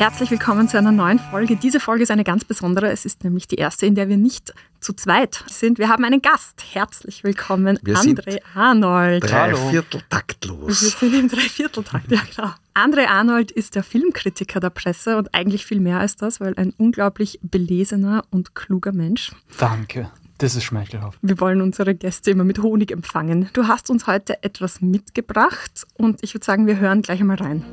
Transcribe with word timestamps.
Herzlich 0.00 0.30
willkommen 0.30 0.66
zu 0.66 0.78
einer 0.78 0.92
neuen 0.92 1.18
Folge. 1.18 1.56
Diese 1.56 1.78
Folge 1.78 2.04
ist 2.04 2.10
eine 2.10 2.24
ganz 2.24 2.42
besondere. 2.46 2.90
Es 2.90 3.04
ist 3.04 3.22
nämlich 3.22 3.48
die 3.48 3.56
erste, 3.56 3.84
in 3.84 3.94
der 3.94 4.08
wir 4.08 4.16
nicht 4.16 4.54
zu 4.80 4.94
zweit 4.94 5.44
sind. 5.46 5.76
Wir 5.76 5.90
haben 5.90 6.06
einen 6.06 6.22
Gast. 6.22 6.64
Herzlich 6.72 7.22
willkommen, 7.22 7.78
Wir 7.82 7.96
André 7.96 8.40
Arnold. 8.54 9.30
Drei 9.30 9.54
Viertel 9.54 10.00
taktlos. 10.08 10.80
Wir 10.80 10.88
sind 11.10 11.20
im 11.20 11.28
Dreivierteltakt, 11.28 12.10
ja 12.10 12.22
genau. 12.34 12.50
André 12.74 13.08
Arnold 13.08 13.50
ist 13.50 13.74
der 13.74 13.82
Filmkritiker 13.82 14.58
der 14.58 14.70
Presse 14.70 15.18
und 15.18 15.34
eigentlich 15.34 15.66
viel 15.66 15.80
mehr 15.80 15.98
als 16.00 16.16
das, 16.16 16.40
weil 16.40 16.54
ein 16.56 16.72
unglaublich 16.78 17.38
belesener 17.42 18.24
und 18.30 18.54
kluger 18.54 18.92
Mensch. 18.92 19.32
Danke. 19.58 20.10
Das 20.38 20.56
ist 20.56 20.64
schmeichelhaft. 20.64 21.18
Wir 21.20 21.38
wollen 21.40 21.60
unsere 21.60 21.94
Gäste 21.94 22.30
immer 22.30 22.44
mit 22.44 22.62
Honig 22.62 22.90
empfangen. 22.90 23.50
Du 23.52 23.68
hast 23.68 23.90
uns 23.90 24.06
heute 24.06 24.42
etwas 24.42 24.80
mitgebracht 24.80 25.86
und 25.98 26.22
ich 26.22 26.32
würde 26.32 26.46
sagen, 26.46 26.66
wir 26.66 26.78
hören 26.78 27.02
gleich 27.02 27.20
einmal 27.20 27.36
rein. 27.36 27.66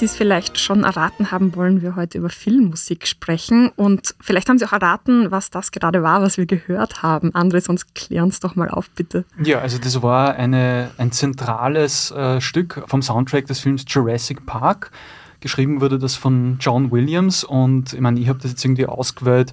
Sie 0.00 0.06
es 0.06 0.16
vielleicht 0.16 0.58
schon 0.58 0.84
erraten 0.84 1.30
haben, 1.30 1.54
wollen 1.54 1.82
wir 1.82 1.94
heute 1.94 2.16
über 2.16 2.30
Filmmusik 2.30 3.06
sprechen. 3.06 3.70
Und 3.76 4.14
vielleicht 4.18 4.48
haben 4.48 4.58
Sie 4.58 4.64
auch 4.64 4.72
erraten, 4.72 5.30
was 5.30 5.50
das 5.50 5.72
gerade 5.72 6.02
war, 6.02 6.22
was 6.22 6.38
wir 6.38 6.46
gehört 6.46 7.02
haben. 7.02 7.32
André, 7.32 7.60
sonst 7.60 7.94
klär 7.94 8.24
uns 8.24 8.40
doch 8.40 8.56
mal 8.56 8.70
auf, 8.70 8.88
bitte. 8.88 9.26
Ja, 9.44 9.58
also 9.58 9.76
das 9.76 10.00
war 10.00 10.36
eine, 10.36 10.90
ein 10.96 11.12
zentrales 11.12 12.12
äh, 12.12 12.40
Stück 12.40 12.82
vom 12.86 13.02
Soundtrack 13.02 13.44
des 13.44 13.60
Films 13.60 13.84
Jurassic 13.86 14.46
Park. 14.46 14.90
Geschrieben 15.40 15.82
wurde 15.82 15.98
das 15.98 16.16
von 16.16 16.56
John 16.60 16.90
Williams 16.90 17.44
und 17.44 17.92
ich 17.92 18.00
meine, 18.00 18.18
ich 18.20 18.28
habe 18.30 18.38
das 18.38 18.52
jetzt 18.52 18.64
irgendwie 18.64 18.86
ausgewählt, 18.86 19.52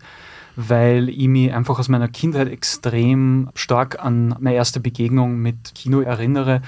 weil 0.56 1.10
ich 1.10 1.28
mich 1.28 1.54
einfach 1.54 1.78
aus 1.78 1.90
meiner 1.90 2.08
Kindheit 2.08 2.48
extrem 2.48 3.50
stark 3.54 4.02
an 4.02 4.34
meine 4.40 4.56
erste 4.56 4.80
Begegnung 4.80 5.40
mit 5.40 5.76
Kino 5.76 6.00
erinnere. 6.00 6.62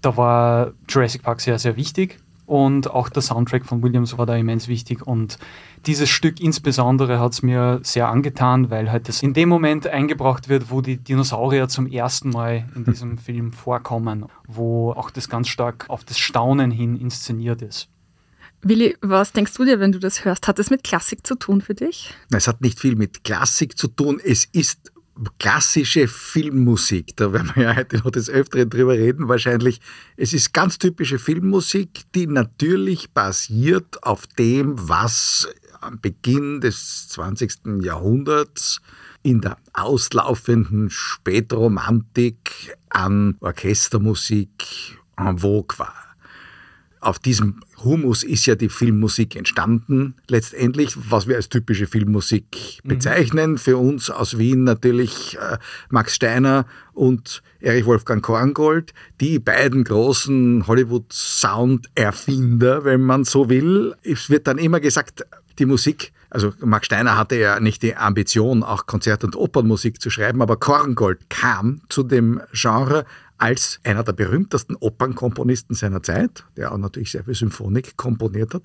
Da 0.00 0.16
war 0.16 0.72
Jurassic 0.88 1.22
Park 1.22 1.40
sehr, 1.40 1.60
sehr 1.60 1.76
wichtig 1.76 2.18
und 2.50 2.90
auch 2.90 3.08
der 3.08 3.22
Soundtrack 3.22 3.64
von 3.64 3.80
Williams 3.80 4.18
war 4.18 4.26
da 4.26 4.34
immens 4.34 4.66
wichtig 4.66 5.06
und 5.06 5.38
dieses 5.86 6.08
Stück 6.08 6.40
insbesondere 6.40 7.20
hat 7.20 7.32
es 7.32 7.42
mir 7.42 7.78
sehr 7.84 8.08
angetan, 8.08 8.70
weil 8.70 8.90
halt 8.90 9.08
das 9.08 9.22
in 9.22 9.34
dem 9.34 9.48
Moment 9.48 9.86
eingebracht 9.86 10.48
wird, 10.48 10.68
wo 10.68 10.80
die 10.80 10.96
Dinosaurier 10.96 11.68
zum 11.68 11.86
ersten 11.86 12.30
Mal 12.30 12.68
in 12.74 12.84
diesem 12.84 13.18
Film 13.18 13.52
vorkommen, 13.52 14.26
wo 14.48 14.90
auch 14.90 15.10
das 15.10 15.28
ganz 15.28 15.46
stark 15.46 15.84
auf 15.88 16.02
das 16.02 16.18
Staunen 16.18 16.72
hin 16.72 16.96
inszeniert 16.96 17.62
ist. 17.62 17.88
Willi, 18.62 18.96
was 19.00 19.32
denkst 19.32 19.54
du 19.54 19.64
dir, 19.64 19.78
wenn 19.78 19.92
du 19.92 20.00
das 20.00 20.24
hörst? 20.24 20.48
Hat 20.48 20.58
das 20.58 20.70
mit 20.70 20.82
Klassik 20.82 21.24
zu 21.24 21.36
tun 21.36 21.60
für 21.60 21.74
dich? 21.74 22.12
Es 22.32 22.48
hat 22.48 22.62
nicht 22.62 22.80
viel 22.80 22.96
mit 22.96 23.22
Klassik 23.22 23.78
zu 23.78 23.86
tun. 23.86 24.20
Es 24.22 24.44
ist 24.44 24.90
klassische 25.38 26.08
Filmmusik. 26.08 27.16
Da 27.16 27.32
werden 27.32 27.52
wir 27.54 27.64
ja 27.64 27.76
heute 27.76 27.98
noch 27.98 28.10
des 28.10 28.30
Öfteren 28.30 28.70
drüber 28.70 28.94
reden, 28.94 29.28
wahrscheinlich. 29.28 29.80
Es 30.16 30.32
ist 30.32 30.52
ganz 30.52 30.78
typische 30.78 31.18
Filmmusik, 31.18 32.02
die 32.14 32.26
natürlich 32.26 33.10
basiert 33.10 34.02
auf 34.02 34.26
dem, 34.26 34.74
was 34.76 35.48
am 35.80 36.00
Beginn 36.00 36.60
des 36.60 37.08
20. 37.08 37.82
Jahrhunderts 37.82 38.80
in 39.22 39.40
der 39.40 39.58
auslaufenden 39.72 40.90
Spätromantik 40.90 42.76
an 42.88 43.36
Orchestermusik 43.40 44.98
en 45.16 45.38
vogue 45.38 45.78
war. 45.78 45.99
Auf 47.00 47.18
diesem 47.18 47.62
Humus 47.82 48.22
ist 48.22 48.44
ja 48.44 48.54
die 48.54 48.68
Filmmusik 48.68 49.34
entstanden, 49.34 50.14
letztendlich, 50.28 50.94
was 51.08 51.26
wir 51.26 51.36
als 51.36 51.48
typische 51.48 51.86
Filmmusik 51.86 52.82
bezeichnen. 52.84 53.52
Mhm. 53.52 53.58
Für 53.58 53.78
uns 53.78 54.10
aus 54.10 54.36
Wien 54.36 54.64
natürlich 54.64 55.38
äh, 55.40 55.56
Max 55.88 56.14
Steiner 56.14 56.66
und 56.92 57.42
Erich 57.60 57.86
Wolfgang 57.86 58.22
Korngold, 58.22 58.92
die 59.20 59.38
beiden 59.38 59.84
großen 59.84 60.66
Hollywood-Sound-Erfinder, 60.66 62.84
wenn 62.84 63.00
man 63.00 63.24
so 63.24 63.48
will. 63.48 63.94
Es 64.02 64.28
wird 64.28 64.46
dann 64.46 64.58
immer 64.58 64.80
gesagt, 64.80 65.24
die 65.58 65.64
Musik 65.64 66.12
also 66.30 66.52
Max 66.60 66.86
Steiner 66.86 67.18
hatte 67.18 67.34
ja 67.34 67.58
nicht 67.58 67.82
die 67.82 67.96
Ambition, 67.96 68.62
auch 68.62 68.86
Konzert- 68.86 69.24
und 69.24 69.34
Opernmusik 69.34 70.00
zu 70.00 70.10
schreiben, 70.10 70.42
aber 70.42 70.56
Korngold 70.56 71.28
kam 71.28 71.80
zu 71.88 72.04
dem 72.04 72.40
Genre 72.52 73.04
als 73.40 73.80
einer 73.84 74.04
der 74.04 74.12
berühmtesten 74.12 74.76
Opernkomponisten 74.76 75.74
seiner 75.74 76.02
Zeit, 76.02 76.44
der 76.56 76.72
auch 76.72 76.78
natürlich 76.78 77.12
sehr 77.12 77.24
viel 77.24 77.34
Symphonik 77.34 77.96
komponiert 77.96 78.52
hat. 78.52 78.64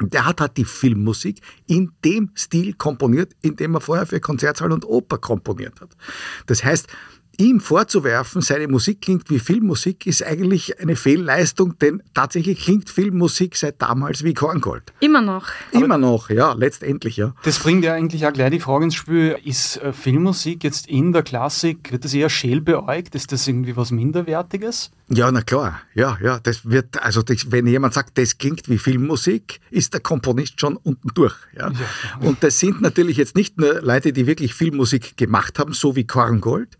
Der 0.00 0.26
hat 0.26 0.42
halt 0.42 0.58
die 0.58 0.66
Filmmusik 0.66 1.40
in 1.66 1.92
dem 2.04 2.30
Stil 2.34 2.74
komponiert, 2.74 3.32
in 3.40 3.56
dem 3.56 3.74
er 3.74 3.80
vorher 3.80 4.04
für 4.04 4.20
Konzertsaal 4.20 4.70
und 4.72 4.84
Oper 4.84 5.16
komponiert 5.16 5.80
hat. 5.80 5.96
Das 6.44 6.62
heißt, 6.62 6.88
ihm 7.38 7.60
vorzuwerfen, 7.60 8.42
seine 8.42 8.68
Musik 8.68 9.00
klingt 9.02 9.30
wie 9.30 9.38
Filmmusik, 9.38 10.06
ist 10.06 10.24
eigentlich 10.24 10.80
eine 10.80 10.96
Fehlleistung, 10.96 11.78
denn 11.78 12.02
tatsächlich 12.14 12.60
klingt 12.60 12.90
Filmmusik 12.90 13.56
seit 13.56 13.80
damals 13.80 14.24
wie 14.24 14.34
Korngold. 14.34 14.92
Immer 15.00 15.20
noch. 15.20 15.46
Immer 15.72 15.98
noch, 15.98 16.30
ja, 16.30 16.52
letztendlich, 16.52 17.16
ja. 17.16 17.34
Das 17.44 17.58
bringt 17.58 17.84
ja 17.84 17.94
eigentlich 17.94 18.26
auch 18.26 18.32
gleich 18.32 18.50
die 18.50 18.60
Frage 18.60 18.84
ins 18.84 18.94
Spiel, 18.94 19.36
ist 19.44 19.76
äh, 19.78 19.92
Filmmusik 19.92 20.64
jetzt 20.64 20.88
in 20.88 21.12
der 21.12 21.22
Klassik, 21.22 21.92
wird 21.92 22.04
das 22.04 22.14
eher 22.14 22.30
schälbeäugt? 22.30 23.14
Ist 23.14 23.32
das 23.32 23.46
irgendwie 23.46 23.76
was 23.76 23.90
Minderwertiges? 23.90 24.90
Ja, 25.08 25.30
na 25.30 25.42
klar, 25.42 25.80
ja, 25.94 26.18
ja, 26.20 26.40
das 26.40 26.68
wird, 26.68 27.00
also 27.00 27.22
das, 27.22 27.52
wenn 27.52 27.68
jemand 27.68 27.94
sagt, 27.94 28.18
das 28.18 28.38
klingt 28.38 28.68
wie 28.68 28.78
Filmmusik, 28.78 29.60
ist 29.70 29.92
der 29.94 30.00
Komponist 30.00 30.60
schon 30.60 30.76
unten 30.76 31.10
durch. 31.14 31.36
Ja. 31.56 31.70
ja. 31.70 32.26
Und 32.26 32.42
das 32.42 32.58
sind 32.58 32.82
natürlich 32.82 33.16
jetzt 33.16 33.36
nicht 33.36 33.56
nur 33.56 33.82
Leute, 33.82 34.12
die 34.12 34.26
wirklich 34.26 34.54
Filmmusik 34.54 35.16
gemacht 35.16 35.60
haben, 35.60 35.74
so 35.74 35.94
wie 35.94 36.06
Korngold, 36.06 36.76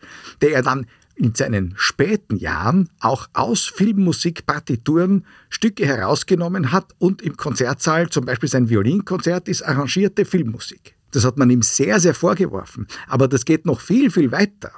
der 0.46 0.54
er 0.54 0.62
dann 0.62 0.86
in 1.16 1.34
seinen 1.34 1.74
späten 1.76 2.36
Jahren 2.36 2.88
auch 3.00 3.28
aus 3.32 3.64
Filmmusikpartituren 3.64 5.24
Stücke 5.48 5.84
herausgenommen 5.86 6.70
hat 6.70 6.92
und 6.98 7.20
im 7.20 7.36
Konzertsaal, 7.36 8.10
zum 8.10 8.26
Beispiel 8.26 8.48
sein 8.48 8.68
Violinkonzert, 8.68 9.48
ist 9.48 9.62
arrangierte 9.62 10.24
Filmmusik. 10.24 10.94
Das 11.10 11.24
hat 11.24 11.36
man 11.36 11.50
ihm 11.50 11.62
sehr, 11.62 11.98
sehr 11.98 12.14
vorgeworfen. 12.14 12.86
Aber 13.08 13.26
das 13.26 13.44
geht 13.44 13.66
noch 13.66 13.80
viel, 13.80 14.10
viel 14.10 14.30
weiter. 14.30 14.70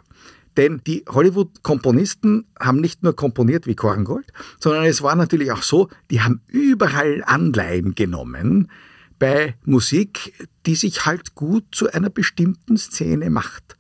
Denn 0.57 0.81
die 0.87 1.05
Hollywood-Komponisten 1.07 2.47
haben 2.59 2.81
nicht 2.81 3.03
nur 3.03 3.15
komponiert 3.15 3.67
wie 3.67 3.75
Korngold, 3.75 4.33
sondern 4.59 4.85
es 4.85 5.03
war 5.03 5.17
natürlich 5.17 5.53
auch 5.53 5.63
so, 5.63 5.89
die 6.11 6.23
haben 6.23 6.41
überall 6.47 7.23
Anleihen 7.27 7.95
genommen 7.95 8.71
bei 9.19 9.55
Musik, 9.65 10.33
die 10.65 10.77
sich 10.77 11.05
halt 11.05 11.35
gut 11.35 11.65
zu 11.73 11.93
einer 11.93 12.11
bestimmten 12.11 12.79
Szene 12.79 13.29
macht. 13.29 13.78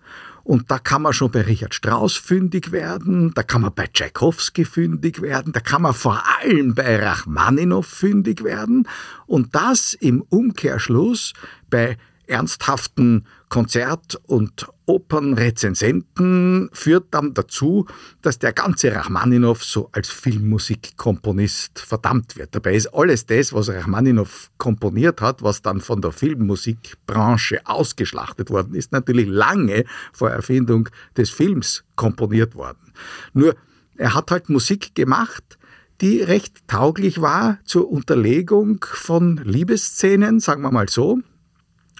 Und 0.48 0.70
da 0.70 0.78
kann 0.78 1.02
man 1.02 1.12
schon 1.12 1.30
bei 1.30 1.42
Richard 1.42 1.74
Strauss 1.74 2.16
fündig 2.16 2.72
werden, 2.72 3.34
da 3.34 3.42
kann 3.42 3.60
man 3.60 3.74
bei 3.74 3.86
Tchaikovsky 3.86 4.64
fündig 4.64 5.20
werden, 5.20 5.52
da 5.52 5.60
kann 5.60 5.82
man 5.82 5.92
vor 5.92 6.22
allem 6.40 6.74
bei 6.74 7.04
Rachmaninow 7.04 7.86
fündig 7.86 8.42
werden. 8.42 8.88
Und 9.26 9.54
das 9.54 9.92
im 9.92 10.22
Umkehrschluss 10.22 11.34
bei 11.68 11.98
ernsthaften 12.28 13.26
Konzert- 13.48 14.20
und 14.26 14.66
Opernrezensenten 14.86 16.68
führt 16.72 17.06
dann 17.12 17.34
dazu, 17.34 17.86
dass 18.22 18.38
der 18.38 18.52
ganze 18.52 18.94
Rachmaninow 18.94 19.62
so 19.62 19.88
als 19.92 20.08
Filmmusikkomponist 20.10 21.78
verdammt 21.78 22.36
wird. 22.36 22.54
Dabei 22.54 22.74
ist 22.74 22.88
alles 22.88 23.26
das, 23.26 23.52
was 23.52 23.70
Rachmaninow 23.70 24.50
komponiert 24.58 25.20
hat, 25.20 25.42
was 25.42 25.62
dann 25.62 25.80
von 25.80 26.02
der 26.02 26.12
Filmmusikbranche 26.12 27.66
ausgeschlachtet 27.66 28.50
worden 28.50 28.74
ist, 28.74 28.92
natürlich 28.92 29.26
lange 29.28 29.84
vor 30.12 30.30
Erfindung 30.30 30.88
des 31.16 31.30
Films 31.30 31.84
komponiert 31.96 32.54
worden. 32.54 32.92
Nur 33.32 33.56
er 33.96 34.14
hat 34.14 34.30
halt 34.30 34.48
Musik 34.48 34.94
gemacht, 34.94 35.58
die 36.00 36.22
recht 36.22 36.68
tauglich 36.68 37.20
war 37.20 37.58
zur 37.64 37.90
Unterlegung 37.90 38.84
von 38.88 39.40
Liebesszenen, 39.44 40.38
sagen 40.38 40.62
wir 40.62 40.70
mal 40.70 40.88
so, 40.88 41.18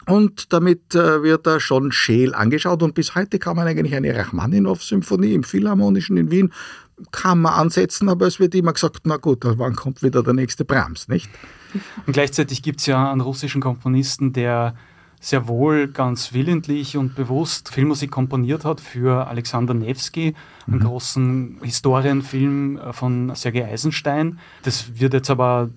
und 0.09 0.53
damit 0.53 0.95
äh, 0.95 1.23
wird 1.23 1.47
er 1.47 1.61
schon 1.61 1.93
scheel 1.93 2.35
angeschaut. 2.35 2.83
Und 2.83 2.95
bis 2.95 3.15
heute 3.15 3.39
kann 3.39 3.57
man 3.57 3.67
eigentlich 3.67 3.95
eine 3.95 4.15
Rachmaninow-Symphonie 4.17 5.35
im 5.35 5.45
Philharmonischen 5.45 6.17
in 6.17 6.31
Wien 6.31 6.53
kann 7.13 7.41
man 7.41 7.53
ansetzen, 7.55 8.09
aber 8.09 8.27
es 8.27 8.41
wird 8.41 8.55
immer 8.57 8.73
gesagt, 8.73 9.03
na 9.05 9.19
gut, 9.19 9.45
wann 9.45 9.77
kommt 9.77 10.03
wieder 10.03 10.23
der 10.23 10.35
nächste 10.35 10.65
Brahms, 10.65 11.07
nicht? 11.09 11.31
Und 12.07 12.13
gleichzeitig 12.13 12.63
gibt 12.63 12.81
es 12.81 12.87
ja 12.87 13.11
einen 13.11 13.21
russischen 13.21 13.61
Komponisten, 13.61 14.33
der 14.33 14.75
sehr 15.21 15.49
wohl 15.49 15.89
ganz 15.89 16.33
willentlich 16.33 16.97
und 16.97 17.15
bewusst 17.15 17.71
Filmmusik 17.71 18.11
komponiert 18.11 18.65
hat 18.65 18.81
für 18.81 19.27
Alexander 19.27 19.75
Nevsky, 19.75 20.35
einen 20.67 20.79
mhm. 20.79 20.85
großen 20.85 21.59
Historienfilm 21.63 22.81
von 22.93 23.35
Sergei 23.35 23.67
Eisenstein. 23.67 24.39
Das 24.63 25.01
wird 25.01 25.15
jetzt 25.15 25.31
aber 25.31 25.71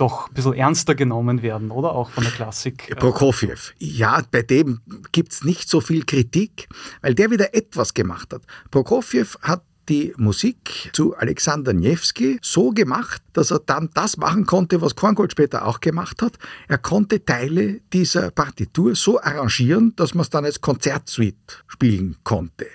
doch 0.00 0.28
ein 0.28 0.34
bisschen 0.34 0.54
ernster 0.54 0.94
genommen 0.94 1.42
werden, 1.42 1.70
oder? 1.70 1.92
Auch 1.92 2.10
von 2.10 2.24
der 2.24 2.32
Klassik. 2.32 2.96
Prokofjew. 2.98 3.54
Ja, 3.78 4.22
bei 4.30 4.42
dem 4.42 4.80
gibt 5.12 5.32
es 5.32 5.44
nicht 5.44 5.68
so 5.68 5.80
viel 5.80 6.04
Kritik, 6.04 6.68
weil 7.02 7.14
der 7.14 7.30
wieder 7.30 7.54
etwas 7.54 7.94
gemacht 7.94 8.32
hat. 8.32 8.42
Prokofjew 8.70 9.26
hat 9.42 9.62
die 9.88 10.12
Musik 10.16 10.90
zu 10.92 11.16
Alexander 11.16 11.72
Niewski 11.72 12.38
so 12.42 12.70
gemacht, 12.70 13.22
dass 13.32 13.50
er 13.50 13.60
dann 13.60 13.90
das 13.94 14.16
machen 14.16 14.44
konnte, 14.44 14.80
was 14.82 14.94
Korngold 14.94 15.32
später 15.32 15.66
auch 15.66 15.80
gemacht 15.80 16.20
hat. 16.22 16.38
Er 16.68 16.78
konnte 16.78 17.24
Teile 17.24 17.80
dieser 17.92 18.30
Partitur 18.30 18.94
so 18.94 19.20
arrangieren, 19.20 19.94
dass 19.96 20.14
man 20.14 20.22
es 20.22 20.30
dann 20.30 20.44
als 20.44 20.60
Konzertsuite 20.60 21.54
spielen 21.66 22.16
konnte. 22.22 22.66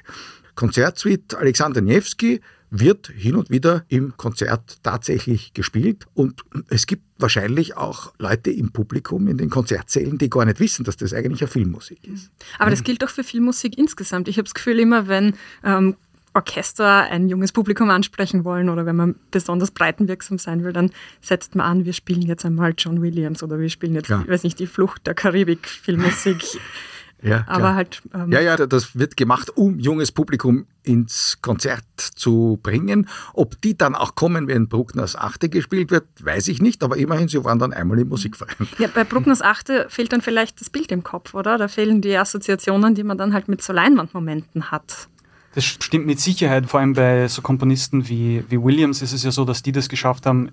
Konzertsuite 0.56 1.38
Alexander 1.38 1.82
Niewski 1.82 2.42
wird 2.74 3.08
hin 3.16 3.36
und 3.36 3.52
wieder 3.52 3.86
im 3.88 4.18
Konzert 4.18 4.80
tatsächlich 4.82 5.54
gespielt 5.54 6.08
und 6.16 6.44
es 6.70 6.88
gibt 6.88 7.04
wahrscheinlich 7.20 7.78
auch 7.78 8.14
Leute 8.18 8.50
im 8.50 8.72
Publikum 8.72 9.28
in 9.28 9.38
den 9.38 9.52
Konzertsälen, 9.52 10.18
die 10.18 10.30
gar 10.30 10.44
nicht 10.46 10.60
wissen, 10.60 10.84
dass 10.84 10.98
das 10.98 11.14
eigentlich 11.14 11.42
eine 11.42 11.48
Filmmusik 11.48 12.00
ist. 12.08 12.32
Aber 12.58 12.72
das 12.72 12.84
gilt 12.84 13.04
doch 13.04 13.10
für 13.10 13.24
Filmmusik 13.24 13.78
insgesamt. 13.78 14.28
Ich 14.28 14.38
habe 14.38 14.46
das 14.46 14.56
Gefühl, 14.56 14.80
immer 14.80 15.08
wenn 15.08 15.36
ähm, 15.64 15.96
Orchester 16.34 17.04
ein 17.04 17.30
junges 17.30 17.52
Publikum 17.52 17.92
ansprechen 17.92 18.44
wollen 18.44 18.70
oder 18.70 18.88
wenn 18.88 18.96
man 18.96 19.16
besonders 19.30 19.70
breitenwirksam 19.70 20.40
sein 20.40 20.64
will, 20.64 20.74
dann 20.74 20.90
setzt 21.22 21.54
man 21.54 21.68
an, 21.68 21.86
wir 21.86 21.94
spielen 21.94 22.24
jetzt 22.24 22.44
einmal 22.44 22.74
John 22.76 23.04
Williams 23.04 23.44
oder 23.44 23.60
wir 23.60 23.70
spielen 23.70 23.94
jetzt, 23.94 24.10
ja. 24.10 24.22
ich 24.22 24.28
weiß 24.28 24.44
nicht, 24.44 24.58
die 24.58 24.68
Flucht 24.68 25.06
der 25.06 25.14
Karibik 25.14 25.68
Filmmusik. 25.68 26.44
Ja, 27.24 27.46
aber 27.48 27.74
halt. 27.74 28.02
Ähm 28.14 28.32
ja, 28.32 28.42
ja, 28.42 28.58
das 28.58 29.00
wird 29.00 29.16
gemacht, 29.16 29.50
um 29.56 29.80
junges 29.80 30.12
Publikum 30.12 30.66
ins 30.84 31.38
Konzert 31.42 31.86
zu 31.98 32.60
bringen. 32.62 33.08
Ob 33.34 33.60
die 33.62 33.78
dann 33.78 33.96
auch 33.96 34.16
kommen, 34.16 34.48
wenn 34.48 34.68
Bruckners 34.68 35.16
Achte 35.16 35.48
gespielt 35.48 35.90
wird, 35.90 36.06
weiß 36.22 36.50
ich 36.50 36.62
nicht, 36.62 36.84
aber 36.84 36.98
immerhin, 36.98 37.30
sie 37.30 37.44
waren 37.46 37.60
dann 37.60 37.72
einmal 37.72 38.00
im 38.00 38.10
Musikverein. 38.10 38.68
Ja, 38.78 38.90
bei 38.94 39.06
Bruckners 39.06 39.42
Achte 39.42 39.88
fehlt 39.90 40.12
dann 40.12 40.22
vielleicht 40.22 40.60
das 40.60 40.70
Bild 40.70 40.92
im 40.92 41.04
Kopf, 41.04 41.34
oder? 41.34 41.58
Da 41.58 41.70
fehlen 41.70 42.02
die 42.02 42.18
Assoziationen, 42.18 42.94
die 42.94 43.04
man 43.04 43.18
dann 43.18 43.34
halt 43.34 43.48
mit 43.48 43.62
so 43.62 43.72
Leinwandmomenten 43.72 44.72
hat. 44.72 45.08
Das 45.56 45.64
stimmt 45.64 46.06
mit 46.06 46.20
Sicherheit, 46.20 46.66
vor 46.66 46.82
allem 46.82 46.94
bei 46.94 47.28
so 47.28 47.42
Komponisten 47.42 48.10
wie, 48.10 48.44
wie 48.50 48.62
Williams 48.62 49.02
ist 49.02 49.14
es 49.14 49.24
ja 49.24 49.32
so, 49.32 49.46
dass 49.46 49.64
die 49.64 49.72
das 49.72 49.88
geschafft 49.88 50.26
haben. 50.26 50.52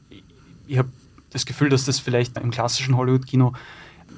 Ich 0.69 0.79
habe 0.79 0.91
das 1.31 1.47
Gefühl, 1.47 1.69
dass 1.69 1.85
das 1.85 1.99
vielleicht 1.99 2.37
im 2.39 2.51
klassischen 2.51 2.97
Hollywood-Kino 2.97 3.55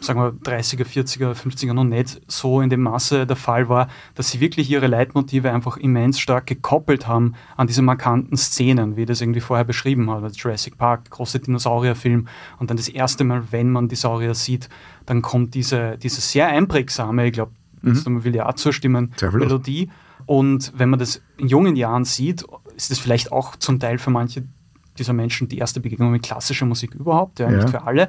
sagen 0.03 0.21
wir 0.21 0.33
30er, 0.33 0.85
40er, 0.85 1.35
50er 1.35 1.73
noch 1.73 1.85
nicht 1.85 2.21
so 2.27 2.61
in 2.61 2.71
dem 2.71 2.83
Maße 2.83 3.27
der 3.27 3.37
Fall 3.37 3.69
war, 3.69 3.89
dass 4.15 4.31
sie 4.31 4.41
wirklich 4.41 4.71
ihre 4.71 4.87
Leitmotive 4.87 5.51
einfach 5.51 5.77
immens 5.77 6.19
stark 6.19 6.47
gekoppelt 6.47 7.07
haben 7.07 7.35
an 7.57 7.67
diese 7.67 7.83
markanten 7.83 8.37
Szenen, 8.37 8.97
wie 8.97 9.07
das 9.07 9.21
irgendwie 9.21 9.41
vorher 9.41 9.65
beschrieben 9.65 10.11
hat. 10.11 10.23
Also 10.23 10.37
Jurassic 10.37 10.79
Park, 10.79 11.11
große 11.11 11.41
Dinosaurierfilm 11.41 12.29
und 12.59 12.71
dann 12.71 12.77
das 12.77 12.89
erste 12.89 13.25
Mal, 13.25 13.45
wenn 13.51 13.71
man 13.71 13.89
die 13.89 13.97
Saurier 13.97 14.35
sieht, 14.35 14.69
dann 15.07 15.23
kommt 15.23 15.55
diese, 15.55 15.99
diese 15.99 16.21
sehr 16.21 16.49
einprägsame, 16.49 17.27
ich 17.27 17.33
glaube, 17.33 17.53
mhm. 17.83 18.25
will 18.25 18.35
ja 18.35 18.49
auch 18.49 18.55
zustimmen, 18.55 19.13
Melodie. 19.21 19.91
Und 20.27 20.73
wenn 20.77 20.89
man 20.89 20.99
das 20.99 21.21
in 21.37 21.49
jungen 21.49 21.77
Jahren 21.77 22.05
sieht, 22.05 22.45
ist 22.77 22.91
das 22.91 22.99
vielleicht 22.99 23.33
auch 23.33 23.57
zum 23.57 23.81
Teil 23.81 23.99
für 23.99 24.11
manche 24.11 24.45
dieser 24.99 25.13
Menschen 25.13 25.49
die 25.49 25.59
erste 25.59 25.81
Begegnung 25.81 26.13
mit 26.13 26.23
klassischer 26.23 26.67
Musik 26.67 26.95
überhaupt, 26.95 27.39
ja, 27.39 27.51
ja. 27.51 27.57
nicht 27.57 27.71
für 27.71 27.83
alle. 27.83 28.09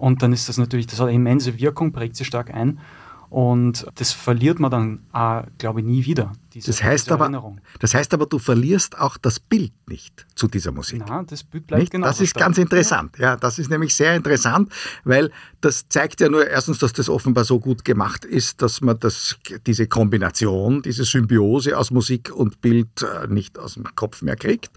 Und 0.00 0.22
dann 0.22 0.32
ist 0.32 0.48
das 0.48 0.56
natürlich, 0.56 0.86
das 0.86 0.98
hat 0.98 1.08
eine 1.08 1.16
immense 1.16 1.58
Wirkung, 1.58 1.92
prägt 1.92 2.16
sich 2.16 2.26
stark 2.26 2.54
ein. 2.54 2.80
Und 3.28 3.86
das 3.94 4.12
verliert 4.12 4.58
man 4.58 4.70
dann, 4.70 5.00
äh, 5.12 5.48
glaube 5.58 5.80
ich, 5.80 5.86
nie 5.86 6.04
wieder. 6.06 6.32
Diese, 6.54 6.68
das, 6.68 6.82
heißt 6.82 7.12
aber, 7.12 7.54
das 7.78 7.94
heißt 7.94 8.12
aber, 8.14 8.26
du 8.26 8.40
verlierst 8.40 8.98
auch 8.98 9.18
das 9.18 9.38
Bild 9.38 9.72
nicht 9.86 10.26
zu 10.34 10.48
dieser 10.48 10.72
Musik. 10.72 11.02
Na, 11.06 11.22
das 11.22 11.44
Bild 11.44 11.66
bleibt 11.66 11.80
nicht? 11.80 11.92
genau. 11.92 12.06
Das 12.06 12.20
ist 12.20 12.34
ganz 12.34 12.58
interessant. 12.58 13.18
Ja. 13.18 13.32
ja, 13.32 13.36
das 13.36 13.60
ist 13.60 13.70
nämlich 13.70 13.94
sehr 13.94 14.16
interessant, 14.16 14.72
weil 15.04 15.30
das 15.60 15.86
zeigt 15.88 16.20
ja 16.20 16.28
nur 16.28 16.44
erstens, 16.44 16.78
dass 16.78 16.92
das 16.92 17.08
offenbar 17.08 17.44
so 17.44 17.60
gut 17.60 17.84
gemacht 17.84 18.24
ist, 18.24 18.62
dass 18.62 18.80
man 18.80 18.98
das, 18.98 19.38
diese 19.66 19.86
Kombination, 19.86 20.82
diese 20.82 21.04
Symbiose 21.04 21.78
aus 21.78 21.92
Musik 21.92 22.32
und 22.34 22.60
Bild 22.62 23.02
äh, 23.02 23.28
nicht 23.28 23.58
aus 23.58 23.74
dem 23.74 23.84
Kopf 23.94 24.22
mehr 24.22 24.36
kriegt. 24.36 24.72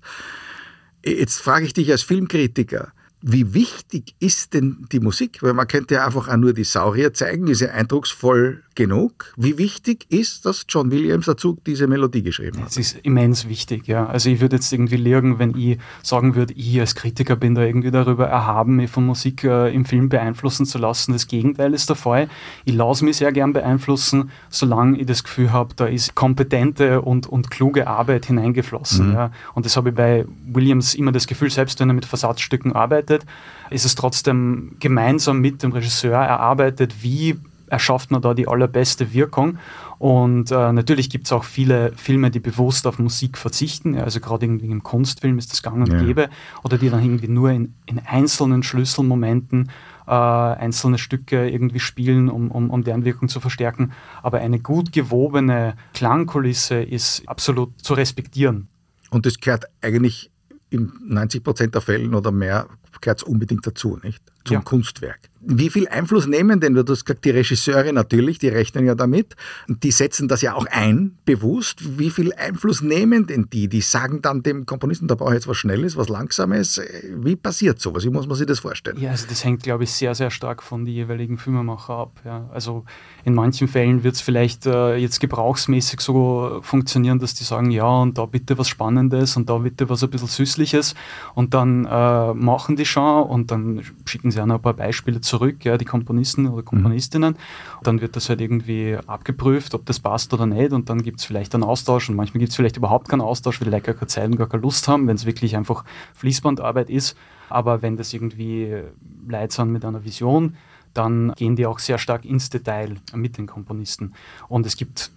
Jetzt 1.03 1.41
frage 1.41 1.65
ich 1.65 1.74
dich 1.74 1.89
als 1.89 2.03
Filmkritiker, 2.03 2.91
wie 3.25 3.53
wichtig 3.53 4.15
ist 4.19 4.53
denn 4.53 4.85
die 4.91 4.99
Musik? 4.99 5.41
Weil 5.41 5.53
man 5.53 5.65
könnte 5.65 5.95
ja 5.95 6.05
einfach 6.05 6.27
auch 6.27 6.35
nur 6.35 6.51
die 6.51 6.65
Saurier 6.65 7.13
zeigen, 7.13 7.47
ist 7.47 7.61
ja 7.61 7.69
eindrucksvoll 7.69 8.63
genug. 8.75 9.33
Wie 9.37 9.57
wichtig 9.57 10.05
ist, 10.09 10.45
dass 10.45 10.65
John 10.67 10.91
Williams 10.91 11.27
dazu 11.27 11.57
diese 11.65 11.87
Melodie 11.87 12.21
geschrieben 12.21 12.59
hat? 12.59 12.71
Es 12.71 12.77
ist 12.77 12.97
immens 13.03 13.47
wichtig, 13.47 13.87
ja. 13.87 14.07
Also 14.07 14.29
ich 14.29 14.41
würde 14.41 14.57
jetzt 14.57 14.73
irgendwie 14.73 14.97
lügen, 14.97 15.39
wenn 15.39 15.55
ich 15.57 15.77
sagen 16.01 16.35
würde, 16.35 16.53
ich 16.53 16.79
als 16.81 16.95
Kritiker 16.95 17.37
bin 17.37 17.55
da 17.55 17.61
irgendwie 17.61 17.91
darüber 17.91 18.27
erhaben, 18.27 18.75
mich 18.75 18.91
von 18.91 19.05
Musik 19.05 19.45
äh, 19.45 19.73
im 19.73 19.85
Film 19.85 20.09
beeinflussen 20.09 20.65
zu 20.65 20.77
lassen. 20.77 21.13
Das 21.13 21.27
Gegenteil 21.27 21.73
ist 21.73 21.87
der 21.87 21.95
Fall. 21.95 22.27
Ich 22.65 22.73
lasse 22.73 23.05
mich 23.05 23.17
sehr 23.17 23.31
gern 23.31 23.53
beeinflussen, 23.53 24.31
solange 24.49 24.99
ich 24.99 25.05
das 25.05 25.23
Gefühl 25.23 25.53
habe, 25.53 25.73
da 25.75 25.85
ist 25.85 26.13
kompetente 26.15 27.01
und, 27.01 27.27
und 27.27 27.51
kluge 27.51 27.87
Arbeit 27.87 28.25
hineingeflossen. 28.25 29.09
Mhm. 29.09 29.13
Ja. 29.13 29.31
Und 29.53 29.65
das 29.65 29.77
habe 29.77 29.89
ich 29.89 29.95
bei 29.95 30.25
Williams 30.45 30.93
immer 30.93 31.13
das 31.13 31.27
Gefühl, 31.27 31.49
selbst 31.49 31.79
wenn 31.79 31.89
er 31.89 31.93
mit 31.93 32.05
Versatzstücken 32.05 32.73
arbeitet, 32.73 33.12
arbeitet, 33.13 33.29
ist 33.70 33.86
es 33.86 33.96
trotzdem 33.96 34.75
gemeinsam 34.79 35.39
mit 35.39 35.63
dem 35.63 35.72
Regisseur 35.72 36.17
erarbeitet, 36.17 36.96
wie 37.01 37.38
erschafft 37.67 38.12
man 38.12 38.22
da 38.22 38.34
die 38.34 38.48
allerbeste 38.48 39.13
Wirkung. 39.13 39.58
Und 39.98 40.51
äh, 40.51 40.74
natürlich 40.74 41.10
gibt 41.10 41.25
es 41.25 41.32
auch 41.32 41.43
viele 41.43 41.91
Filme, 41.96 42.29
die 42.29 42.39
bewusst 42.39 42.86
auf 42.86 43.00
Musik 43.00 43.38
verzichten. 43.38 43.96
Ja, 43.96 44.03
also 44.03 44.20
gerade 44.20 44.46
irgendwie 44.46 44.67
im 44.67 44.84
Kunstfilm 44.84 45.39
ist 45.39 45.51
das 45.51 45.63
gang 45.63 45.77
und 45.77 45.91
ja. 45.91 46.03
gäbe. 46.03 46.29
Oder 46.63 46.77
die 46.77 46.89
dann 46.89 47.03
irgendwie 47.03 47.29
nur 47.29 47.50
in, 47.51 47.74
in 47.88 48.00
einzelnen 48.00 48.62
Schlüsselmomenten 48.62 49.72
äh, 50.05 50.12
einzelne 50.12 50.98
Stücke 51.00 51.50
irgendwie 51.50 51.79
spielen, 51.79 52.29
um, 52.29 52.51
um, 52.51 52.70
um 52.70 52.84
deren 52.84 53.05
Wirkung 53.05 53.27
zu 53.27 53.39
verstärken. 53.39 53.93
Aber 54.22 54.39
eine 54.39 54.60
gut 54.60 54.91
gewobene 54.91 55.75
Klangkulisse 55.93 56.84
ist 56.84 57.24
absolut 57.27 57.82
zu 57.82 57.93
respektieren. 57.93 58.67
Und 59.10 59.25
das 59.25 59.39
gehört 59.39 59.65
eigentlich 59.82 60.32
in 60.70 60.91
90 61.08 61.43
Prozent 61.43 61.75
der 61.75 61.82
Fällen 61.82 62.13
oder 62.13 62.32
mehr 62.32 62.67
gehört 63.03 63.22
unbedingt 63.24 63.67
dazu, 63.67 64.00
nicht? 64.01 64.24
Zum 64.45 64.55
Ja. 64.55 64.62
Kunstwerk. 64.62 65.29
Wie 65.45 65.69
viel 65.69 65.88
Einfluss 65.88 66.27
nehmen 66.27 66.59
denn, 66.59 66.73
du 66.73 66.81
hast 66.88 67.05
gesagt, 67.05 67.25
die 67.25 67.31
Regisseure 67.31 67.91
natürlich, 67.91 68.39
die 68.39 68.47
rechnen 68.47 68.85
ja 68.85 68.95
damit, 68.95 69.35
die 69.67 69.91
setzen 69.91 70.27
das 70.27 70.41
ja 70.41 70.55
auch 70.55 70.65
ein, 70.67 71.17
bewusst. 71.25 72.00
Wie 72.00 72.09
viel 72.09 72.33
Einfluss 72.33 72.81
nehmen 72.81 73.27
denn 73.27 73.50
die? 73.51 73.67
Die 73.67 73.81
sagen 73.81 74.21
dann 74.21 74.43
dem 74.43 74.65
Komponisten, 74.65 75.07
da 75.07 75.15
brauche 75.15 75.31
ich 75.31 75.35
jetzt 75.35 75.47
was 75.47 75.57
Schnelles, 75.57 75.97
was 75.97 76.09
Langsames. 76.09 76.81
Wie 77.15 77.35
passiert 77.35 77.79
sowas? 77.81 78.03
Wie 78.05 78.09
muss 78.09 78.27
man 78.27 78.38
sich 78.38 78.47
das 78.47 78.59
vorstellen? 78.59 78.97
Ja, 79.00 79.12
also 79.12 79.25
das 79.27 79.43
hängt, 79.43 79.63
glaube 79.63 79.83
ich, 79.83 79.91
sehr, 79.91 80.15
sehr 80.15 80.31
stark 80.31 80.63
von 80.63 80.85
den 80.85 80.93
jeweiligen 80.93 81.38
Filmemacher 81.38 81.93
ab. 81.93 82.21
Ja. 82.23 82.50
Also 82.53 82.85
in 83.25 83.33
manchen 83.33 83.67
Fällen 83.67 84.03
wird 84.03 84.15
es 84.15 84.21
vielleicht 84.21 84.65
äh, 84.65 84.95
jetzt 84.95 85.19
gebrauchsmäßig 85.19 86.01
so 86.01 86.59
funktionieren, 86.62 87.19
dass 87.19 87.33
die 87.33 87.43
sagen, 87.43 87.71
ja, 87.71 87.88
und 87.88 88.17
da 88.17 88.25
bitte 88.25 88.57
was 88.57 88.69
Spannendes 88.69 89.35
und 89.38 89.50
da 89.50 89.57
bitte 89.57 89.89
was 89.89 90.03
ein 90.03 90.09
bisschen 90.09 90.27
Süßliches. 90.27 90.95
Und 91.35 91.53
dann 91.53 91.85
äh, 91.85 92.33
machen 92.33 92.75
die 92.75 92.85
schon 92.85 93.23
und 93.23 93.51
dann 93.51 93.81
schicken 94.05 94.31
sie 94.31 94.39
auch 94.41 94.45
noch 94.45 94.55
ein 94.55 94.62
paar 94.62 94.73
Beispiele 94.73 95.21
zurück, 95.33 95.65
ja, 95.65 95.77
die 95.77 95.85
Komponisten 95.85 96.47
oder 96.47 96.61
Komponistinnen. 96.61 97.35
Dann 97.81 98.01
wird 98.01 98.15
das 98.15 98.29
halt 98.29 98.39
irgendwie 98.39 98.97
abgeprüft, 99.07 99.73
ob 99.73 99.83
das 99.87 99.99
passt 99.99 100.31
oder 100.33 100.45
nicht. 100.45 100.73
Und 100.73 100.89
dann 100.89 101.01
gibt 101.01 101.19
es 101.19 101.25
vielleicht 101.25 101.55
einen 101.55 101.63
Austausch 101.63 102.07
und 102.09 102.15
manchmal 102.15 102.39
gibt 102.39 102.51
es 102.51 102.55
vielleicht 102.55 102.77
überhaupt 102.77 103.09
keinen 103.09 103.21
Austausch, 103.21 103.59
weil 103.59 103.65
die 103.65 103.71
Leute 103.71 103.87
gar 103.87 103.95
keine 103.95 104.07
Zeit 104.07 104.25
und 104.25 104.37
gar 104.37 104.47
keine 104.47 104.61
Lust 104.61 104.87
haben, 104.87 105.07
wenn 105.07 105.15
es 105.15 105.25
wirklich 105.25 105.55
einfach 105.55 105.85
Fließbandarbeit 106.13 106.91
ist. 106.91 107.17
Aber 107.49 107.81
wenn 107.81 107.97
das 107.97 108.13
irgendwie 108.13 108.83
Leute 109.27 109.55
sind 109.55 109.71
mit 109.71 109.83
einer 109.83 110.05
Vision, 110.05 110.55
dann 110.93 111.33
gehen 111.35 111.55
die 111.55 111.65
auch 111.65 111.79
sehr 111.79 111.97
stark 111.97 112.25
ins 112.25 112.51
Detail 112.51 112.97
mit 113.15 113.39
den 113.39 113.47
Komponisten. 113.47 114.13
Und 114.47 114.67
es 114.67 114.77
gibt 114.77 115.11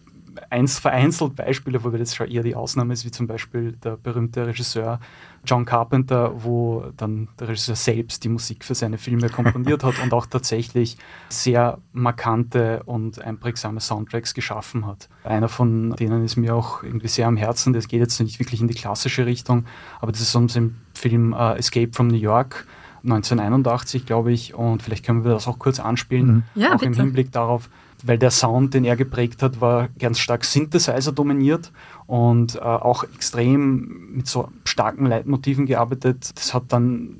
eins 0.51 0.79
vereinzelt 0.79 1.37
Beispiele, 1.37 1.83
wobei 1.85 1.99
das 1.99 2.15
schon 2.15 2.29
eher 2.29 2.43
die 2.43 2.55
Ausnahme 2.55 2.93
ist, 2.93 3.05
wie 3.05 3.11
zum 3.11 3.27
Beispiel 3.27 3.73
der 3.73 3.97
berühmte 3.97 4.47
Regisseur 4.47 5.01
John 5.45 5.65
Carpenter, 5.65 6.33
wo 6.43 6.85
dann 6.97 7.29
der 7.39 7.49
Regisseur 7.49 7.77
selbst 7.77 8.25
die 8.25 8.29
Musik 8.29 8.65
für 8.65 8.75
seine 8.75 8.99
Filme 8.99 9.29
komponiert 9.29 9.85
hat 9.85 9.95
und 10.03 10.13
auch 10.13 10.27
tatsächlich 10.27 10.97
sehr 11.29 11.79
markante 11.93 12.83
und 12.85 13.21
einprägsame 13.21 13.81
Soundtracks 13.81 14.35
geschaffen 14.35 14.87
hat. 14.87 15.09
Einer 15.25 15.49
von 15.49 15.91
denen 15.97 16.25
ist 16.25 16.37
mir 16.37 16.55
auch 16.55 16.83
irgendwie 16.83 17.09
sehr 17.09 17.27
am 17.29 17.37
Herzen, 17.37 17.73
das 17.73 17.87
geht 17.89 18.01
jetzt 18.01 18.21
nicht 18.21 18.39
wirklich 18.41 18.61
in 18.61 18.69
die 18.69 18.75
klassische 18.75 19.27
Richtung, 19.27 19.65
aber 20.01 20.11
das 20.13 20.21
ist 20.21 20.35
unser 20.35 20.63
Film 20.95 21.33
äh, 21.33 21.55
Escape 21.59 21.91
from 21.93 22.09
New 22.09 22.17
York, 22.17 22.67
1981, 23.05 24.05
glaube 24.05 24.33
ich, 24.33 24.55
und 24.55 24.83
vielleicht 24.83 25.05
können 25.05 25.25
wir 25.25 25.31
das 25.33 25.47
auch 25.47 25.59
kurz 25.61 25.79
anspielen, 25.79 26.43
Ja, 26.57 26.75
auch 26.75 26.83
im 26.83 26.91
bitte. 26.91 27.03
Hinblick 27.03 27.31
darauf, 27.31 27.69
weil 28.03 28.19
der 28.19 28.31
Sound, 28.31 28.75
den 28.75 28.85
er 28.85 28.97
geprägt 28.97 29.43
hat, 29.43 29.61
war 29.61 29.89
ganz 29.99 30.19
stark 30.19 30.45
Synthesizer 30.45 31.13
dominiert 31.13 31.73
und 32.07 32.57
äh, 32.57 32.61
auch 32.61 33.05
extrem 33.05 34.15
mit 34.15 34.27
so 34.27 34.49
starken 34.65 35.07
Leitmotiven 35.07 35.67
gearbeitet. 35.67 36.31
Das 36.37 36.55
hat 36.55 36.65
dann 36.69 37.17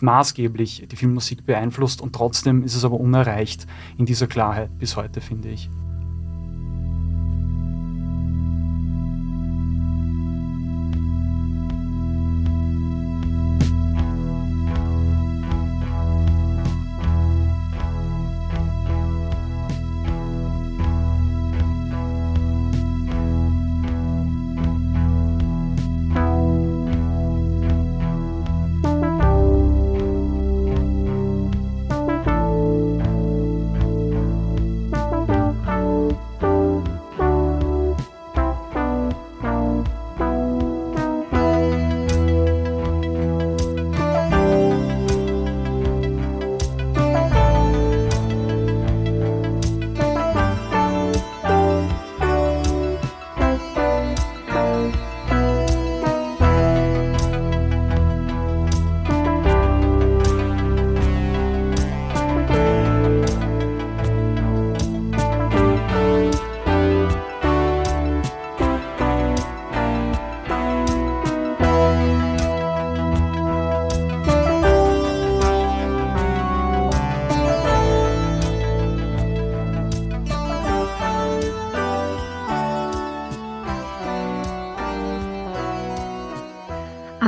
maßgeblich 0.00 0.86
die 0.90 0.96
Filmmusik 0.96 1.46
beeinflusst 1.46 2.00
und 2.00 2.14
trotzdem 2.14 2.64
ist 2.64 2.74
es 2.74 2.84
aber 2.84 2.98
unerreicht 2.98 3.66
in 3.96 4.06
dieser 4.06 4.26
Klarheit 4.26 4.76
bis 4.78 4.96
heute, 4.96 5.20
finde 5.20 5.50
ich. 5.50 5.70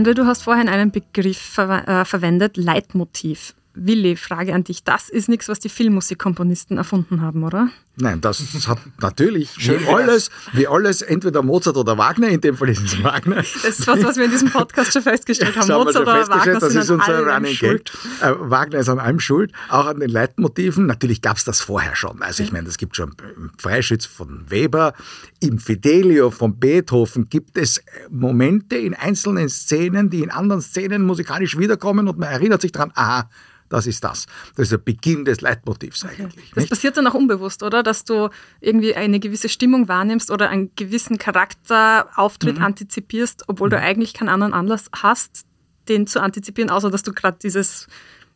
Andre, 0.07 0.23
du 0.23 0.29
hast 0.29 0.45
vorhin 0.45 0.69
einen 0.69 0.93
Begriff 0.93 1.37
ver 1.37 1.89
äh, 1.89 2.05
verwendet, 2.05 2.57
Leitmotiv. 2.57 3.57
Willi, 3.75 4.15
Frage 4.15 4.55
an 4.55 4.63
dich. 4.63 4.85
Das 4.85 5.09
ist 5.09 5.29
nichts, 5.29 5.49
was 5.49 5.59
die 5.59 5.69
Filmmusikkomponisten 5.69 6.79
erfunden 6.79 7.23
haben, 7.23 7.43
oder? 7.43 7.71
Nein, 7.99 8.21
das 8.21 8.41
hat 8.69 8.79
natürlich, 9.01 9.51
Schön 9.57 9.81
wie 9.81 9.89
alles, 9.89 10.31
wie 10.53 10.69
alles, 10.69 11.01
entweder 11.01 11.43
Mozart 11.43 11.79
oder 11.79 11.97
Wagner, 11.97 12.29
in 12.29 12.43
dem 12.43 12.55
Fall 12.55 12.69
ist 12.69 12.83
es 12.83 13.03
Wagner. 13.03 13.37
Das 13.37 13.65
ist 13.65 13.87
was, 13.87 14.05
was 14.05 14.17
wir 14.19 14.27
in 14.27 14.31
diesem 14.31 14.51
Podcast 14.51 14.93
schon 14.93 15.03
festgestellt 15.03 15.57
haben. 15.57 15.67
Das 15.77 15.85
Mozart 15.85 16.03
oder 16.03 16.29
Wagner 16.29 16.61
das 16.61 16.73
sind 16.73 16.83
ist 16.83 16.91
an 16.91 17.01
unser 17.01 17.15
allem 17.15 17.29
Running 17.29 17.55
schuld. 17.55 17.93
Äh, 18.21 18.33
Wagner 18.39 18.79
ist 18.79 18.89
an 18.89 18.99
allem 18.99 19.19
schuld, 19.19 19.53
auch 19.71 19.87
an 19.87 20.01
den 20.01 20.11
Leitmotiven. 20.11 20.87
Natürlich 20.87 21.23
gab 21.23 21.39
es 21.39 21.45
das 21.45 21.61
vorher 21.61 21.97
schon. 21.97 22.23
Also 22.23 22.43
ich 22.43 22.53
meine, 22.53 22.67
das 22.67 22.77
gibt 22.77 22.97
schon 22.97 23.15
im 23.37 23.51
Freischütz 23.59 24.05
von 24.05 24.51
Weber, 24.51 24.93
im 25.41 25.59
Fidelio 25.59 26.31
von 26.31 26.59
Beethoven 26.59 27.29
gibt 27.29 27.57
es 27.57 27.83
Momente 28.11 28.77
in 28.77 28.95
einzelnen 28.95 29.49
Szenen, 29.49 30.11
die 30.11 30.23
in 30.23 30.31
anderen 30.31 30.61
Szenen 30.61 31.03
musikalisch 31.03 31.59
wiederkommen 31.59 32.09
und 32.09 32.19
man 32.19 32.29
erinnert 32.29 32.61
sich 32.61 32.73
daran, 32.73 32.93
aha, 32.95 33.29
das 33.69 33.87
ist 33.87 34.05
das. 34.05 34.27
Das 34.55 34.65
ist 34.65 34.73
der 34.73 34.79
Beginn 34.79 35.25
des 35.25 35.41
Leitmotivs 35.41 36.05
eigentlich. 36.05 36.51
Das 36.51 36.63
nicht? 36.63 36.71
passiert 36.71 36.97
dann 36.97 37.07
auch 37.07 37.15
unbewusst, 37.15 37.63
oder? 37.63 37.83
Dass 37.87 38.05
du 38.05 38.29
irgendwie 38.61 38.95
eine 38.95 39.21
gewisse 39.21 39.49
Stimmung 39.49 39.89
wahrnimmst 39.89 40.31
oder 40.31 40.51
einen 40.51 40.71
gewissen 40.77 41.15
Mhm. 41.15 41.19
Charakterauftritt 41.19 42.61
antizipierst, 42.61 43.45
obwohl 43.49 43.71
du 43.71 43.79
eigentlich 43.79 44.15
keinen 44.15 44.29
anderen 44.29 44.53
Anlass 44.53 44.91
hast, 44.95 45.45
den 45.89 46.07
zu 46.07 46.21
antizipieren, 46.21 46.71
außer 46.71 46.91
dass 46.91 47.03
du 47.03 47.13
gerade 47.13 47.39
dieses 47.43 47.87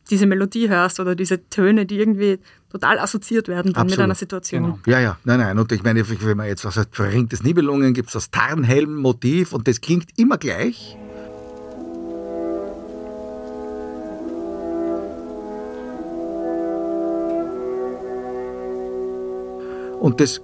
diese 0.09 0.25
Melodie 0.25 0.67
hörst 0.67 0.99
oder 0.99 1.15
diese 1.15 1.47
Töne, 1.49 1.85
die 1.85 1.97
irgendwie 1.97 2.39
total 2.71 2.97
assoziiert 2.99 3.47
werden 3.47 3.73
dann 3.73 3.87
mit 3.87 3.99
einer 3.99 4.15
Situation. 4.15 4.63
Genau. 4.63 4.79
Ja, 4.87 4.99
ja, 4.99 5.17
nein, 5.23 5.39
nein. 5.39 5.59
Und 5.59 5.71
ich 5.71 5.83
meine, 5.83 6.03
wenn 6.09 6.37
man 6.37 6.47
jetzt 6.47 6.65
was 6.65 6.73
sagt, 6.73 6.95
Verring 6.95 7.29
des 7.29 7.43
Nibelungen, 7.43 7.93
gibt 7.93 8.09
es 8.09 8.13
das 8.13 8.31
Tarnhelm-Motiv 8.31 9.53
und 9.53 9.67
das 9.67 9.79
klingt 9.79 10.09
immer 10.17 10.37
gleich. 10.37 10.97
Und 20.01 20.19
das 20.19 20.41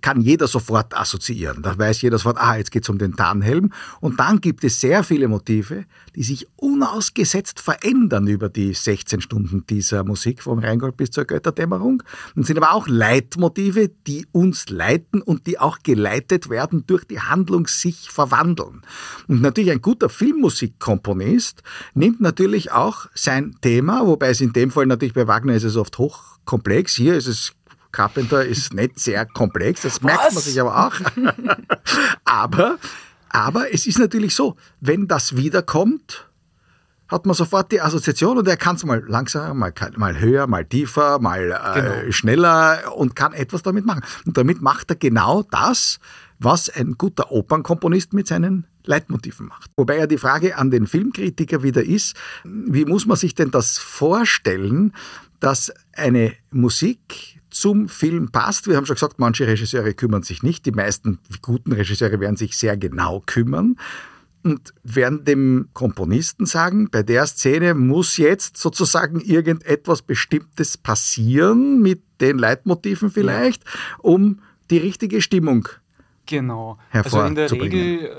kann 0.00 0.20
jeder 0.20 0.48
sofort 0.48 0.92
assoziieren. 0.96 1.62
Da 1.62 1.78
weiß 1.78 2.02
jeder 2.02 2.18
sofort, 2.18 2.38
ah, 2.38 2.56
jetzt 2.56 2.72
geht 2.72 2.82
es 2.82 2.88
um 2.88 2.98
den 2.98 3.14
Tarnhelm. 3.14 3.72
Und 4.00 4.18
dann 4.18 4.40
gibt 4.40 4.64
es 4.64 4.80
sehr 4.80 5.04
viele 5.04 5.28
Motive, 5.28 5.84
die 6.16 6.24
sich 6.24 6.48
unausgesetzt 6.56 7.60
verändern 7.60 8.26
über 8.26 8.48
die 8.48 8.74
16 8.74 9.20
Stunden 9.20 9.64
dieser 9.68 10.02
Musik, 10.02 10.42
vom 10.42 10.58
Rheingold 10.58 10.96
bis 10.96 11.12
zur 11.12 11.26
Götterdämmerung. 11.26 12.02
Und 12.34 12.44
sind 12.44 12.56
aber 12.56 12.72
auch 12.72 12.88
Leitmotive, 12.88 13.88
die 14.08 14.26
uns 14.32 14.68
leiten 14.68 15.22
und 15.22 15.46
die 15.46 15.60
auch 15.60 15.78
geleitet 15.84 16.50
werden 16.50 16.82
durch 16.88 17.04
die 17.04 17.20
Handlung 17.20 17.68
sich 17.68 18.10
verwandeln. 18.10 18.82
Und 19.28 19.42
natürlich 19.42 19.70
ein 19.70 19.80
guter 19.80 20.08
Filmmusikkomponist 20.08 21.62
nimmt 21.94 22.20
natürlich 22.20 22.72
auch 22.72 23.06
sein 23.14 23.54
Thema, 23.60 24.04
wobei 24.08 24.30
es 24.30 24.40
in 24.40 24.52
dem 24.52 24.72
Fall 24.72 24.86
natürlich 24.86 25.14
bei 25.14 25.28
Wagner 25.28 25.54
ist 25.54 25.62
es 25.62 25.76
oft 25.76 25.98
hochkomplex. 25.98 26.96
Hier 26.96 27.14
ist 27.14 27.28
es 27.28 27.52
Carpenter 27.92 28.44
ist 28.44 28.74
nicht 28.74 28.98
sehr 28.98 29.24
komplex, 29.26 29.82
das 29.82 30.02
merkt 30.02 30.24
man 30.24 30.36
Was? 30.36 30.44
sich 30.44 30.60
aber 30.60 30.86
auch. 30.86 30.92
aber, 32.24 32.78
aber 33.30 33.72
es 33.72 33.86
ist 33.86 33.98
natürlich 33.98 34.34
so, 34.34 34.56
wenn 34.80 35.08
das 35.08 35.36
wiederkommt, 35.36 36.28
hat 37.08 37.24
man 37.24 37.34
sofort 37.34 37.72
die 37.72 37.80
Assoziation 37.80 38.36
und 38.36 38.46
er 38.46 38.58
kann 38.58 38.76
es 38.76 38.84
mal 38.84 39.02
langsamer, 39.06 39.54
mal, 39.54 39.72
mal 39.96 40.20
höher, 40.20 40.46
mal 40.46 40.64
tiefer, 40.66 41.18
mal 41.18 41.50
äh, 41.52 41.80
Genau. 41.80 42.12
schneller 42.12 42.94
und 42.94 43.16
kann 43.16 43.32
etwas 43.32 43.62
damit 43.62 43.86
machen. 43.86 44.02
Und 44.26 44.36
damit 44.36 44.60
macht 44.60 44.90
er 44.90 44.96
genau 44.96 45.42
das, 45.50 45.98
was 46.38 46.68
ein 46.68 46.96
guter 46.98 47.32
Opernkomponist 47.32 48.12
mit 48.12 48.26
seinen 48.28 48.66
Leitmotiven 48.84 49.46
macht. 49.46 49.70
Wobei 49.76 49.96
ja 49.96 50.06
die 50.06 50.18
Frage 50.18 50.56
an 50.58 50.70
den 50.70 50.86
Filmkritiker 50.86 51.62
wieder 51.62 51.82
ist, 51.82 52.14
wie 52.44 52.84
muss 52.84 53.06
man 53.06 53.16
sich 53.16 53.34
denn 53.34 53.50
das 53.50 53.78
vorstellen, 53.78 54.92
dass 55.40 55.72
eine 55.94 56.34
Musik 56.50 57.37
zum 57.50 57.88
Film 57.88 58.30
passt. 58.30 58.66
Wir 58.66 58.76
haben 58.76 58.86
schon 58.86 58.94
gesagt, 58.94 59.18
manche 59.18 59.46
Regisseure 59.46 59.94
kümmern 59.94 60.22
sich 60.22 60.42
nicht. 60.42 60.66
Die 60.66 60.72
meisten 60.72 61.18
guten 61.42 61.72
Regisseure 61.72 62.20
werden 62.20 62.36
sich 62.36 62.56
sehr 62.56 62.76
genau 62.76 63.22
kümmern 63.26 63.76
und 64.44 64.72
werden 64.82 65.24
dem 65.24 65.68
Komponisten 65.72 66.46
sagen, 66.46 66.90
bei 66.90 67.02
der 67.02 67.26
Szene 67.26 67.74
muss 67.74 68.16
jetzt 68.16 68.56
sozusagen 68.56 69.20
irgendetwas 69.20 70.02
Bestimmtes 70.02 70.76
passieren 70.76 71.80
mit 71.82 72.02
den 72.20 72.38
Leitmotiven 72.38 73.10
vielleicht, 73.10 73.64
ja. 73.64 73.70
um 73.98 74.40
die 74.70 74.78
richtige 74.78 75.22
Stimmung 75.22 75.68
genau. 76.28 76.78
Also 76.92 77.22
in 77.22 77.34
der 77.34 77.50
Regel, 77.50 78.04
äh, 78.04 78.10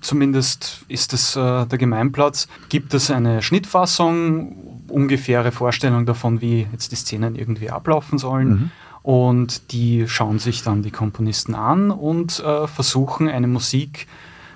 zumindest 0.00 0.84
ist 0.88 1.12
es 1.12 1.36
äh, 1.36 1.66
der 1.66 1.78
Gemeinplatz, 1.78 2.48
gibt 2.68 2.92
es 2.94 3.10
eine 3.10 3.42
Schnittfassung, 3.42 4.75
ungefähre 4.88 5.52
Vorstellung 5.52 6.06
davon, 6.06 6.40
wie 6.40 6.66
jetzt 6.72 6.92
die 6.92 6.96
Szenen 6.96 7.34
irgendwie 7.34 7.70
ablaufen 7.70 8.18
sollen. 8.18 8.48
Mhm. 8.48 8.70
Und 9.02 9.72
die 9.72 10.08
schauen 10.08 10.38
sich 10.40 10.62
dann 10.62 10.82
die 10.82 10.90
Komponisten 10.90 11.54
an 11.54 11.90
und 11.90 12.40
äh, 12.40 12.66
versuchen 12.66 13.28
eine 13.28 13.46
Musik 13.46 14.08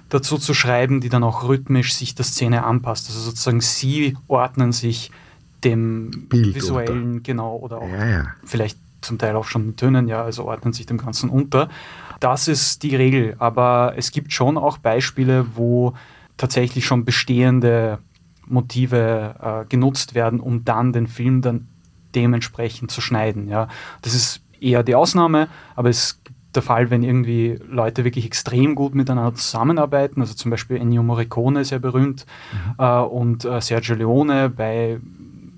dazu 0.08 0.38
zu 0.38 0.54
schreiben, 0.54 1.00
die 1.00 1.08
dann 1.08 1.22
auch 1.22 1.48
rhythmisch 1.48 1.94
sich 1.94 2.14
der 2.16 2.24
Szene 2.24 2.64
anpasst. 2.64 3.08
Also 3.08 3.20
sozusagen 3.20 3.60
sie 3.60 4.16
ordnen 4.26 4.72
sich 4.72 5.12
dem 5.62 6.26
Bild 6.28 6.54
visuellen, 6.54 7.04
unter. 7.04 7.20
genau, 7.22 7.56
oder 7.56 7.78
auch 7.78 7.88
ja, 7.88 8.06
ja. 8.06 8.24
vielleicht 8.44 8.78
zum 9.00 9.18
Teil 9.18 9.36
auch 9.36 9.44
schon 9.44 9.76
Tönen, 9.76 10.08
ja, 10.08 10.22
also 10.22 10.44
ordnen 10.44 10.72
sich 10.72 10.86
dem 10.86 10.98
Ganzen 10.98 11.30
unter. 11.30 11.68
Das 12.18 12.48
ist 12.48 12.82
die 12.82 12.96
Regel, 12.96 13.36
aber 13.38 13.94
es 13.96 14.10
gibt 14.10 14.32
schon 14.32 14.58
auch 14.58 14.78
Beispiele, 14.78 15.46
wo 15.54 15.94
tatsächlich 16.36 16.86
schon 16.86 17.04
bestehende 17.04 17.98
Motive 18.50 19.34
äh, 19.40 19.68
genutzt 19.68 20.14
werden, 20.14 20.40
um 20.40 20.64
dann 20.64 20.92
den 20.92 21.06
Film 21.06 21.42
dann 21.42 21.68
dementsprechend 22.14 22.90
zu 22.90 23.00
schneiden. 23.00 23.48
Ja. 23.48 23.68
Das 24.02 24.14
ist 24.14 24.42
eher 24.60 24.82
die 24.82 24.94
Ausnahme, 24.94 25.48
aber 25.76 25.88
es 25.88 26.20
der 26.54 26.62
Fall, 26.62 26.90
wenn 26.90 27.02
irgendwie 27.02 27.58
Leute 27.68 28.04
wirklich 28.04 28.26
extrem 28.26 28.74
gut 28.74 28.94
miteinander 28.94 29.34
zusammenarbeiten. 29.34 30.20
Also 30.20 30.34
zum 30.34 30.50
Beispiel 30.50 30.76
Ennio 30.78 31.02
Morricone, 31.02 31.64
sehr 31.64 31.78
berühmt, 31.78 32.26
mhm. 32.52 32.74
äh, 32.78 33.00
und 33.00 33.44
äh, 33.44 33.60
Sergio 33.60 33.94
Leone 33.94 34.50
bei, 34.50 34.98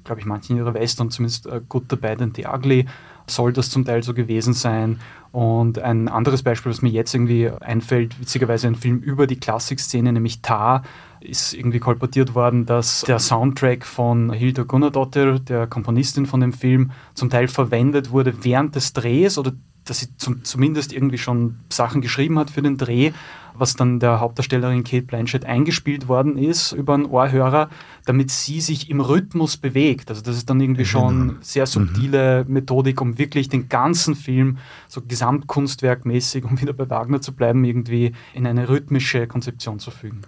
glaube 0.05 0.21
ich, 0.21 0.27
manchen 0.27 0.57
ihrer 0.57 0.75
Western, 0.75 1.11
zumindest 1.11 1.47
äh, 1.47 1.61
Good, 1.69 1.85
the 1.91 1.97
Bad 1.97 2.21
and 2.21 2.37
the 2.37 2.47
Ugly, 2.47 2.87
soll 3.27 3.53
das 3.53 3.71
zum 3.71 3.85
Teil 3.85 4.03
so 4.03 4.13
gewesen 4.15 4.53
sein. 4.53 5.01
Und 5.31 5.79
ein 5.79 6.09
anderes 6.09 6.43
Beispiel, 6.43 6.71
was 6.71 6.83
mir 6.83 6.91
jetzt 6.91 7.15
irgendwie 7.15 7.49
einfällt, 7.49 8.21
witzigerweise 8.21 8.67
ein 8.67 8.75
Film 8.75 8.99
über 8.99 9.27
die 9.27 9.37
Klassikszene, 9.37 10.13
nämlich 10.13 10.43
Tar, 10.43 10.83
ist 11.25 11.55
irgendwie 11.55 11.79
kolportiert 11.79 12.35
worden, 12.35 12.67
dass 12.67 13.03
der 13.03 13.19
Soundtrack 13.19 13.85
von 13.85 14.33
Hilda 14.33 14.63
Gunnardottir, 14.65 15.39
der 15.39 15.67
Komponistin 15.67 16.27
von 16.27 16.41
dem 16.41 16.53
Film, 16.53 16.91
zum 17.15 17.31
Teil 17.31 17.49
verwendet 17.49 18.11
wurde 18.11 18.45
während 18.45 18.75
des 18.75 18.93
Drehs 18.93 19.39
oder 19.39 19.53
dass 19.85 20.01
sie 20.01 20.17
zum, 20.17 20.45
zumindest 20.45 20.93
irgendwie 20.93 21.19
schon 21.19 21.59
Sachen 21.69 22.01
geschrieben 22.01 22.39
hat 22.39 22.51
für 22.51 22.63
den 22.63 22.77
Dreh, 22.77 23.13
was 23.55 23.75
dann 23.75 24.01
der 24.01 24.21
Hauptdarstellerin 24.21 24.85
Kate 24.85 25.07
Blanchett 25.07 25.45
eingespielt 25.45 26.09
worden 26.09 26.39
ist 26.39 26.73
über 26.73 26.95
einen 26.95 27.07
Ohrhörer, 27.07 27.69
damit 28.05 28.31
sie 28.31 28.61
sich 28.61 28.91
im 28.91 29.01
Rhythmus 29.01 29.57
bewegt. 29.57 30.11
Also 30.11 30.23
das 30.23 30.37
ist 30.37 30.51
dann 30.51 30.61
irgendwie 30.61 30.85
schon 30.85 31.39
sehr 31.41 31.67
subtile 31.67 32.45
mhm. 32.45 32.53
Methodik, 32.53 33.01
um 33.01 33.19
wirklich 33.19 33.49
den 33.49 33.69
ganzen 33.69 34.15
Film 34.15 34.59
so 34.89 35.01
gesamtkunstwerkmäßig, 35.01 36.45
um 36.45 36.61
wieder 36.61 36.73
bei 36.73 36.89
Wagner 36.91 37.21
zu 37.21 37.33
bleiben, 37.33 37.65
irgendwie 37.65 38.13
in 38.35 38.47
eine 38.47 38.69
rhythmische 38.69 39.27
Konzeption 39.27 39.79
zu 39.79 39.91
fügen. 39.91 40.23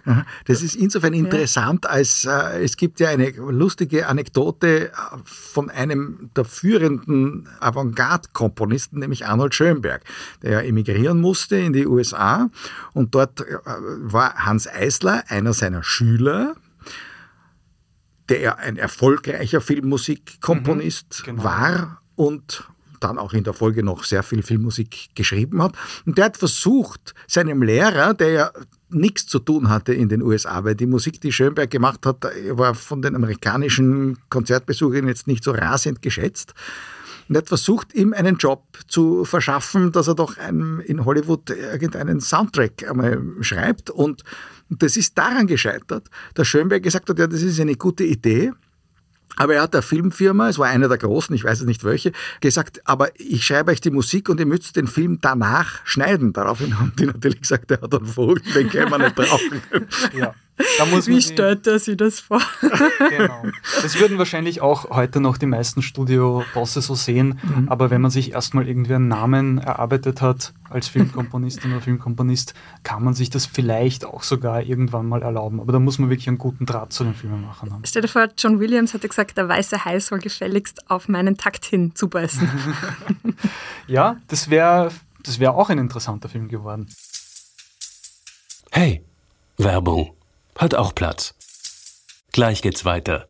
Das 0.47 0.62
ist 0.62 0.76
insofern 0.76 1.14
interessant, 1.14 1.88
als 1.88 2.25
äh, 2.25 2.62
es 2.62 2.76
gibt 2.76 3.00
ja 3.00 3.09
eine 3.09 3.31
lustige 3.31 4.07
Anekdote 4.07 4.88
äh, 4.88 4.93
von 5.25 5.71
einem 5.71 6.31
der 6.37 6.45
führenden 6.45 7.49
Avantgarde-Komponisten, 7.61 8.99
nämlich 9.00 9.26
Arnold 9.26 9.54
Schönberg, 9.54 10.02
der 10.43 10.52
ja 10.52 10.61
emigrieren 10.61 11.21
musste 11.21 11.57
in 11.57 11.73
die 11.73 11.87
USA 11.87 12.50
und 12.93 13.13
dort 13.14 13.40
äh, 13.40 13.59
war 13.64 14.35
Hans 14.47 14.66
Eisler 14.66 15.25
einer 15.28 15.52
seiner 15.52 15.83
Schüler, 15.83 16.54
der 18.28 18.59
ein 18.59 18.76
erfolgreicher 18.76 19.61
Filmmusikkomponist 19.61 21.21
mhm, 21.21 21.25
genau. 21.25 21.44
war 21.44 22.02
und 22.16 22.64
dann 23.00 23.18
auch 23.18 23.35
in 23.35 23.44
der 23.44 23.52
Folge 23.52 23.83
noch 23.83 24.04
sehr 24.04 24.23
viel 24.23 24.42
Filmmusik 24.42 25.11
geschrieben 25.14 25.62
hat. 25.62 25.75
Und 26.06 26.16
der 26.16 26.26
hat 26.26 26.37
versucht, 26.38 27.14
seinem 27.26 27.62
Lehrer, 27.62 28.14
der 28.14 28.30
ja 28.30 28.50
nichts 28.88 29.26
zu 29.26 29.41
tun 29.41 29.69
hatte 29.69 29.93
in 29.93 30.08
den 30.08 30.23
USA, 30.23 30.65
weil 30.65 30.75
die 30.75 30.86
Musik, 30.86 31.21
die 31.21 31.32
Schönberg 31.32 31.71
gemacht 31.71 32.06
hat, 32.06 32.25
war 32.50 32.75
von 32.75 33.02
den 33.02 33.15
amerikanischen 33.15 34.19
Konzertbesuchern 34.30 35.06
jetzt 35.08 35.26
nicht 35.26 35.45
so 35.45 35.50
rasend 35.50 36.00
geschätzt 36.00 36.54
und 37.28 37.37
hat 37.37 37.49
versucht, 37.49 37.95
ihm 37.95 38.13
einen 38.13 38.37
Job 38.37 38.65
zu 38.89 39.25
verschaffen, 39.25 39.93
dass 39.93 40.08
er 40.08 40.15
doch 40.15 40.39
einem, 40.39 40.80
in 40.80 41.04
Hollywood 41.04 41.50
irgendeinen 41.50 42.21
Soundtrack 42.21 42.89
einmal 42.89 43.21
schreibt. 43.41 43.91
Und 43.91 44.23
das 44.69 44.97
ist 44.97 45.17
daran 45.17 45.47
gescheitert, 45.47 46.08
dass 46.34 46.49
Schönberg 46.49 46.82
gesagt 46.82 47.08
hat, 47.08 47.19
ja, 47.19 47.26
das 47.26 47.43
ist 47.43 47.60
eine 47.60 47.76
gute 47.76 48.04
Idee. 48.04 48.52
Aber 49.37 49.54
er 49.54 49.63
hat 49.63 49.75
der 49.75 49.82
Filmfirma, 49.82 50.49
es 50.49 50.58
war 50.58 50.69
einer 50.69 50.89
der 50.89 50.99
großen, 50.99 51.34
ich 51.34 51.43
weiß 51.43 51.60
es 51.60 51.67
nicht 51.67 51.82
welche, 51.82 52.13
gesagt, 52.41 52.80
aber 52.84 53.08
ich 53.19 53.45
schreibe 53.45 53.73
euch 53.73 53.80
die 53.80 53.91
Musik 53.91 54.28
und 54.28 54.39
ihr 54.39 54.47
müsst 54.47 54.76
den 54.76 54.87
Film 54.87 55.19
danach 55.21 55.84
schneiden. 55.84 56.32
Daraufhin 56.32 56.78
haben 56.78 56.93
die 56.97 57.06
natürlich 57.06 57.41
gesagt, 57.41 57.71
er 57.73 57.80
hat 57.80 57.95
einen 57.95 58.06
Vogel, 58.06 58.43
den 58.54 58.71
können 58.71 58.91
wir 58.91 58.99
nicht 58.99 59.17
brauchen. 59.17 59.60
ja. 60.17 60.34
Wie 60.56 61.21
stellt 61.21 61.67
er 61.67 61.78
sich 61.80 61.97
das 61.97 62.21
vor? 62.21 62.40
genau. 63.10 63.43
Das 63.82 63.99
würden 63.99 64.19
wahrscheinlich 64.19 64.60
auch 64.60 64.90
heute 64.90 65.21
noch 65.21 65.36
die 65.36 65.47
meisten 65.47 65.82
Studio-Bosse 65.82 66.80
so 66.80 66.95
sehen, 66.95 67.40
mhm. 67.43 67.69
aber 67.69 67.90
wenn 67.90 68.00
man 68.00 68.10
sich 68.10 68.32
erstmal 68.32 68.69
irgendwie 68.69 68.95
einen 68.95 69.08
Namen 69.08 69.58
erarbeitet 69.58 70.21
hat 70.21 70.52
als 70.71 70.86
Filmkomponistin 70.88 71.73
oder 71.73 71.80
Filmkomponist, 71.80 72.54
kann 72.84 73.02
man 73.02 73.14
sich 73.14 73.30
das 73.30 73.47
vielleicht 73.47 74.04
auch 74.04 74.23
sogar 74.23 74.62
irgendwann 74.62 75.06
mal 75.06 75.23
erlauben. 75.23 75.60
Aber 75.60 75.73
da 75.73 75.80
muss 75.80 75.99
man 75.99 76.08
wirklich 76.08 76.28
einen 76.28 76.38
guten 76.38 76.67
Draht 76.67 76.93
zu 76.93 77.02
den 77.02 77.14
Filmemachern 77.14 77.73
haben. 77.73 77.82
Stell 77.84 78.02
dir 78.02 78.08
vor, 78.08 78.28
John 78.38 78.60
Williams 78.60 78.95
hatte 78.95 79.08
gesagt, 79.08 79.36
der 79.36 79.49
weiße 79.49 79.84
Hai 79.84 79.99
soll 79.99 80.21
gefälligst 80.21 80.88
auf 80.88 81.08
meinen 81.08 81.36
Takt 81.36 81.64
hin 81.64 81.93
zubeißen. 81.95 82.49
ja, 83.88 84.17
das 84.28 84.50
wäre 84.50 84.90
das 85.25 85.40
wär 85.40 85.54
auch 85.54 85.71
ein 85.71 85.78
interessanter 85.78 86.28
Film 86.28 86.49
geworden. 86.49 86.86
Hey, 88.71 89.02
Werbung 89.56 90.14
hat 90.58 90.75
auch 90.75 90.95
Platz. 90.95 91.34
Gleich 92.32 92.62
geht's 92.62 92.84
weiter. 92.84 93.28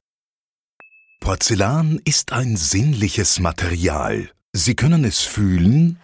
Porzellan 1.20 2.00
ist 2.04 2.32
ein 2.32 2.56
sinnliches 2.56 3.38
Material. 3.38 4.30
Sie 4.52 4.74
können 4.74 5.04
es 5.04 5.20
fühlen, 5.20 5.98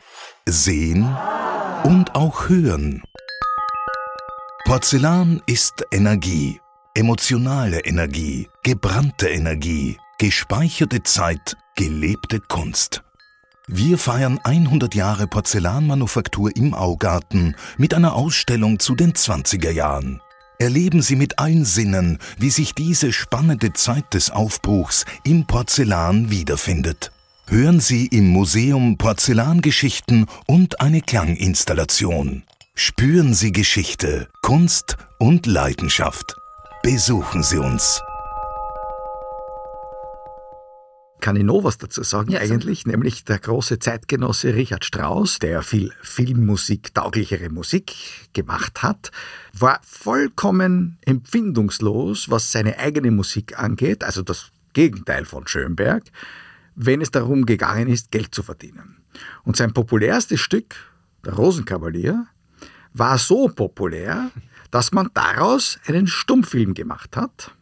sehen 0.47 1.17
und 1.85 2.15
auch 2.15 2.49
hören. 2.49 3.03
Porzellan 4.65 5.43
ist 5.47 5.85
Energie, 5.93 6.61
emotionale 6.95 7.81
Energie, 7.81 8.49
gebrannte 8.63 9.29
Energie, 9.29 9.99
gespeicherte 10.19 11.03
Zeit, 11.03 11.57
gelebte 11.77 12.41
Kunst. 12.41 13.03
Wir 13.67 13.99
feiern 13.99 14.39
100 14.43 14.95
Jahre 14.95 15.27
Porzellanmanufaktur 15.27 16.57
im 16.57 16.75
Augarten 16.75 17.57
mit 17.79 17.95
einer 17.95 18.15
Ausstellung 18.15 18.79
zu 18.79 18.95
den 18.95 19.13
20er 19.13 19.71
Jahren. 19.71 20.21
Erleben 20.61 21.01
Sie 21.01 21.17
mit 21.17 21.39
allen 21.39 21.65
Sinnen, 21.65 22.19
wie 22.39 22.51
sich 22.51 22.75
diese 22.75 23.15
spannende 23.15 23.73
Zeit 23.73 24.13
des 24.13 24.31
Aufbruchs 24.31 25.07
im 25.25 25.47
Porzellan 25.47 26.31
wiederfindet. 26.31 27.13
Hören 27.49 27.81
Sie 27.81 28.07
im 28.09 28.29
Museum 28.29 28.99
Porzellangeschichten 28.99 30.27
und 30.47 30.83
eine 30.83 31.01
Klanginstallation. 31.01 32.43
Spüren 32.75 33.33
Sie 33.33 33.53
Geschichte, 33.53 34.29
Kunst 34.43 34.99
und 35.19 35.47
Leidenschaft. 35.47 36.37
Besuchen 36.83 37.43
Sie 37.43 37.57
uns 37.57 38.03
kann 41.21 41.37
ich 41.37 41.45
noch 41.45 41.65
was 41.65 41.79
dazu 41.79 42.03
sagen 42.03 42.33
ja, 42.33 42.41
eigentlich, 42.41 42.83
so. 42.83 42.91
nämlich 42.91 43.25
der 43.25 43.39
große 43.39 43.79
Zeitgenosse 43.79 44.55
Richard 44.55 44.85
Strauss, 44.85 45.39
der 45.39 45.63
viel 45.63 45.93
Filmmusik, 46.03 46.95
tauglichere 46.95 47.51
Musik 47.51 47.95
gemacht 48.33 48.83
hat, 48.83 49.11
war 49.53 49.81
vollkommen 49.83 50.99
empfindungslos, 51.05 52.31
was 52.31 52.53
seine 52.53 52.79
eigene 52.79 53.11
Musik 53.11 53.59
angeht, 53.59 54.03
also 54.05 54.23
das 54.23 54.51
Gegenteil 54.73 55.25
von 55.25 55.47
Schönberg, 55.47 56.05
wenn 56.75 57.01
es 57.01 57.11
darum 57.11 57.47
gegangen 57.47 57.89
ist, 57.89 58.11
Geld 58.11 58.35
zu 58.35 58.43
verdienen. 58.43 58.99
Und 59.45 59.57
sein 59.57 59.73
populärstes 59.73 60.41
Stück, 60.41 60.75
der 61.25 61.35
Rosenkavalier, 61.35 62.27
war 62.93 63.19
so 63.19 63.49
populär, 63.49 64.31
dass 64.71 64.93
man 64.93 65.11
daraus 65.15 65.79
einen 65.87 66.07
Stummfilm 66.07 66.75
gemacht 66.75 67.17
hat 67.17 67.53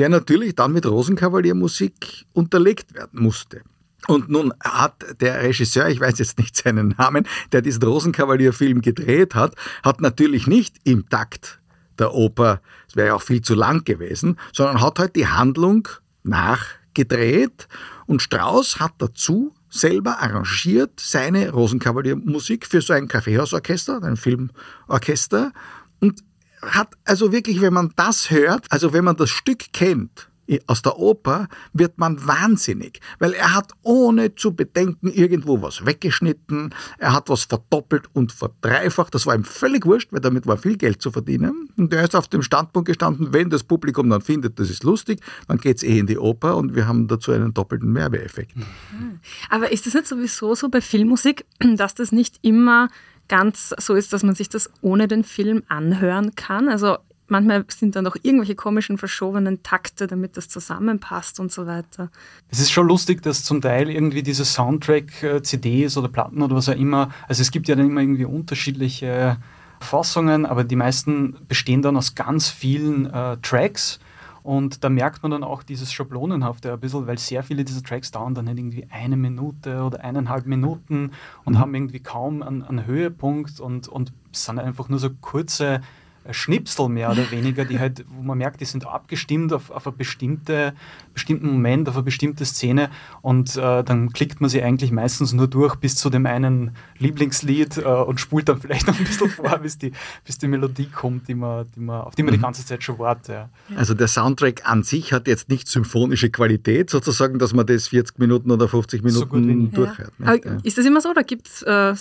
der 0.00 0.08
natürlich 0.08 0.54
dann 0.54 0.72
mit 0.72 0.86
Rosenkavaliermusik 0.86 2.24
unterlegt 2.32 2.94
werden 2.94 3.20
musste. 3.22 3.60
Und 4.06 4.30
nun 4.30 4.54
hat 4.64 5.20
der 5.20 5.42
Regisseur, 5.42 5.90
ich 5.90 6.00
weiß 6.00 6.18
jetzt 6.18 6.38
nicht 6.38 6.56
seinen 6.56 6.94
Namen, 6.96 7.28
der 7.52 7.60
diesen 7.60 7.82
Rosenkavalierfilm 7.82 8.80
gedreht 8.80 9.34
hat, 9.34 9.54
hat 9.82 10.00
natürlich 10.00 10.46
nicht 10.46 10.76
im 10.84 11.06
Takt 11.10 11.60
der 11.98 12.14
Oper, 12.14 12.62
es 12.88 12.96
wäre 12.96 13.08
ja 13.08 13.14
auch 13.14 13.20
viel 13.20 13.42
zu 13.42 13.54
lang 13.54 13.84
gewesen, 13.84 14.38
sondern 14.54 14.80
hat 14.80 14.98
halt 14.98 15.16
die 15.16 15.26
Handlung 15.26 15.86
nachgedreht 16.22 17.68
und 18.06 18.22
Strauss 18.22 18.80
hat 18.80 18.94
dazu 18.96 19.54
selber 19.68 20.20
arrangiert 20.20 20.98
seine 20.98 21.50
Rosenkavaliermusik 21.50 22.66
für 22.66 22.80
so 22.80 22.94
ein 22.94 23.06
Kaffeehausorchester, 23.06 24.02
ein 24.02 24.16
Filmorchester 24.16 25.52
und 26.00 26.24
hat 26.62 26.94
also 27.04 27.32
wirklich, 27.32 27.60
wenn 27.60 27.72
man 27.72 27.92
das 27.96 28.30
hört, 28.30 28.66
also 28.70 28.92
wenn 28.92 29.04
man 29.04 29.16
das 29.16 29.30
Stück 29.30 29.72
kennt, 29.72 30.30
aus 30.66 30.82
der 30.82 30.98
Oper 30.98 31.48
wird 31.72 31.98
man 31.98 32.26
wahnsinnig, 32.26 33.00
weil 33.18 33.34
er 33.34 33.54
hat 33.54 33.72
ohne 33.82 34.34
zu 34.34 34.54
bedenken 34.54 35.08
irgendwo 35.08 35.62
was 35.62 35.86
weggeschnitten, 35.86 36.74
er 36.98 37.12
hat 37.12 37.28
was 37.28 37.44
verdoppelt 37.44 38.06
und 38.14 38.32
verdreifacht, 38.32 39.14
das 39.14 39.26
war 39.26 39.34
ihm 39.34 39.44
völlig 39.44 39.86
wurscht, 39.86 40.12
weil 40.12 40.20
damit 40.20 40.46
war 40.46 40.56
viel 40.56 40.76
Geld 40.76 41.00
zu 41.02 41.12
verdienen 41.12 41.68
und 41.76 41.92
er 41.92 42.02
ist 42.02 42.16
auf 42.16 42.28
dem 42.28 42.42
Standpunkt 42.42 42.88
gestanden, 42.88 43.32
wenn 43.32 43.50
das 43.50 43.62
Publikum 43.62 44.10
dann 44.10 44.22
findet, 44.22 44.58
das 44.58 44.70
ist 44.70 44.82
lustig, 44.82 45.20
dann 45.46 45.58
geht 45.58 45.76
es 45.76 45.82
eh 45.82 45.98
in 45.98 46.06
die 46.06 46.18
Oper 46.18 46.56
und 46.56 46.74
wir 46.74 46.88
haben 46.88 47.06
dazu 47.06 47.32
einen 47.32 47.54
doppelten 47.54 47.94
Werbeeffekt. 47.94 48.56
Mhm. 48.56 49.20
Aber 49.50 49.70
ist 49.70 49.86
es 49.86 49.94
nicht 49.94 50.06
sowieso 50.06 50.54
so 50.54 50.68
bei 50.68 50.80
Filmmusik, 50.80 51.44
dass 51.76 51.94
das 51.94 52.12
nicht 52.12 52.38
immer 52.42 52.88
ganz 53.30 53.72
so 53.78 53.94
ist, 53.94 54.12
dass 54.12 54.24
man 54.24 54.34
sich 54.34 54.48
das 54.48 54.68
ohne 54.82 55.08
den 55.08 55.24
Film 55.24 55.62
anhören 55.68 56.34
kann? 56.34 56.68
Also 56.68 56.98
manchmal 57.28 57.64
sind 57.68 57.94
dann 57.94 58.06
auch 58.06 58.16
irgendwelche 58.22 58.56
komischen, 58.56 58.98
verschobenen 58.98 59.62
Takte, 59.62 60.08
damit 60.08 60.36
das 60.36 60.48
zusammenpasst 60.48 61.38
und 61.38 61.52
so 61.52 61.66
weiter. 61.66 62.10
Es 62.50 62.58
ist 62.58 62.72
schon 62.72 62.88
lustig, 62.88 63.22
dass 63.22 63.44
zum 63.44 63.60
Teil 63.60 63.88
irgendwie 63.88 64.24
diese 64.24 64.44
Soundtrack-CDs 64.44 65.96
oder 65.96 66.08
Platten 66.08 66.42
oder 66.42 66.56
was 66.56 66.68
auch 66.68 66.76
immer, 66.76 67.10
also 67.28 67.40
es 67.40 67.52
gibt 67.52 67.68
ja 67.68 67.76
dann 67.76 67.86
immer 67.86 68.00
irgendwie 68.00 68.24
unterschiedliche 68.24 69.38
Fassungen, 69.80 70.44
aber 70.44 70.64
die 70.64 70.76
meisten 70.76 71.36
bestehen 71.46 71.82
dann 71.82 71.96
aus 71.96 72.14
ganz 72.14 72.48
vielen 72.48 73.06
äh, 73.06 73.36
Tracks. 73.38 74.00
Und 74.42 74.84
da 74.84 74.88
merkt 74.88 75.22
man 75.22 75.32
dann 75.32 75.44
auch 75.44 75.62
dieses 75.62 75.92
Schablonenhafte 75.92 76.72
ein 76.72 76.80
bisschen, 76.80 77.06
weil 77.06 77.18
sehr 77.18 77.42
viele 77.42 77.64
dieser 77.64 77.82
Tracks 77.82 78.10
dauern 78.10 78.34
dann 78.34 78.48
halt 78.48 78.58
irgendwie 78.58 78.86
eine 78.90 79.16
Minute 79.16 79.82
oder 79.82 80.02
eineinhalb 80.02 80.46
Minuten 80.46 81.12
und 81.44 81.54
mhm. 81.54 81.58
haben 81.58 81.74
irgendwie 81.74 82.00
kaum 82.00 82.42
einen, 82.42 82.62
einen 82.62 82.86
Höhepunkt 82.86 83.60
und, 83.60 83.88
und 83.88 84.12
sind 84.32 84.58
einfach 84.58 84.88
nur 84.88 84.98
so 84.98 85.10
kurze 85.20 85.80
Schnipsel 86.30 86.88
mehr 86.88 87.10
oder 87.10 87.30
weniger, 87.30 87.64
die 87.64 87.78
halt, 87.78 88.04
wo 88.08 88.22
man 88.22 88.38
merkt, 88.38 88.60
die 88.60 88.66
sind 88.66 88.86
abgestimmt 88.86 89.52
auf, 89.52 89.70
auf 89.70 89.86
einen 89.86 89.96
bestimmte, 89.96 90.74
bestimmten 91.14 91.50
Moment, 91.50 91.88
auf 91.88 91.96
eine 91.96 92.04
bestimmte 92.04 92.44
Szene 92.44 92.90
und 93.22 93.56
äh, 93.56 93.82
dann 93.82 94.12
klickt 94.12 94.40
man 94.40 94.50
sie 94.50 94.62
eigentlich 94.62 94.92
meistens 94.92 95.32
nur 95.32 95.48
durch 95.48 95.76
bis 95.76 95.96
zu 95.96 96.10
dem 96.10 96.26
einen 96.26 96.72
Lieblingslied 96.98 97.78
äh, 97.78 97.84
und 97.84 98.20
spult 98.20 98.48
dann 98.48 98.60
vielleicht 98.60 98.86
noch 98.86 98.98
ein 98.98 99.04
bisschen 99.04 99.30
vor, 99.30 99.58
bis 99.58 99.78
die, 99.78 99.92
bis 100.24 100.36
die 100.38 100.48
Melodie 100.48 100.86
kommt, 100.86 101.26
die 101.28 101.34
man, 101.34 101.66
die 101.74 101.80
man, 101.80 102.02
auf 102.02 102.14
die 102.14 102.22
man 102.22 102.32
mhm. 102.32 102.38
die 102.38 102.42
ganze 102.42 102.66
Zeit 102.66 102.84
schon 102.84 102.98
wartet. 102.98 103.28
Ja. 103.28 103.48
Also 103.76 103.94
der 103.94 104.08
Soundtrack 104.08 104.68
an 104.68 104.82
sich 104.82 105.12
hat 105.14 105.26
jetzt 105.26 105.48
nicht 105.48 105.68
symphonische 105.68 106.30
Qualität, 106.30 106.90
sozusagen, 106.90 107.38
dass 107.38 107.54
man 107.54 107.64
das 107.66 107.88
40 107.88 108.18
Minuten 108.18 108.50
oder 108.50 108.68
50 108.68 109.02
Minuten 109.02 109.70
so 109.74 109.84
durchhört. 109.84 110.12
Ja. 110.18 110.34
Ist 110.62 110.76
das 110.76 110.84
immer 110.84 111.00
so 111.00 111.10
oder 111.10 111.24
gibt 111.24 111.48
es 111.48 111.62
äh, 111.62 111.94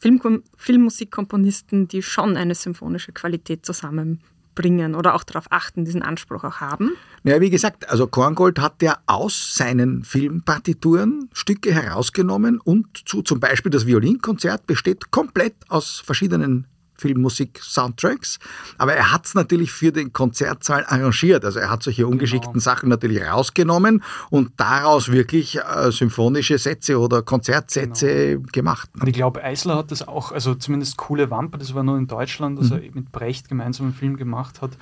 Film, 0.00 0.42
Filmmusikkomponisten, 0.56 1.88
die 1.88 2.02
schon 2.02 2.36
eine 2.36 2.54
symphonische 2.54 3.12
Qualität 3.12 3.61
zusammenbringen 3.62 4.94
oder 4.94 5.14
auch 5.14 5.24
darauf 5.24 5.46
achten, 5.50 5.84
diesen 5.84 6.02
Anspruch 6.02 6.44
auch 6.44 6.60
haben? 6.60 6.92
Ja, 7.24 7.40
wie 7.40 7.50
gesagt, 7.50 7.88
also 7.88 8.06
Korngold 8.06 8.58
hat 8.58 8.82
ja 8.82 8.98
aus 9.06 9.54
seinen 9.54 10.04
Filmpartituren 10.04 11.28
Stücke 11.32 11.72
herausgenommen 11.72 12.60
und 12.60 13.08
zu, 13.08 13.22
zum 13.22 13.40
Beispiel 13.40 13.70
das 13.70 13.86
Violinkonzert 13.86 14.66
besteht 14.66 15.10
komplett 15.10 15.54
aus 15.68 16.02
verschiedenen 16.04 16.66
Filmmusik-Soundtracks. 17.02 18.38
Aber 18.78 18.94
er 18.94 19.12
hat 19.12 19.26
es 19.26 19.34
natürlich 19.34 19.72
für 19.72 19.92
den 19.92 20.12
Konzertsaal 20.12 20.84
arrangiert. 20.86 21.44
Also 21.44 21.58
er 21.58 21.70
hat 21.70 21.82
solche 21.82 22.06
ungeschickten 22.06 22.52
genau. 22.52 22.62
Sachen 22.62 22.88
natürlich 22.88 23.22
rausgenommen 23.22 24.02
und 24.30 24.52
daraus 24.56 25.10
wirklich 25.10 25.58
äh, 25.58 25.90
symphonische 25.90 26.58
Sätze 26.58 26.98
oder 26.98 27.22
Konzertsätze 27.22 28.36
genau. 28.36 28.46
gemacht. 28.52 28.90
Und 28.98 29.08
ich 29.08 29.14
glaube, 29.14 29.42
Eisler 29.42 29.76
hat 29.76 29.90
das 29.90 30.06
auch, 30.06 30.32
also 30.32 30.54
zumindest 30.54 30.96
Coole 30.96 31.30
Wampe, 31.30 31.58
das 31.58 31.74
war 31.74 31.82
nur 31.82 31.98
in 31.98 32.06
Deutschland, 32.06 32.58
dass 32.58 32.70
mhm. 32.70 32.76
er 32.76 32.82
mit 32.94 33.12
Brecht 33.12 33.48
gemeinsam 33.48 33.86
einen 33.86 33.94
Film 33.94 34.16
gemacht 34.16 34.62
hat 34.62 34.72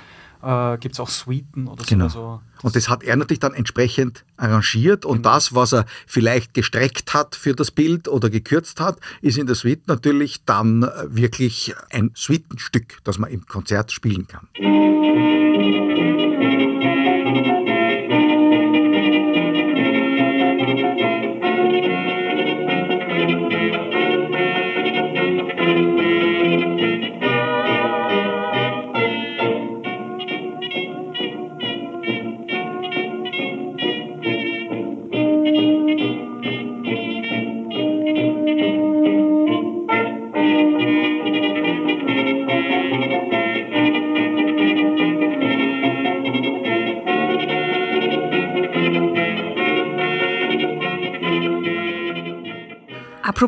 äh, 0.43 0.79
gibt 0.79 0.95
es 0.95 1.01
auch 1.01 1.09
Suiten 1.09 1.67
oder 1.67 1.85
so. 1.85 1.89
Genau. 1.89 2.05
Also, 2.05 2.41
und 2.63 2.77
das 2.77 2.89
hat 2.89 3.03
er 3.03 3.17
natürlich 3.17 3.41
dann 3.41 3.55
entsprechend 3.55 4.25
arrangiert 4.37 5.05
und 5.05 5.19
genau. 5.19 5.35
das, 5.35 5.55
was 5.55 5.73
er 5.73 5.87
vielleicht 6.07 6.55
gestreckt 6.55 7.15
hat 7.15 7.35
für 7.35 7.55
das 7.55 7.71
Bild 7.71 8.09
oder 8.09 8.31
gekürzt 8.31 8.81
hat, 8.81 8.99
ist 9.23 9.39
in 9.39 9.47
der 9.47 9.57
Suite 9.57 9.89
natürlich 9.89 10.45
dann 10.45 10.83
wirklich 11.07 11.75
ein 11.91 12.11
Suitenstück, 12.15 12.99
das 13.05 13.19
man 13.19 13.31
im 13.31 13.47
Konzert 13.47 13.93
spielen 13.93 14.27
kann. 14.27 14.49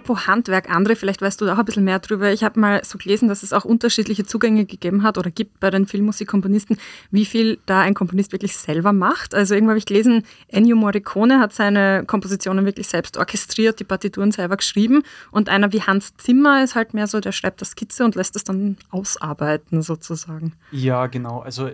Apropos 0.03 0.27
Handwerk, 0.27 0.69
André, 0.69 0.97
vielleicht 0.97 1.23
weißt 1.23 1.41
du 1.41 1.49
auch 1.49 1.59
ein 1.59 1.65
bisschen 1.65 1.85
mehr 1.85 2.01
drüber. 2.01 2.33
Ich 2.33 2.43
habe 2.43 2.59
mal 2.59 2.83
so 2.85 2.99
gelesen, 2.99 3.29
dass 3.29 3.45
es 3.45 3.53
auch 3.53 3.65
unterschiedliche 3.65 4.25
Zugänge 4.25 4.65
gegeben 4.65 5.05
hat 5.05 5.17
oder 5.17 5.31
gibt 5.31 5.61
bei 5.61 5.71
den 5.71 5.87
Filmmusikkomponisten, 5.87 6.77
wie 7.13 7.25
viel 7.25 7.61
da 7.67 7.83
ein 7.83 7.95
Komponist 7.95 8.33
wirklich 8.33 8.57
selber 8.57 8.93
macht. 8.93 9.33
Also 9.33 9.55
irgendwo 9.55 9.71
habe 9.71 9.79
ich 9.79 9.87
gelesen, 9.87 10.25
Ennio 10.49 10.75
Morricone 10.75 11.39
hat 11.39 11.53
seine 11.53 12.03
Kompositionen 12.05 12.65
wirklich 12.67 12.89
selbst 12.89 13.17
orchestriert, 13.17 13.79
die 13.79 13.85
Partituren 13.85 14.33
selber 14.33 14.57
geschrieben 14.57 15.05
und 15.31 15.49
einer 15.49 15.73
wie 15.73 15.83
Hans 15.83 16.17
Zimmer 16.17 16.65
ist 16.65 16.75
halt 16.75 16.95
mehr 16.95 17.07
so, 17.07 17.21
der 17.21 17.31
schreibt 17.31 17.61
das 17.61 17.71
Skizze 17.71 18.05
und 18.05 18.17
lässt 18.17 18.35
es 18.35 18.43
dann 18.43 18.79
ausarbeiten 18.91 19.83
sozusagen. 19.83 20.55
Ja, 20.73 21.07
genau. 21.07 21.39
Also 21.43 21.71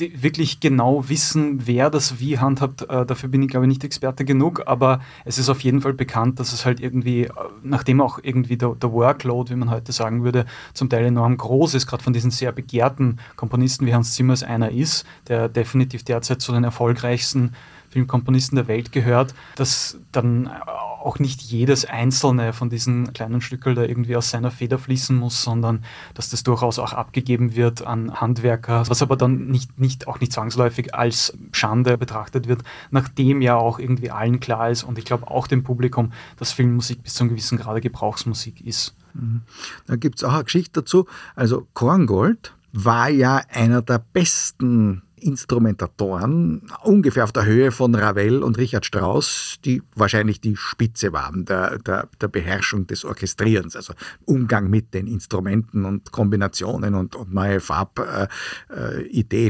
wirklich 0.00 0.60
genau 0.60 1.08
wissen, 1.08 1.66
wer 1.66 1.90
das 1.90 2.20
wie 2.20 2.38
handhabt, 2.38 2.82
äh, 2.82 3.06
dafür 3.06 3.28
bin 3.28 3.42
ich 3.42 3.48
glaube 3.48 3.66
ich 3.66 3.68
nicht 3.68 3.84
Experte 3.84 4.24
genug, 4.24 4.62
aber 4.66 5.00
es 5.24 5.38
ist 5.38 5.48
auf 5.48 5.60
jeden 5.60 5.80
Fall 5.80 5.94
bekannt, 5.94 6.40
dass 6.40 6.52
es 6.52 6.64
halt 6.64 6.80
irgendwie, 6.80 7.24
äh, 7.24 7.30
nachdem 7.62 8.00
auch 8.00 8.18
irgendwie 8.22 8.56
der, 8.56 8.74
der 8.74 8.92
Workload, 8.92 9.52
wie 9.52 9.56
man 9.56 9.70
heute 9.70 9.92
sagen 9.92 10.24
würde, 10.24 10.46
zum 10.74 10.88
Teil 10.88 11.04
enorm 11.06 11.36
groß 11.36 11.74
ist, 11.74 11.86
gerade 11.86 12.02
von 12.02 12.12
diesen 12.12 12.30
sehr 12.30 12.52
begehrten 12.52 13.18
Komponisten 13.36 13.86
wie 13.86 13.94
Hans 13.94 14.14
Zimmers 14.14 14.42
einer 14.42 14.70
ist, 14.70 15.06
der 15.28 15.48
definitiv 15.48 16.04
derzeit 16.04 16.40
zu 16.40 16.52
den 16.52 16.64
erfolgreichsten 16.64 17.52
Filmkomponisten 17.96 18.56
der 18.56 18.68
Welt 18.68 18.92
gehört, 18.92 19.34
dass 19.54 19.98
dann 20.12 20.48
auch 20.48 21.18
nicht 21.18 21.40
jedes 21.40 21.86
einzelne 21.86 22.52
von 22.52 22.68
diesen 22.68 23.14
kleinen 23.14 23.40
Stückel 23.40 23.74
da 23.74 23.84
irgendwie 23.84 24.16
aus 24.16 24.28
seiner 24.28 24.50
Feder 24.50 24.78
fließen 24.78 25.16
muss, 25.16 25.42
sondern 25.42 25.82
dass 26.12 26.28
das 26.28 26.42
durchaus 26.42 26.78
auch 26.78 26.92
abgegeben 26.92 27.56
wird 27.56 27.86
an 27.86 28.20
Handwerker, 28.20 28.86
was 28.86 29.00
aber 29.00 29.16
dann 29.16 29.46
nicht, 29.46 29.78
nicht, 29.78 30.08
auch 30.08 30.20
nicht 30.20 30.30
zwangsläufig 30.30 30.94
als 30.94 31.32
Schande 31.52 31.96
betrachtet 31.96 32.48
wird, 32.48 32.64
nachdem 32.90 33.40
ja 33.40 33.56
auch 33.56 33.78
irgendwie 33.78 34.10
allen 34.10 34.40
klar 34.40 34.68
ist 34.68 34.82
und 34.82 34.98
ich 34.98 35.06
glaube 35.06 35.30
auch 35.30 35.46
dem 35.46 35.62
Publikum, 35.62 36.12
dass 36.36 36.52
Filmmusik 36.52 37.02
bis 37.02 37.14
zu 37.14 37.22
einem 37.24 37.30
gewissen 37.30 37.56
Grade 37.56 37.80
Gebrauchsmusik 37.80 38.60
ist. 38.60 38.94
Mhm. 39.14 39.40
Da 39.86 39.96
gibt 39.96 40.18
es 40.18 40.24
auch 40.24 40.34
eine 40.34 40.44
Geschichte 40.44 40.82
dazu. 40.82 41.06
Also 41.34 41.66
Korngold 41.72 42.52
war 42.74 43.08
ja 43.08 43.40
einer 43.48 43.80
der 43.80 44.04
besten 44.12 45.00
Instrumentatoren, 45.26 46.62
ungefähr 46.84 47.24
auf 47.24 47.32
der 47.32 47.44
Höhe 47.44 47.72
von 47.72 47.94
Ravel 47.94 48.44
und 48.44 48.56
Richard 48.58 48.86
Strauss, 48.86 49.56
die 49.64 49.82
wahrscheinlich 49.96 50.40
die 50.40 50.54
Spitze 50.56 51.12
waren 51.12 51.44
der, 51.44 51.78
der, 51.80 52.08
der 52.20 52.28
Beherrschung 52.28 52.86
des 52.86 53.04
Orchestrierens, 53.04 53.74
also 53.74 53.92
Umgang 54.24 54.70
mit 54.70 54.94
den 54.94 55.08
Instrumenten 55.08 55.84
und 55.84 56.12
Kombinationen 56.12 56.94
und, 56.94 57.16
und 57.16 57.34
neue 57.34 57.58
Farbideen 57.58 58.30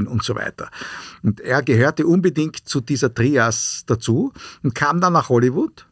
äh, 0.06 0.08
und 0.08 0.22
so 0.24 0.34
weiter. 0.34 0.70
Und 1.22 1.40
er 1.40 1.62
gehörte 1.62 2.06
unbedingt 2.06 2.66
zu 2.66 2.80
dieser 2.80 3.12
Trias 3.12 3.84
dazu 3.86 4.32
und 4.62 4.74
kam 4.74 5.00
dann 5.02 5.12
nach 5.12 5.28
Hollywood 5.28 5.86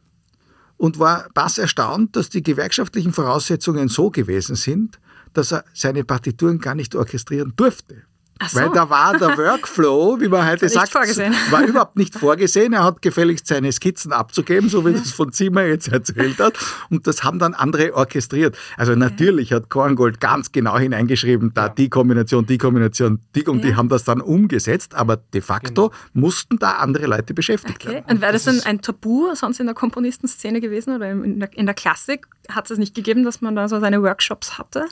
und 0.77 0.97
war 0.97 1.27
bass 1.35 1.59
erstaunt, 1.59 2.15
dass 2.15 2.29
die 2.29 2.41
gewerkschaftlichen 2.41 3.13
Voraussetzungen 3.13 3.87
so 3.87 4.09
gewesen 4.09 4.55
sind, 4.55 4.99
dass 5.33 5.51
er 5.51 5.63
seine 5.73 6.03
Partituren 6.03 6.59
gar 6.59 6.73
nicht 6.73 6.95
orchestrieren 6.95 7.53
durfte 7.55 8.03
so. 8.49 8.59
Weil 8.59 8.69
da 8.71 8.89
war 8.89 9.17
der 9.17 9.29
Workflow, 9.37 10.19
wie 10.19 10.27
man 10.27 10.45
heute 10.45 10.67
sagt, 10.67 10.93
war 10.93 11.63
überhaupt 11.63 11.95
nicht 11.95 12.13
vorgesehen. 12.19 12.73
Er 12.73 12.83
hat 12.83 13.01
gefälligst 13.01 13.47
seine 13.47 13.71
Skizzen 13.71 14.11
abzugeben, 14.11 14.69
so 14.69 14.85
wie 14.85 14.91
das 14.93 15.11
von 15.11 15.31
Zimmer 15.31 15.63
jetzt 15.63 15.87
erzählt 15.87 16.39
hat. 16.39 16.57
Und 16.89 17.07
das 17.07 17.23
haben 17.23 17.39
dann 17.39 17.53
andere 17.53 17.93
orchestriert. 17.95 18.57
Also 18.77 18.93
natürlich 18.95 19.53
hat 19.53 19.69
Korngold 19.69 20.19
ganz 20.19 20.51
genau 20.51 20.77
hineingeschrieben, 20.77 21.53
da 21.53 21.69
die 21.69 21.89
Kombination, 21.89 22.45
die 22.45 22.57
Kombination, 22.57 23.19
die 23.35 23.45
und 23.45 23.63
die 23.63 23.69
Ja. 23.69 23.77
haben 23.77 23.89
das 23.89 24.03
dann 24.03 24.19
umgesetzt, 24.21 24.95
aber 24.95 25.15
de 25.17 25.41
facto 25.41 25.91
mussten 26.13 26.57
da 26.59 26.71
andere 26.73 27.05
Leute 27.05 27.33
beschäftigt 27.33 27.83
Okay. 27.85 27.93
werden. 27.95 28.05
Und 28.09 28.21
wäre 28.21 28.33
das, 28.33 28.43
das 28.43 28.57
dann 28.57 28.65
ein 28.65 28.81
Tabu 28.81 29.33
sonst 29.33 29.59
in 29.59 29.65
der 29.65 29.75
Komponistenszene 29.75 30.59
gewesen 30.61 30.95
oder 30.95 31.09
in 31.11 31.39
der, 31.39 31.53
in 31.57 31.65
der 31.65 31.75
Klassik? 31.75 32.27
Hat 32.49 32.69
es 32.69 32.77
nicht 32.77 32.93
gegeben, 32.95 33.23
dass 33.23 33.41
man 33.41 33.55
da 33.55 33.67
so 33.69 33.79
seine 33.79 34.01
Workshops 34.03 34.57
hatte? 34.57 34.85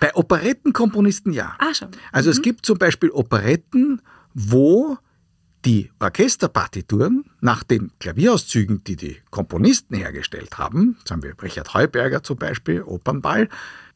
Bei 0.00 0.14
Operettenkomponisten 0.14 1.32
ja. 1.32 1.54
Ah, 1.58 1.74
schon. 1.74 1.88
Also 2.12 2.30
es 2.30 2.42
gibt 2.42 2.66
zum 2.66 2.78
Beispiel 2.78 3.10
Operetten, 3.10 4.02
wo 4.34 4.98
die 5.64 5.90
Orchesterpartituren 5.98 7.24
nach 7.40 7.64
den 7.64 7.90
Klavierauszügen, 7.98 8.84
die 8.84 8.96
die 8.96 9.16
Komponisten 9.30 9.96
hergestellt 9.96 10.58
haben, 10.58 10.96
haben 11.10 11.22
wir 11.22 11.34
Richard 11.42 11.74
Heuberger 11.74 12.22
zum 12.22 12.36
Beispiel, 12.36 12.82
Opernball, 12.82 13.48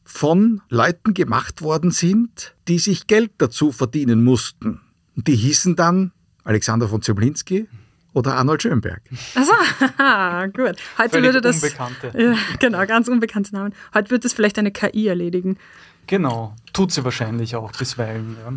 von 0.03 0.61
Leuten 0.69 1.13
gemacht 1.13 1.61
worden 1.61 1.91
sind, 1.91 2.55
die 2.67 2.79
sich 2.79 3.07
Geld 3.07 3.31
dazu 3.37 3.71
verdienen 3.71 4.23
mussten. 4.23 4.81
Und 5.15 5.27
die 5.27 5.35
hießen 5.35 5.75
dann 5.75 6.11
Alexander 6.43 6.87
von 6.87 7.01
Zemlinski 7.01 7.67
oder 8.13 8.35
Arnold 8.35 8.63
Schönberg. 8.63 9.01
Also, 9.35 9.51
gut. 10.57 10.75
Heute 10.97 11.09
Völlig 11.09 11.23
würde 11.27 11.41
das. 11.41 11.63
Unbekannte. 11.63 12.11
Ja, 12.17 12.35
genau, 12.59 12.85
ganz 12.85 13.07
unbekannte 13.07 13.53
Namen. 13.53 13.73
Heute 13.93 14.09
wird 14.09 14.25
das 14.25 14.33
vielleicht 14.33 14.59
eine 14.59 14.71
KI 14.71 15.07
erledigen. 15.07 15.57
Genau, 16.11 16.53
tut 16.73 16.91
sie 16.91 17.05
wahrscheinlich 17.05 17.55
auch 17.55 17.71
bisweilen. 17.71 18.35
Ja. 18.43 18.53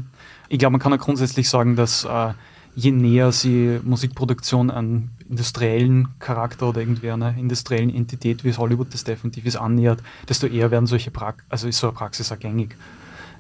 Ich 0.49 0.59
glaube, 0.59 0.73
man 0.73 0.81
kann 0.81 0.91
ja 0.91 0.99
grundsätzlich 0.99 1.49
sagen, 1.49 1.77
dass 1.77 2.05
äh, 2.05 2.33
je 2.75 2.91
näher 2.91 3.31
sie 3.31 3.79
Musikproduktion 3.85 4.73
an 4.73 5.11
industriellen 5.31 6.09
Charakter 6.19 6.71
oder 6.71 6.81
irgendwie 6.81 7.13
einer 7.13 7.37
industriellen 7.37 7.95
Entität, 7.95 8.43
wie 8.43 8.49
es 8.49 8.59
Hollywood 8.59 8.93
das 8.93 9.05
definitiv 9.05 9.47
ist, 9.47 9.55
annähert, 9.55 10.03
desto 10.29 10.49
eher 10.49 10.73
werden 10.73 10.89
solche 10.89 11.13
pra 11.13 11.35
also 11.49 11.69
ist 11.69 11.79
so 11.79 11.87
eine 11.87 11.97
Praxis 11.97 12.33
auch 12.33 12.41
gängig. 12.41 12.75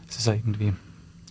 Das 0.06 0.18
ist 0.18 0.28
ja 0.28 0.34
irgendwie 0.34 0.74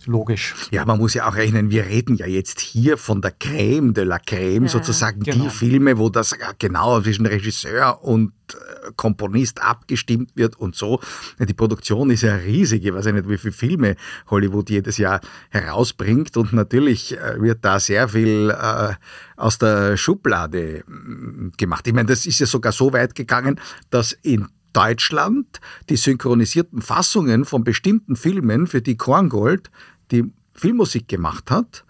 logisch. 0.06 0.54
Ja, 0.70 0.84
man 0.84 0.98
muss 0.98 1.14
ja 1.14 1.28
auch 1.28 1.34
rechnen, 1.36 1.70
wir 1.70 1.84
reden 1.86 2.16
ja 2.16 2.26
jetzt 2.26 2.60
hier 2.60 2.96
von 2.98 3.20
der 3.22 3.30
Creme 3.32 3.92
de 3.94 4.04
la 4.04 4.18
Creme, 4.18 4.64
Ja. 4.64 4.68
sozusagen 4.68 5.20
Genau. 5.20 5.44
die 5.44 5.50
Filme, 5.50 5.98
wo 5.98 6.08
das 6.10 6.34
genau 6.58 7.00
zwischen 7.00 7.26
Regisseur 7.26 8.02
und 8.02 8.32
äh, 8.52 8.90
Komponist 8.96 9.62
abgestimmt 9.62 10.32
wird 10.34 10.56
und 10.56 10.74
so. 10.76 11.00
Die 11.38 11.54
Produktion 11.54 12.10
ist 12.10 12.22
ja 12.22 12.34
riesig, 12.34 12.84
ich 12.84 12.92
weiß 12.94 13.06
ja 13.06 13.12
nicht, 13.12 13.28
wie 13.28 13.38
viele 13.38 13.52
Filme 13.52 13.96
Hollywood 14.28 14.70
jedes 14.70 14.98
Jahr 14.98 15.20
herausbringt 15.50 16.36
und 16.36 16.52
natürlich 16.52 17.16
äh, 17.18 17.40
wird 17.40 17.64
da 17.64 17.80
sehr 17.80 18.08
viel 18.08 18.50
äh, 18.50 18.94
aus 19.36 19.58
der 19.58 19.96
Schublade 19.96 20.84
mm, 20.86 21.52
gemacht. 21.56 21.86
Ich 21.86 21.94
meine, 21.94 22.08
das 22.08 22.26
ist 22.26 22.38
ja 22.40 22.46
sogar 22.46 22.72
so 22.72 22.92
weit 22.92 23.14
gegangen, 23.14 23.60
dass 23.90 24.12
in 24.12 24.48
Deutschland 24.74 25.60
die 25.88 25.96
synchronisierten 25.96 26.82
Fassungen 26.82 27.44
von 27.44 27.62
bestimmten 27.64 28.16
Filmen, 28.16 28.66
für 28.66 28.82
die 28.82 28.96
Korngold 28.96 29.70
die 30.10 30.30
Filmmusik 30.54 31.08
gemacht 31.08 31.50
hat, 31.50 31.84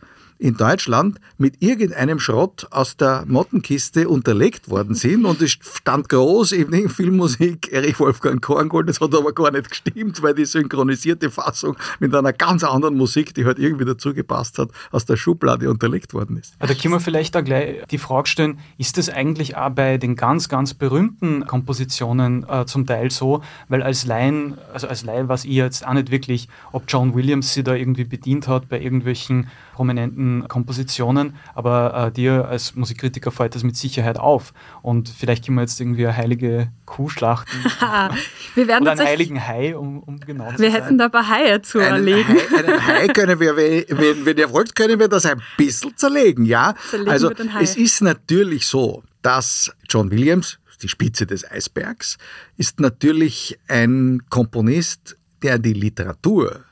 in 0.44 0.58
Deutschland 0.58 1.20
mit 1.38 1.62
irgendeinem 1.62 2.20
Schrott 2.20 2.66
aus 2.70 2.98
der 2.98 3.24
Mottenkiste 3.26 4.10
unterlegt 4.10 4.68
worden 4.68 4.94
sind 4.94 5.24
und 5.24 5.40
es 5.40 5.52
stand 5.52 6.10
groß 6.10 6.52
in 6.52 6.70
der 6.70 6.90
Filmmusik 6.90 7.72
Erich 7.72 7.98
Wolfgang 7.98 8.42
Korngold, 8.42 8.90
das 8.90 9.00
hat 9.00 9.14
aber 9.14 9.32
gar 9.32 9.50
nicht 9.52 9.70
gestimmt, 9.70 10.22
weil 10.22 10.34
die 10.34 10.44
synchronisierte 10.44 11.30
Fassung 11.30 11.76
mit 11.98 12.14
einer 12.14 12.34
ganz 12.34 12.62
anderen 12.62 12.94
Musik, 12.94 13.32
die 13.34 13.46
halt 13.46 13.58
irgendwie 13.58 13.86
dazu 13.86 14.12
gepasst 14.12 14.58
hat, 14.58 14.68
aus 14.90 15.06
der 15.06 15.16
Schublade 15.16 15.70
unterlegt 15.70 16.12
worden 16.12 16.36
ist. 16.36 16.52
Da 16.58 16.74
können 16.74 16.92
wir 16.92 17.00
vielleicht 17.00 17.34
auch 17.38 17.44
gleich 17.44 17.82
die 17.90 17.96
Frage 17.96 18.28
stellen, 18.28 18.58
ist 18.76 18.98
das 18.98 19.08
eigentlich 19.08 19.56
auch 19.56 19.70
bei 19.70 19.96
den 19.96 20.14
ganz, 20.14 20.50
ganz 20.50 20.74
berühmten 20.74 21.46
Kompositionen 21.46 22.44
äh, 22.46 22.66
zum 22.66 22.84
Teil 22.84 23.10
so? 23.10 23.42
Weil 23.68 23.82
als 23.82 24.04
Laien, 24.04 24.58
also 24.74 24.88
als 24.88 25.04
Laie 25.04 25.26
weiß 25.26 25.46
ich 25.46 25.52
jetzt 25.52 25.86
auch 25.86 25.94
nicht 25.94 26.10
wirklich, 26.10 26.48
ob 26.72 26.84
John 26.86 27.14
Williams 27.14 27.54
sie 27.54 27.64
da 27.64 27.74
irgendwie 27.74 28.04
bedient 28.04 28.46
hat 28.46 28.68
bei 28.68 28.78
irgendwelchen 28.78 29.48
prominenten 29.74 30.46
Kompositionen, 30.46 31.34
aber 31.52 32.06
äh, 32.06 32.12
dir 32.12 32.46
als 32.46 32.76
Musikkritiker 32.76 33.32
fällt 33.32 33.56
das 33.56 33.64
mit 33.64 33.76
Sicherheit 33.76 34.20
auf. 34.20 34.54
Und 34.82 35.08
vielleicht 35.08 35.44
können 35.44 35.56
wir 35.56 35.62
jetzt 35.62 35.80
irgendwie 35.80 36.06
eine 36.06 36.16
heilige 36.16 36.70
Kuh 36.86 37.08
schlachten 37.08 37.56
Wir 38.54 38.68
werden 38.68 38.82
oder 38.82 38.92
einen 38.92 39.00
heiligen 39.00 39.44
Hai, 39.44 39.76
um, 39.76 39.98
um 39.98 40.20
genau 40.20 40.52
zu 40.52 40.60
Wir 40.60 40.70
sein. 40.70 40.82
hätten 40.82 40.98
da 40.98 41.06
ein 41.06 41.10
paar 41.10 41.28
Haie 41.28 41.60
zu 41.60 41.80
Einen 41.80 41.88
erlegen. 41.88 42.36
Hai, 42.52 42.58
einen 42.58 42.86
Hai 42.86 43.08
können 43.08 43.40
wir, 43.40 43.56
wenn, 43.56 44.24
wenn 44.24 44.38
ihr 44.38 44.52
wollt, 44.52 44.76
können 44.76 45.00
wir 45.00 45.08
das 45.08 45.26
ein 45.26 45.42
bisschen 45.56 45.96
zerlegen, 45.96 46.44
ja? 46.44 46.74
Zerlegen 46.88 47.10
also 47.10 47.30
wir 47.30 47.34
den 47.34 47.52
Hai. 47.52 47.62
es 47.62 47.76
ist 47.76 48.00
natürlich 48.00 48.68
so, 48.68 49.02
dass 49.22 49.72
John 49.88 50.12
Williams, 50.12 50.60
die 50.82 50.88
Spitze 50.88 51.26
des 51.26 51.50
Eisbergs, 51.50 52.16
ist 52.56 52.78
natürlich 52.78 53.58
ein 53.66 54.22
Komponist, 54.30 55.16
der 55.42 55.58
die 55.58 55.72
Literatur, 55.72 56.62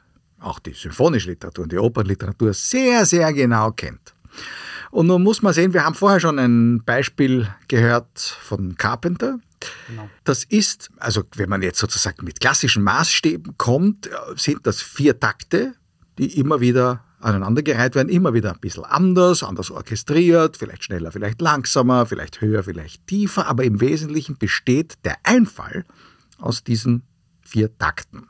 auch 0.42 0.58
die 0.58 0.72
symphonische 0.72 1.30
Literatur 1.30 1.64
und 1.64 1.72
die 1.72 1.78
Opernliteratur 1.78 2.52
sehr, 2.52 3.06
sehr 3.06 3.32
genau 3.32 3.70
kennt. 3.72 4.14
Und 4.90 5.06
nun 5.06 5.22
muss 5.22 5.40
man 5.40 5.54
sehen, 5.54 5.72
wir 5.72 5.84
haben 5.84 5.94
vorher 5.94 6.20
schon 6.20 6.38
ein 6.38 6.82
Beispiel 6.84 7.48
gehört 7.68 8.18
von 8.18 8.76
Carpenter. 8.76 9.38
Genau. 9.88 10.08
Das 10.24 10.44
ist, 10.44 10.90
also 10.98 11.22
wenn 11.36 11.48
man 11.48 11.62
jetzt 11.62 11.78
sozusagen 11.78 12.24
mit 12.24 12.40
klassischen 12.40 12.82
Maßstäben 12.82 13.56
kommt, 13.56 14.10
sind 14.36 14.66
das 14.66 14.82
vier 14.82 15.18
Takte, 15.18 15.74
die 16.18 16.38
immer 16.38 16.60
wieder 16.60 17.04
aneinandergereiht 17.20 17.94
werden, 17.94 18.08
immer 18.08 18.34
wieder 18.34 18.52
ein 18.52 18.60
bisschen 18.60 18.84
anders, 18.84 19.42
anders 19.42 19.70
orchestriert, 19.70 20.56
vielleicht 20.56 20.84
schneller, 20.84 21.12
vielleicht 21.12 21.40
langsamer, 21.40 22.04
vielleicht 22.04 22.40
höher, 22.40 22.62
vielleicht 22.62 23.06
tiefer, 23.06 23.46
aber 23.46 23.64
im 23.64 23.80
Wesentlichen 23.80 24.36
besteht 24.36 24.94
der 25.04 25.16
Einfall 25.22 25.84
aus 26.38 26.64
diesen 26.64 27.04
vier 27.42 27.76
Takten. 27.78 28.26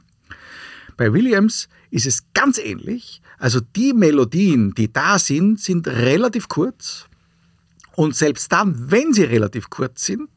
Bei 0.97 1.13
Williams 1.13 1.69
ist 1.93 2.07
es 2.07 2.25
ganz 2.33 2.59
ähnlich. 2.59 3.21
Also 3.39 3.61
die 3.61 3.93
Melodien, 3.93 4.73
die 4.75 4.93
da 4.93 5.19
sind, 5.19 5.61
sind 5.61 5.87
relativ 5.87 6.49
kurz. 6.49 7.07
Und 7.95 8.17
selbst 8.17 8.51
dann, 8.51 8.91
wenn 8.91 9.13
sie 9.13 9.25
relativ 9.25 9.69
kurz 9.69 10.07
sind, 10.07 10.31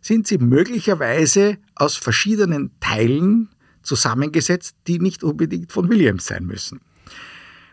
sind 0.00 0.26
sie 0.26 0.38
möglicherweise 0.38 1.58
aus 1.74 1.96
verschiedenen 1.96 2.70
Teilen 2.80 3.50
zusammengesetzt, 3.82 4.74
die 4.86 4.98
nicht 4.98 5.22
unbedingt 5.22 5.70
von 5.70 5.90
Williams 5.90 6.24
sein 6.24 6.46
müssen. 6.46 6.80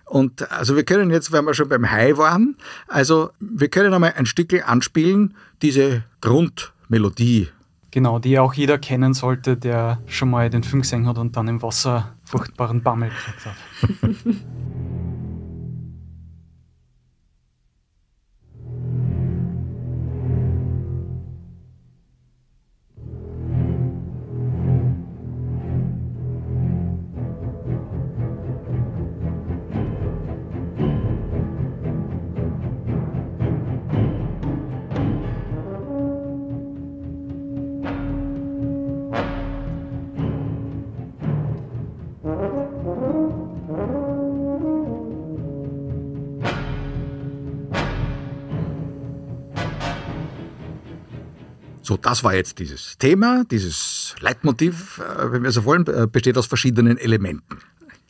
Und 0.04 0.52
also 0.52 0.76
wir 0.76 0.84
können 0.84 1.10
jetzt, 1.10 1.32
wenn 1.32 1.46
wir 1.46 1.54
schon 1.54 1.70
beim 1.70 1.90
High 1.90 2.18
waren, 2.18 2.58
also 2.88 3.32
wir 3.40 3.70
können 3.70 3.94
einmal 3.94 4.14
ein 4.18 4.26
Stückchen 4.26 4.64
anspielen, 4.64 5.36
diese 5.62 6.04
Grundmelodie. 6.20 7.48
Genau, 7.92 8.20
die 8.20 8.38
auch 8.38 8.54
jeder 8.54 8.78
kennen 8.78 9.14
sollte, 9.14 9.56
der 9.56 10.02
schon 10.08 10.30
mal 10.30 10.50
den 10.50 10.64
Film 10.64 10.82
gesehen 10.82 11.08
hat 11.08 11.18
und 11.18 11.38
dann 11.38 11.48
im 11.48 11.62
Wasser 11.62 12.16
furchtbaren 12.26 12.84
Bammel 12.84 13.10
gekriegt 13.10 13.46
hat. 13.46 14.36
So, 51.88 51.96
das 51.96 52.22
war 52.22 52.36
jetzt 52.36 52.60
dieses 52.60 52.98
Thema, 52.98 53.46
dieses 53.50 54.14
Leitmotiv, 54.20 54.98
äh, 55.00 55.32
wenn 55.32 55.44
wir 55.44 55.52
so 55.52 55.64
wollen, 55.64 55.88
äh, 55.88 56.06
besteht 56.06 56.38
aus 56.38 56.46
verschiedenen 56.46 56.98
Elementen. 56.98 57.60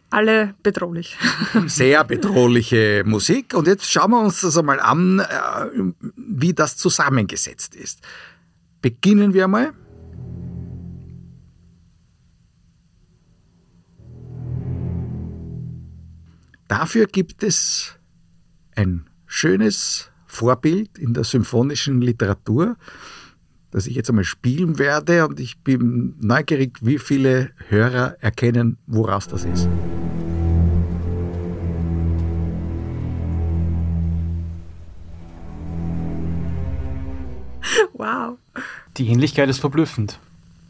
Alle 0.09 0.55
bedrohlich. 0.63 1.15
Sehr 1.67 2.03
bedrohliche 2.03 3.03
Musik. 3.05 3.53
Und 3.53 3.67
jetzt 3.67 3.91
schauen 3.91 4.09
wir 4.09 4.19
uns 4.19 4.41
das 4.41 4.57
einmal 4.57 4.79
an, 4.79 5.19
äh, 5.19 5.25
wie 6.15 6.55
das 6.55 6.75
zusammengesetzt 6.77 7.75
ist. 7.75 7.99
Beginnen 8.81 9.35
wir 9.35 9.47
mal. 9.47 9.73
Dafür 16.67 17.05
gibt 17.05 17.43
es 17.43 17.93
ein 18.75 19.07
schönes 19.27 20.09
Vorbild 20.25 20.97
in 20.97 21.13
der 21.13 21.23
symphonischen 21.23 22.01
Literatur, 22.01 22.75
das 23.71 23.87
ich 23.87 23.95
jetzt 23.95 24.09
einmal 24.09 24.23
spielen 24.23 24.79
werde 24.79 25.27
und 25.27 25.39
ich 25.39 25.57
bin 25.59 26.15
neugierig, 26.19 26.77
wie 26.81 26.99
viele 26.99 27.51
Hörer 27.69 28.15
erkennen, 28.21 28.77
woraus 28.87 29.27
das 29.27 29.45
ist. 29.45 29.67
Wow. 37.93 38.37
Die 38.97 39.07
Ähnlichkeit 39.07 39.49
ist 39.49 39.59
verblüffend. 39.59 40.19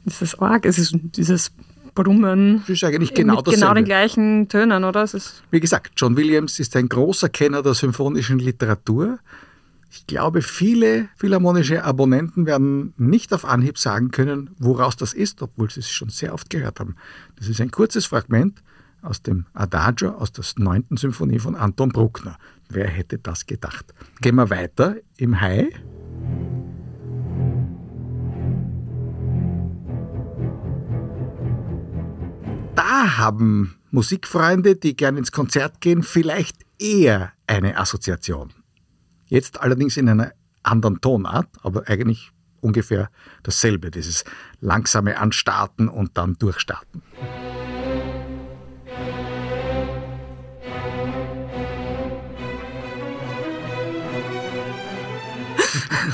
Ist 0.06 0.22
das 0.22 0.40
arg? 0.40 0.66
Es 0.66 0.78
ist 0.78 0.96
dieses 1.16 1.52
Brummen. 1.94 2.60
Das 2.62 2.70
ist 2.70 2.84
eigentlich 2.84 3.14
genau 3.14 3.38
mit 3.38 3.46
genau 3.46 3.74
den 3.74 3.86
gleichen 3.86 4.48
Tönen, 4.48 4.84
oder? 4.84 5.08
Wie 5.52 5.60
gesagt, 5.60 5.94
John 5.98 6.16
Williams 6.16 6.60
ist 6.60 6.76
ein 6.76 6.88
großer 6.88 7.30
Kenner 7.30 7.62
der 7.62 7.74
symphonischen 7.74 8.40
Literatur. 8.40 9.20
Ich 9.89 10.06
glaube, 10.06 10.41
viele 10.41 11.10
philharmonische 11.15 11.84
Abonnenten 11.84 12.45
werden 12.45 12.93
nicht 12.97 13.34
auf 13.34 13.45
Anhieb 13.45 13.78
sagen 13.78 14.12
können, 14.12 14.50
woraus 14.60 14.97
das 14.97 15.13
ist, 15.13 15.41
obwohl 15.41 15.69
sie 15.69 15.80
es 15.80 15.89
schon 15.89 16.10
sehr 16.10 16.34
oft 16.34 16.50
gehört 16.50 16.80
haben. 16.80 16.95
Das 17.38 17.47
ist 17.47 17.62
ein 17.62 17.71
kurzes 17.71 18.06
Fragment 18.06 18.62
aus 19.02 19.21
dem 19.21 19.45
Adagio 19.54 20.12
aus 20.12 20.32
der 20.32 20.43
9. 20.58 20.86
Symphonie 20.97 21.39
von 21.39 21.56
Anton 21.56 21.89
Bruckner. 21.89 22.38
Wer 22.69 22.88
hätte 22.88 23.17
das 23.17 23.45
gedacht? 23.45 23.93
Gehen 24.21 24.36
wir 24.36 24.50
weiter 24.50 24.97
im 25.17 25.39
Hai. 25.39 25.69
Da 32.76 33.17
haben 33.17 33.76
Musikfreunde, 33.91 34.76
die 34.76 34.95
gern 34.95 35.17
ins 35.17 35.32
Konzert 35.32 35.82
gehen, 35.82 36.04
vielleicht 36.04 36.58
eher 36.78 37.32
eine 37.47 37.78
Assoziation. 37.78 38.52
Jetzt 39.28 39.60
allerdings 39.62 39.98
in 39.98 40.08
einer 40.10 40.32
anderen 40.63 41.02
Tonart, 41.02 41.50
aber 41.62 41.88
eigentlich 41.88 42.32
ungefähr 42.62 43.10
dasselbe, 43.44 43.92
dieses 43.92 44.24
langsame 44.62 45.18
Anstarten 45.18 45.90
und 45.90 46.18
dann 46.18 46.38
Durchstarten. 46.38 47.04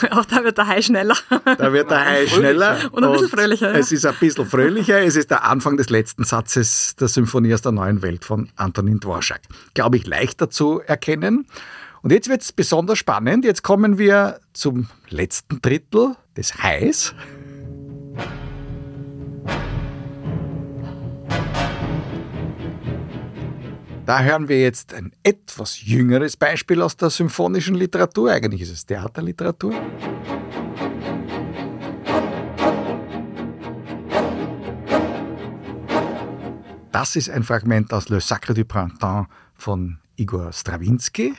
auch 0.12 0.26
da 0.26 0.44
wird 0.44 0.58
der 0.58 0.68
Hai 0.68 0.82
schneller. 0.82 1.16
Da 1.30 1.72
wird 1.72 1.90
der 1.90 2.06
Hai 2.06 2.28
schneller. 2.28 2.78
Und 2.92 3.04
ein 3.04 3.12
bisschen 3.14 3.30
fröhlicher, 3.30 3.72
ja. 3.72 3.78
Es 3.78 3.92
ist 3.92 4.06
ein 4.06 4.16
bisschen 4.20 4.46
fröhlicher. 4.46 5.02
Es 5.02 5.16
ist 5.16 5.32
der 5.32 5.44
Anfang 5.46 5.78
des 5.78 5.90
letzten 5.90 6.24
Satzes 6.24 6.96
der 6.96 7.08
Symphonie 7.08 7.54
aus 7.54 7.62
der 7.62 7.72
neuen 7.72 8.02
Welt 8.02 8.26
von 8.26 8.50
Antonin 8.56 9.00
Dvorak. 9.00 9.42
Glaube 9.74 9.98
ich, 9.98 10.08
leichter 10.08 10.50
zu 10.50 10.82
erkennen. 10.82 11.46
Und 12.04 12.12
jetzt 12.12 12.28
wird 12.28 12.42
es 12.42 12.52
besonders 12.52 13.00
spannend. 13.00 13.46
Jetzt 13.46 13.64
kommen 13.64 13.98
wir 13.98 14.42
zum 14.52 14.90
letzten 15.08 15.62
Drittel 15.62 16.18
des 16.36 16.62
Hais. 16.62 17.16
Da 24.06 24.22
hören 24.22 24.50
wir 24.50 24.62
jetzt 24.62 24.94
ein 24.94 25.14
etwas 25.24 25.82
jüngeres 25.82 26.36
Beispiel 26.36 26.82
aus 26.82 26.98
der 26.98 27.10
symphonischen 27.10 27.76
Literatur. 27.76 28.32
Eigentlich 28.32 28.64
ist 28.64 28.72
es 28.72 28.86
Theaterliteratur. 28.86 29.74
Das 36.92 37.16
ist 37.16 37.30
ein 37.30 37.44
Fragment 37.44 37.94
aus 37.94 38.10
Le 38.10 38.20
Sacre 38.20 38.54
du 38.54 38.66
Printemps 38.66 39.30
von 39.56 40.00
Igor 40.18 40.52
Strawinski. 40.52 41.34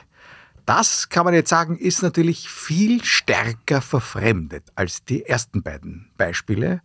Das 0.65 1.09
kann 1.09 1.25
man 1.25 1.33
jetzt 1.33 1.49
sagen, 1.49 1.77
ist 1.77 2.01
natürlich 2.01 2.49
viel 2.49 3.03
stärker 3.03 3.81
verfremdet 3.81 4.63
als 4.75 5.05
die 5.05 5.25
ersten 5.25 5.61
beiden 5.61 6.09
Beispiele. 6.17 6.81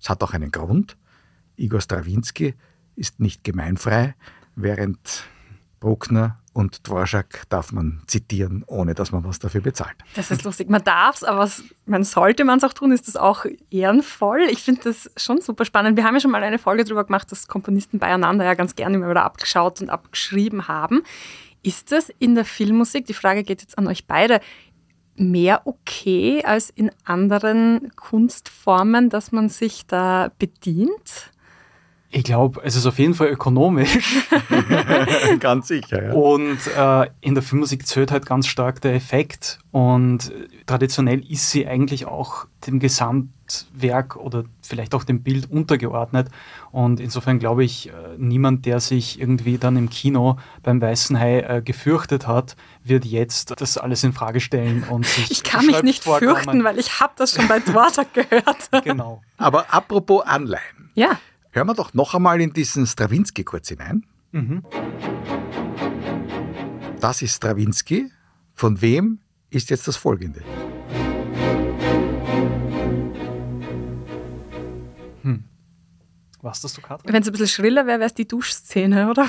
Es 0.00 0.10
hat 0.10 0.22
auch 0.22 0.32
einen 0.32 0.50
Grund. 0.50 0.96
Igor 1.56 1.80
Strawinski 1.80 2.54
ist 2.96 3.20
nicht 3.20 3.44
gemeinfrei, 3.44 4.14
während 4.56 5.24
Bruckner 5.78 6.38
und 6.52 6.86
Dvorak 6.86 7.44
darf 7.48 7.72
man 7.72 8.02
zitieren, 8.06 8.64
ohne 8.66 8.94
dass 8.94 9.10
man 9.12 9.24
was 9.24 9.38
dafür 9.38 9.62
bezahlt. 9.62 9.96
Das 10.14 10.30
ist 10.30 10.44
lustig. 10.44 10.68
Man 10.68 10.84
darf 10.84 11.16
es, 11.16 11.24
aber 11.24 11.48
man 11.86 12.04
sollte 12.04 12.44
man 12.44 12.58
es 12.58 12.64
auch 12.64 12.72
tun, 12.72 12.92
ist 12.92 13.08
das 13.08 13.16
auch 13.16 13.46
ehrenvoll. 13.70 14.42
Ich 14.50 14.62
finde 14.62 14.82
das 14.84 15.10
schon 15.16 15.40
super 15.40 15.64
spannend. 15.64 15.96
Wir 15.96 16.04
haben 16.04 16.14
ja 16.14 16.20
schon 16.20 16.30
mal 16.30 16.42
eine 16.42 16.58
Folge 16.58 16.84
darüber 16.84 17.04
gemacht, 17.04 17.32
dass 17.32 17.48
Komponisten 17.48 17.98
beieinander 17.98 18.44
ja 18.44 18.54
ganz 18.54 18.76
gerne 18.76 18.96
immer 18.96 19.08
wieder 19.08 19.24
abgeschaut 19.24 19.80
und 19.80 19.90
abgeschrieben 19.90 20.68
haben. 20.68 21.02
Ist 21.62 21.92
das 21.92 22.10
in 22.18 22.34
der 22.34 22.44
Filmmusik, 22.44 23.06
die 23.06 23.14
Frage 23.14 23.44
geht 23.44 23.62
jetzt 23.62 23.78
an 23.78 23.86
euch 23.86 24.06
beide, 24.06 24.40
mehr 25.16 25.62
okay 25.66 26.42
als 26.44 26.70
in 26.70 26.90
anderen 27.04 27.92
Kunstformen, 27.96 29.10
dass 29.10 29.30
man 29.30 29.48
sich 29.48 29.86
da 29.86 30.32
bedient? 30.38 31.31
Ich 32.14 32.24
glaube, 32.24 32.60
es 32.62 32.76
ist 32.76 32.84
auf 32.84 32.98
jeden 32.98 33.14
Fall 33.14 33.28
ökonomisch. 33.28 33.98
Ganz 35.40 35.68
sicher, 35.68 36.08
ja. 36.08 36.12
Und 36.12 36.58
äh, 36.76 37.08
in 37.22 37.34
der 37.34 37.42
Filmmusik 37.42 37.86
zählt 37.86 38.10
halt 38.10 38.26
ganz 38.26 38.46
stark 38.46 38.82
der 38.82 38.94
Effekt. 38.94 39.58
Und 39.70 40.30
traditionell 40.66 41.24
ist 41.26 41.50
sie 41.50 41.66
eigentlich 41.66 42.04
auch 42.04 42.44
dem 42.66 42.80
Gesamtwerk 42.80 44.16
oder 44.16 44.44
vielleicht 44.60 44.94
auch 44.94 45.04
dem 45.04 45.22
Bild 45.22 45.50
untergeordnet. 45.50 46.28
Und 46.70 47.00
insofern 47.00 47.38
glaube 47.38 47.64
ich, 47.64 47.88
äh, 47.88 47.92
niemand, 48.18 48.66
der 48.66 48.80
sich 48.80 49.18
irgendwie 49.18 49.56
dann 49.56 49.76
im 49.76 49.88
Kino 49.88 50.36
beim 50.62 50.82
Weißen 50.82 51.18
Hai 51.18 51.40
äh, 51.40 51.62
gefürchtet 51.62 52.26
hat, 52.26 52.56
wird 52.84 53.06
jetzt 53.06 53.58
das 53.58 53.78
alles 53.78 54.04
in 54.04 54.12
Frage 54.12 54.40
stellen 54.40 54.84
und 54.84 55.06
sich 55.06 55.30
Ich 55.30 55.42
kann 55.44 55.64
mich 55.64 55.82
nicht 55.82 56.04
vorkommen. 56.04 56.34
fürchten, 56.34 56.64
weil 56.64 56.78
ich 56.78 57.00
habe 57.00 57.14
das 57.16 57.32
schon 57.34 57.48
bei 57.48 57.58
Dvorak 57.60 58.12
gehört. 58.12 58.84
Genau. 58.84 59.22
Aber 59.38 59.72
apropos 59.72 60.26
Anleihen. 60.26 60.90
Ja, 60.94 61.18
Hören 61.52 61.66
wir 61.66 61.74
doch 61.74 61.92
noch 61.94 62.14
einmal 62.14 62.40
in 62.40 62.52
diesen 62.52 62.86
Strawinski 62.86 63.44
kurz 63.44 63.68
hinein. 63.68 64.06
Mhm. 64.32 64.62
Das 67.00 67.20
ist 67.20 67.36
Strawinski. 67.36 68.10
Von 68.54 68.80
wem 68.80 69.18
ist 69.50 69.68
jetzt 69.70 69.86
das 69.86 69.96
folgende? 69.96 70.42
Was 76.44 76.60
das 76.60 76.74
du, 76.74 76.80
Katrin? 76.80 77.12
wenn 77.14 77.22
es 77.22 77.28
ein 77.28 77.32
bisschen 77.32 77.46
schriller 77.46 77.86
wäre, 77.86 78.00
wäre 78.00 78.06
es 78.08 78.14
die 78.14 78.26
Duschszene, 78.26 79.08
oder? 79.08 79.26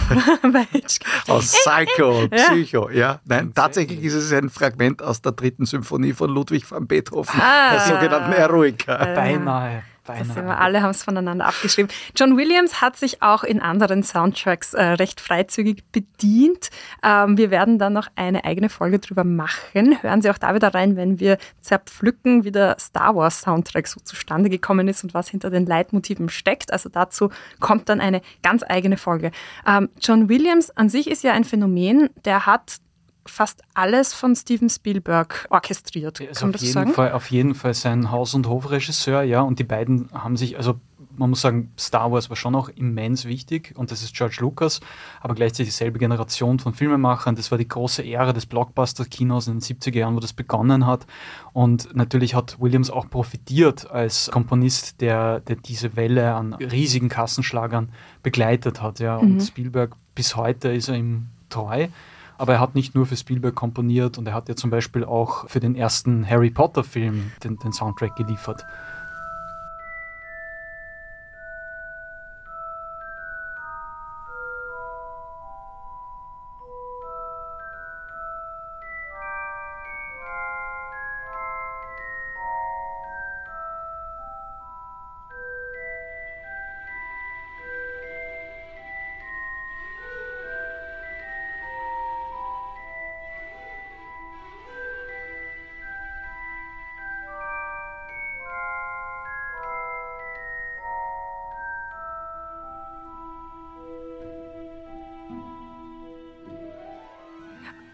Bei 0.52 0.66
Hitchcock. 0.72 1.08
Aus 1.30 1.52
Psycho, 1.64 2.24
Ja. 2.32 2.50
Psycho, 2.50 2.90
ja. 2.90 3.20
Nein, 3.26 3.54
tatsächlich 3.54 4.02
ist 4.04 4.16
es 4.16 4.34
ein 4.34 4.50
Fragment 4.50 5.04
aus 5.04 5.22
der 5.22 5.34
dritten 5.34 5.68
Symphonie 5.68 6.14
von 6.14 6.32
Ludwig 6.32 6.70
van 6.72 6.88
Beethoven, 6.88 7.40
Ah. 7.40 7.74
der 7.74 7.80
sogenannten 7.82 8.32
Eroica. 8.34 8.98
Beinahe. 9.14 9.84
Das 10.06 10.36
alle 10.36 10.82
haben 10.82 10.90
es 10.90 11.04
voneinander 11.04 11.46
abgeschrieben. 11.46 11.90
John 12.16 12.36
Williams 12.38 12.82
hat 12.82 12.98
sich 12.98 13.22
auch 13.22 13.44
in 13.44 13.62
anderen 13.62 14.04
Soundtracks 14.04 14.74
äh, 14.74 14.84
recht 14.84 15.22
freizügig 15.22 15.84
bedient. 15.94 16.72
Ähm, 17.02 17.38
wir 17.38 17.52
werden 17.52 17.80
dann 17.80 17.94
noch 17.94 18.08
eine 18.16 18.44
eigene 18.44 18.68
Folge 18.68 19.00
drüber 19.00 19.24
machen. 19.24 20.02
Hören 20.02 20.22
Sie 20.22 20.30
auch 20.30 20.38
da 20.38 20.54
wieder 20.56 20.74
rein, 20.74 20.98
wenn 20.98 21.22
wir 21.22 21.38
zerpflücken, 21.62 22.44
wie 22.44 22.52
der 22.52 22.76
Star 22.80 23.16
Wars 23.16 23.42
Soundtrack 23.42 23.88
so 23.88 24.02
zustande 24.02 24.50
gekommen 24.50 24.90
ist 24.90 25.04
und 25.06 25.14
was 25.14 25.30
hinter 25.30 25.50
den 25.50 25.66
Leitmotiven 25.66 26.28
steckt. 26.28 26.74
Also 26.74 26.90
dazu 26.90 27.30
kommt 27.62 27.88
dann 27.88 28.02
eine 28.02 28.22
ganz 28.42 28.64
eigene 28.68 28.98
Folge. 28.98 29.32
Ähm, 29.66 29.90
John 30.02 30.28
Williams 30.28 30.70
an 30.72 30.90
sich 30.90 31.10
ist 31.10 31.24
ja 31.24 31.32
ein 31.32 31.46
Phänomen, 31.46 32.10
der 32.26 32.46
hat 32.46 32.83
fast 33.26 33.62
alles 33.74 34.14
von 34.14 34.36
Steven 34.36 34.70
Spielberg 34.70 35.48
orchestriert. 35.50 36.20
Er 36.20 36.32
ist 36.32 36.44
auf 36.44 36.56
jeden, 36.56 36.74
sagen? 36.74 36.94
Fall, 36.94 37.12
auf 37.14 37.32
jeden 37.32 37.56
Fall 37.56 37.74
sein 37.74 38.12
Haus- 38.12 38.34
und 38.34 38.48
Hofregisseur, 38.48 39.24
ja, 39.24 39.42
und 39.42 39.60
die 39.60 39.64
beiden 39.64 40.10
haben 40.14 40.38
sich, 40.38 40.58
also 40.58 40.80
man 41.16 41.30
muss 41.30 41.42
sagen, 41.42 41.72
Star 41.78 42.12
Wars 42.12 42.30
war 42.30 42.36
schon 42.36 42.56
auch 42.56 42.70
immens 42.70 43.26
wichtig 43.26 43.74
und 43.76 43.92
das 43.92 44.04
ist 44.04 44.16
George 44.16 44.38
Lucas, 44.40 44.80
aber 45.22 45.36
gleichzeitig 45.36 45.68
dieselbe 45.68 46.00
Generation 46.00 46.60
von 46.60 46.74
Filmemachern. 46.74 47.36
Das 47.36 47.52
war 47.52 47.58
die 47.58 47.68
große 47.68 48.04
Ära 48.04 48.34
des 48.34 48.46
Blockbuster-Kinos 48.46 49.48
in 49.48 49.60
den 49.60 49.62
70er 49.62 49.98
Jahren, 49.98 50.16
wo 50.16 50.20
das 50.20 50.34
begonnen 50.34 50.86
hat. 50.86 51.06
Und 51.52 51.96
natürlich 51.96 52.36
hat 52.36 52.60
Williams 52.60 52.90
auch 52.90 53.10
profitiert 53.10 53.90
als 53.90 54.30
Komponist, 54.32 55.02
der, 55.02 55.40
der 55.42 55.58
diese 55.58 55.96
Welle 55.96 56.34
an 56.34 56.54
riesigen 56.54 57.10
Kassenschlagern 57.10 57.90
begleitet 58.24 58.82
hat. 58.82 59.00
Ja. 59.00 59.18
Und 59.18 59.42
Spielberg 59.42 59.96
bis 60.16 60.36
heute 60.36 60.70
ist 60.70 60.90
er 60.90 60.96
ihm 60.96 61.28
treu. 61.50 61.88
Aber 62.38 62.54
er 62.54 62.60
hat 62.60 62.76
nicht 62.76 62.96
nur 62.96 63.06
für 63.06 63.16
Spielberg 63.16 63.56
komponiert 63.56 64.18
und 64.18 64.28
er 64.28 64.34
hat 64.34 64.50
ja 64.50 64.56
zum 64.56 64.70
Beispiel 64.70 65.04
auch 65.04 65.50
für 65.50 65.60
den 65.60 65.76
ersten 65.76 66.28
Harry 66.28 66.50
Potter-Film 66.50 67.32
den, 67.44 67.58
den 67.58 67.74
Soundtrack 67.74 68.16
geliefert. 68.16 68.64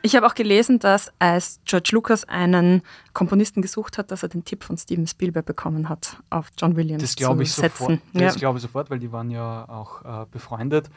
Ich 0.10 0.16
habe 0.16 0.26
auch 0.26 0.34
gelesen, 0.34 0.80
dass 0.80 1.12
als 1.20 1.60
George 1.66 1.92
Lucas 1.94 2.26
einen 2.26 2.82
Komponisten 3.14 3.62
gesucht 3.62 4.00
hat, 4.00 4.10
dass 4.10 4.24
er 4.24 4.30
den 4.30 4.44
Tipp 4.44 4.64
von 4.64 4.76
Steven 4.76 5.06
Spielberg 5.06 5.46
bekommen 5.46 5.88
hat, 5.88 6.18
auf 6.32 6.48
John 6.58 6.76
Williams 6.76 7.04
das 7.04 7.16
glaube 7.16 7.44
ich 7.44 7.52
zu 7.54 7.62
setzen. 7.62 7.78
Sofort. 7.78 8.00
Das 8.14 8.34
ja. 8.34 8.40
glaube 8.40 8.58
ich 8.58 8.64
sofort, 8.64 8.90
weil 8.90 8.98
die 8.98 9.12
waren 9.12 9.30
ja 9.30 9.70
auch 9.70 10.24
äh, 10.24 10.26
befreundet. 10.32 10.90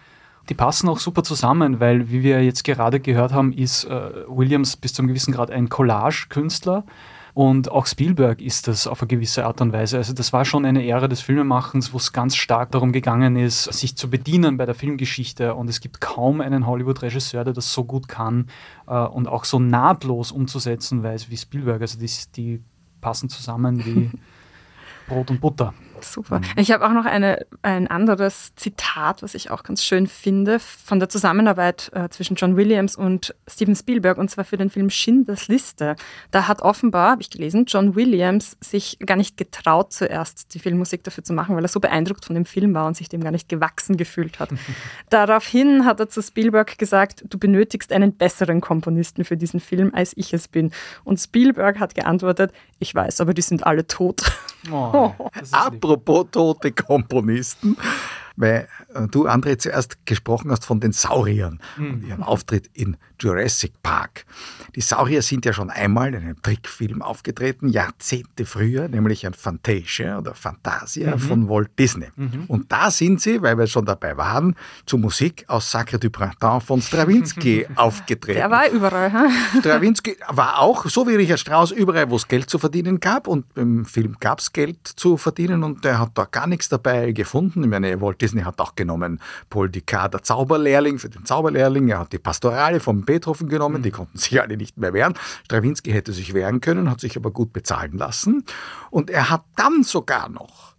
Die 0.48 0.54
passen 0.54 0.88
auch 0.88 0.98
super 0.98 1.22
zusammen, 1.24 1.78
weil, 1.78 2.10
wie 2.10 2.22
wir 2.22 2.42
jetzt 2.42 2.64
gerade 2.64 3.00
gehört 3.00 3.34
haben, 3.34 3.52
ist 3.52 3.84
äh, 3.84 4.24
Williams 4.28 4.78
bis 4.78 4.94
zu 4.94 5.02
einem 5.02 5.08
gewissen 5.08 5.34
Grad 5.34 5.50
ein 5.50 5.68
Collage-Künstler. 5.68 6.86
Und 7.34 7.70
auch 7.70 7.86
Spielberg 7.86 8.42
ist 8.42 8.68
das 8.68 8.86
auf 8.86 9.00
eine 9.00 9.08
gewisse 9.08 9.46
Art 9.46 9.60
und 9.62 9.72
Weise. 9.72 9.96
Also 9.96 10.12
das 10.12 10.34
war 10.34 10.44
schon 10.44 10.66
eine 10.66 10.86
Ära 10.86 11.08
des 11.08 11.22
Filmemachens, 11.22 11.94
wo 11.94 11.96
es 11.96 12.12
ganz 12.12 12.36
stark 12.36 12.72
darum 12.72 12.92
gegangen 12.92 13.36
ist, 13.36 13.64
sich 13.64 13.96
zu 13.96 14.10
bedienen 14.10 14.58
bei 14.58 14.66
der 14.66 14.74
Filmgeschichte. 14.74 15.54
Und 15.54 15.70
es 15.70 15.80
gibt 15.80 16.02
kaum 16.02 16.42
einen 16.42 16.66
Hollywood-Regisseur, 16.66 17.44
der 17.44 17.54
das 17.54 17.72
so 17.72 17.84
gut 17.84 18.06
kann 18.06 18.48
äh, 18.86 18.98
und 18.98 19.28
auch 19.28 19.44
so 19.44 19.58
nahtlos 19.58 20.30
umzusetzen 20.30 21.02
weiß 21.02 21.30
wie 21.30 21.36
Spielberg. 21.38 21.80
Also 21.80 21.98
die, 21.98 22.10
die 22.36 22.62
passen 23.00 23.30
zusammen 23.30 23.82
wie 23.86 24.10
Brot 25.08 25.30
und 25.30 25.40
Butter. 25.40 25.72
Super. 26.04 26.38
Mhm. 26.38 26.44
Ich 26.56 26.70
habe 26.70 26.86
auch 26.86 26.92
noch 26.92 27.04
eine, 27.04 27.46
ein 27.62 27.88
anderes 27.88 28.54
Zitat, 28.56 29.22
was 29.22 29.34
ich 29.34 29.50
auch 29.50 29.62
ganz 29.62 29.84
schön 29.84 30.06
finde, 30.06 30.58
von 30.58 30.98
der 30.98 31.08
Zusammenarbeit 31.08 31.90
äh, 31.94 32.08
zwischen 32.08 32.36
John 32.36 32.56
Williams 32.56 32.96
und 32.96 33.34
Steven 33.48 33.76
Spielberg, 33.76 34.18
und 34.18 34.30
zwar 34.30 34.44
für 34.44 34.56
den 34.56 34.70
Film 34.70 34.90
Schindlers 34.90 35.48
Liste. 35.48 35.96
Da 36.30 36.48
hat 36.48 36.62
offenbar, 36.62 37.12
habe 37.12 37.22
ich 37.22 37.30
gelesen, 37.30 37.64
John 37.66 37.94
Williams 37.94 38.56
sich 38.60 38.98
gar 39.04 39.16
nicht 39.16 39.36
getraut, 39.36 39.92
zuerst 39.92 40.54
die 40.54 40.58
Filmmusik 40.58 41.04
dafür 41.04 41.24
zu 41.24 41.32
machen, 41.32 41.56
weil 41.56 41.64
er 41.64 41.68
so 41.68 41.80
beeindruckt 41.80 42.24
von 42.24 42.34
dem 42.34 42.44
Film 42.44 42.74
war 42.74 42.86
und 42.86 42.96
sich 42.96 43.08
dem 43.08 43.22
gar 43.22 43.32
nicht 43.32 43.48
gewachsen 43.48 43.96
gefühlt 43.96 44.38
hat. 44.38 44.50
Daraufhin 45.10 45.84
hat 45.84 46.00
er 46.00 46.08
zu 46.08 46.22
Spielberg 46.22 46.78
gesagt, 46.78 47.24
du 47.28 47.38
benötigst 47.38 47.92
einen 47.92 48.14
besseren 48.14 48.60
Komponisten 48.60 49.24
für 49.24 49.36
diesen 49.36 49.60
Film, 49.60 49.92
als 49.94 50.12
ich 50.16 50.32
es 50.32 50.48
bin. 50.48 50.70
Und 51.04 51.18
Spielberg 51.18 51.78
hat 51.78 51.94
geantwortet, 51.94 52.52
ich 52.78 52.94
weiß, 52.94 53.20
aber 53.20 53.34
die 53.34 53.42
sind 53.42 53.66
alle 53.66 53.86
tot. 53.86 54.22
Oh, 54.70 55.12
Apropos 55.92 56.24
tote 56.30 56.72
Komponisten, 56.72 57.76
weil 58.36 58.68
äh, 58.94 59.06
du, 59.08 59.26
André, 59.26 59.58
zuerst 59.58 60.04
gesprochen 60.06 60.50
hast 60.50 60.64
von 60.64 60.80
den 60.80 60.92
Sauriern 60.92 61.60
mhm. 61.76 61.90
und 61.90 62.06
ihrem 62.06 62.22
Auftritt 62.22 62.70
in 62.74 62.96
Jurassic 63.20 63.82
Park. 63.82 64.24
Die 64.74 64.80
Saurier 64.80 65.22
sind 65.22 65.44
ja 65.44 65.52
schon 65.52 65.70
einmal 65.70 66.08
in 66.08 66.22
einem 66.22 66.42
Trickfilm 66.42 67.02
aufgetreten, 67.02 67.68
Jahrzehnte 67.68 68.44
früher, 68.44 68.88
nämlich 68.88 69.24
ein 69.26 69.34
Fantasia 69.34 70.18
oder 70.18 70.34
Fantasia 70.34 71.14
mhm. 71.14 71.20
von 71.20 71.48
Walt 71.48 71.70
Disney. 71.78 72.08
Mhm. 72.16 72.44
Und 72.48 72.72
da 72.72 72.90
sind 72.90 73.20
sie, 73.20 73.40
weil 73.42 73.56
wir 73.58 73.66
schon 73.66 73.84
dabei 73.84 74.16
waren, 74.16 74.56
zur 74.86 74.98
Musik 74.98 75.44
aus 75.48 75.70
Sacre 75.70 75.98
du 75.98 76.10
Printemps 76.10 76.64
von 76.64 76.82
Stravinsky 76.82 77.66
aufgetreten. 77.76 78.38
Der 78.38 78.50
war 78.50 78.68
überall. 78.68 79.12
Ha? 79.12 79.28
Stravinsky 79.60 80.16
war 80.28 80.58
auch, 80.58 80.86
so 80.86 81.06
wie 81.06 81.14
Richard 81.14 81.40
Strauss, 81.40 81.70
überall, 81.70 82.10
wo 82.10 82.16
es 82.16 82.26
Geld 82.26 82.50
zu 82.50 82.58
verdienen 82.58 82.98
gab. 82.98 83.28
Und 83.28 83.44
im 83.56 83.84
Film 83.84 84.16
gab 84.18 84.40
es 84.40 84.52
Geld 84.52 84.86
zu 84.86 85.16
verdienen 85.16 85.62
und 85.62 85.84
der 85.84 85.98
hat 85.98 86.10
da 86.14 86.24
gar 86.24 86.46
nichts 86.46 86.68
dabei 86.68 87.12
gefunden. 87.12 87.62
Ich 87.62 87.70
meine, 87.70 88.00
Walt 88.00 88.21
Disney 88.22 88.42
hat 88.42 88.60
auch 88.60 88.74
genommen 88.76 89.20
Paul 89.50 89.68
Dicard, 89.68 90.14
der 90.14 90.22
Zauberlehrling, 90.22 90.98
für 90.98 91.10
den 91.10 91.24
Zauberlehrling. 91.24 91.88
Er 91.88 91.98
hat 91.98 92.12
die 92.12 92.18
Pastorale 92.18 92.80
von 92.80 93.04
Beethoven 93.04 93.48
genommen, 93.48 93.78
mhm. 93.78 93.82
die 93.82 93.90
konnten 93.90 94.16
sich 94.16 94.40
alle 94.40 94.56
nicht 94.56 94.78
mehr 94.78 94.92
wehren. 94.92 95.14
Stravinsky 95.44 95.92
hätte 95.92 96.12
sich 96.12 96.32
wehren 96.32 96.60
können, 96.60 96.90
hat 96.90 97.00
sich 97.00 97.16
aber 97.16 97.32
gut 97.32 97.52
bezahlen 97.52 97.98
lassen. 97.98 98.44
Und 98.90 99.10
er 99.10 99.28
hat 99.28 99.42
dann 99.56 99.82
sogar 99.82 100.28
noch 100.28 100.72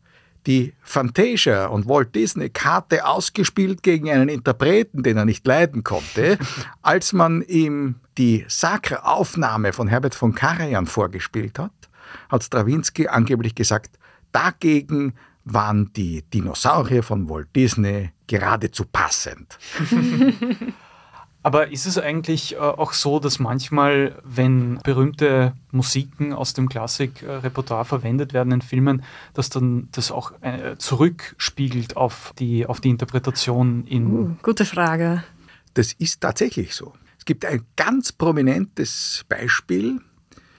die 0.46 0.74
Fantasia 0.82 1.68
und 1.68 1.88
Walt 1.88 2.16
Disney 2.16 2.50
Karte 2.50 3.06
ausgespielt 3.06 3.84
gegen 3.84 4.10
einen 4.10 4.30
Interpreten, 4.30 5.04
den 5.04 5.18
er 5.18 5.26
nicht 5.26 5.46
leiden 5.46 5.84
konnte, 5.84 6.38
als 6.82 7.14
man 7.14 7.42
ihm 7.44 7.96
die 8.18 8.46
sacre 8.48 9.06
Aufnahme 9.06 9.74
von 9.74 9.88
Herbert 9.88 10.16
von 10.16 10.36
Karajan 10.36 10.86
vorgespielt 10.86 11.60
hat, 11.60 11.72
hat 12.30 12.44
Stravinsky 12.44 13.08
angeblich 13.08 13.56
gesagt, 13.56 13.98
dagegen 14.32 15.14
waren 15.46 15.92
die 15.94 16.24
Dinosaurier 16.24 17.04
von 17.04 17.30
Walt 17.30 17.56
Disney 17.56 18.12
geradezu 18.28 18.86
passend. 18.86 19.58
Aber 21.46 21.72
ist 21.72 21.86
es 21.86 21.98
eigentlich 21.98 22.56
äh, 22.56 22.58
auch 22.58 22.94
so, 22.94 23.20
dass 23.20 23.38
manchmal, 23.38 24.16
wenn 24.24 24.80
berühmte 24.84 25.54
Musiken 25.72 26.32
aus 26.32 26.54
dem 26.54 26.70
Klassikrepertoire 26.70 27.84
verwendet 27.84 28.34
werden 28.34 28.54
in 28.54 28.62
Filmen, 28.62 29.04
dass 29.34 29.50
dann 29.50 29.90
das 29.92 30.10
auch 30.10 30.32
äh, 30.42 30.78
zurückspiegelt 30.78 31.98
auf 31.98 32.34
die, 32.40 32.66
auf 32.66 32.80
die 32.80 32.90
Interpretation 32.90 33.86
in. 33.86 34.08
Uh, 34.08 34.36
gute 34.42 34.64
Frage. 34.64 35.24
Das 35.74 35.92
ist 35.92 36.22
tatsächlich 36.22 36.74
so. 36.74 36.94
Es 37.20 37.26
gibt 37.26 37.44
ein 37.46 37.66
ganz 37.76 38.14
prominentes 38.14 39.26
Beispiel. 39.28 40.00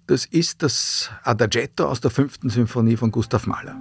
Das 0.07 0.26
ist 0.26 0.62
das 0.62 1.11
Adagetto 1.22 1.87
aus 1.87 2.03
der 2.03 2.11
fünften 2.11 2.51
Symphonie 2.51 2.97
von 2.97 3.11
Gustav 3.11 3.47
Mahler. 3.47 3.76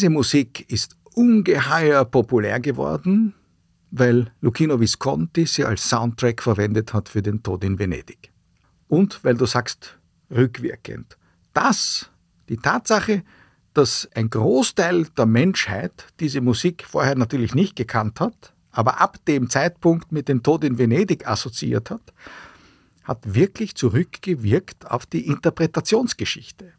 Diese 0.00 0.08
Musik 0.08 0.64
ist 0.72 0.96
ungeheuer 1.12 2.06
populär 2.06 2.58
geworden, 2.58 3.34
weil 3.90 4.32
Lucchino 4.40 4.80
Visconti 4.80 5.44
sie 5.44 5.66
als 5.66 5.90
Soundtrack 5.90 6.42
verwendet 6.42 6.94
hat 6.94 7.10
für 7.10 7.20
den 7.20 7.42
Tod 7.42 7.64
in 7.64 7.78
Venedig. 7.78 8.32
Und 8.88 9.22
weil 9.24 9.34
du 9.34 9.44
sagst, 9.44 9.98
rückwirkend. 10.30 11.18
Das, 11.52 12.08
die 12.48 12.56
Tatsache, 12.56 13.24
dass 13.74 14.08
ein 14.14 14.30
Großteil 14.30 15.04
der 15.18 15.26
Menschheit 15.26 16.06
diese 16.18 16.40
Musik 16.40 16.86
vorher 16.88 17.14
natürlich 17.14 17.54
nicht 17.54 17.76
gekannt 17.76 18.20
hat, 18.20 18.54
aber 18.70 19.02
ab 19.02 19.18
dem 19.28 19.50
Zeitpunkt 19.50 20.12
mit 20.12 20.30
dem 20.30 20.42
Tod 20.42 20.64
in 20.64 20.78
Venedig 20.78 21.28
assoziiert 21.28 21.90
hat, 21.90 22.14
hat 23.04 23.34
wirklich 23.34 23.74
zurückgewirkt 23.74 24.90
auf 24.90 25.04
die 25.04 25.26
Interpretationsgeschichte. 25.26 26.72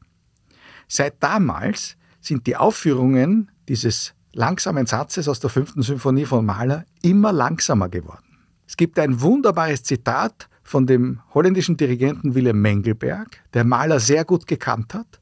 Seit 0.87 1.21
damals 1.21 1.97
sind 2.21 2.47
die 2.47 2.55
Aufführungen 2.55 3.51
dieses 3.67 4.13
langsamen 4.33 4.85
Satzes 4.85 5.27
aus 5.27 5.39
der 5.39 5.49
fünften 5.49 5.81
Symphonie 5.81 6.25
von 6.25 6.45
Mahler 6.45 6.85
immer 7.01 7.33
langsamer 7.33 7.89
geworden. 7.89 8.23
Es 8.67 8.77
gibt 8.77 8.97
ein 8.99 9.19
wunderbares 9.19 9.83
Zitat 9.83 10.47
von 10.63 10.87
dem 10.87 11.19
holländischen 11.33 11.75
Dirigenten 11.75 12.33
Willem 12.35 12.61
Mengelberg, 12.61 13.41
der 13.53 13.65
Mahler 13.65 13.99
sehr 13.99 14.23
gut 14.23 14.47
gekannt 14.47 14.93
hat 14.93 15.19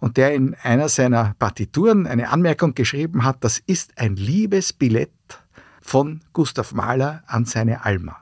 und 0.00 0.16
der 0.16 0.34
in 0.34 0.54
einer 0.62 0.88
seiner 0.88 1.34
Partituren 1.38 2.06
eine 2.06 2.30
Anmerkung 2.30 2.74
geschrieben 2.74 3.22
hat, 3.22 3.44
das 3.44 3.60
ist 3.66 3.96
ein 3.98 4.16
Liebesbillett 4.16 5.12
von 5.80 6.20
Gustav 6.32 6.72
Mahler 6.72 7.22
an 7.26 7.44
seine 7.44 7.84
Alma. 7.84 8.16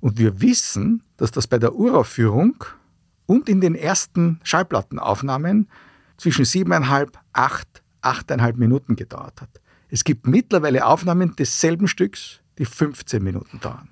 Und 0.00 0.18
wir 0.18 0.40
wissen, 0.40 1.02
dass 1.16 1.30
das 1.30 1.46
bei 1.46 1.58
der 1.58 1.74
Uraufführung 1.74 2.64
und 3.26 3.48
in 3.48 3.60
den 3.60 3.74
ersten 3.74 4.40
Schallplattenaufnahmen 4.42 5.68
zwischen 6.16 6.44
siebeneinhalb, 6.44 7.18
acht, 7.32 7.82
achteinhalb 8.00 8.56
Minuten 8.56 8.96
gedauert 8.96 9.40
hat. 9.40 9.48
Es 9.88 10.04
gibt 10.04 10.26
mittlerweile 10.26 10.86
Aufnahmen 10.86 11.36
desselben 11.36 11.88
Stücks, 11.88 12.40
die 12.58 12.64
15 12.64 13.22
Minuten 13.22 13.60
dauern. 13.60 13.88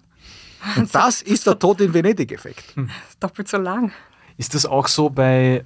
Und 0.76 0.94
das 0.94 1.22
ist 1.22 1.46
der 1.46 1.58
Tod 1.58 1.80
in 1.80 1.92
Venedig-Effekt. 1.92 2.76
Hm. 2.76 2.90
Doppelt 3.20 3.48
so 3.48 3.56
lang. 3.56 3.92
Ist 4.36 4.54
das 4.54 4.66
auch 4.66 4.88
so 4.88 5.10
bei 5.10 5.64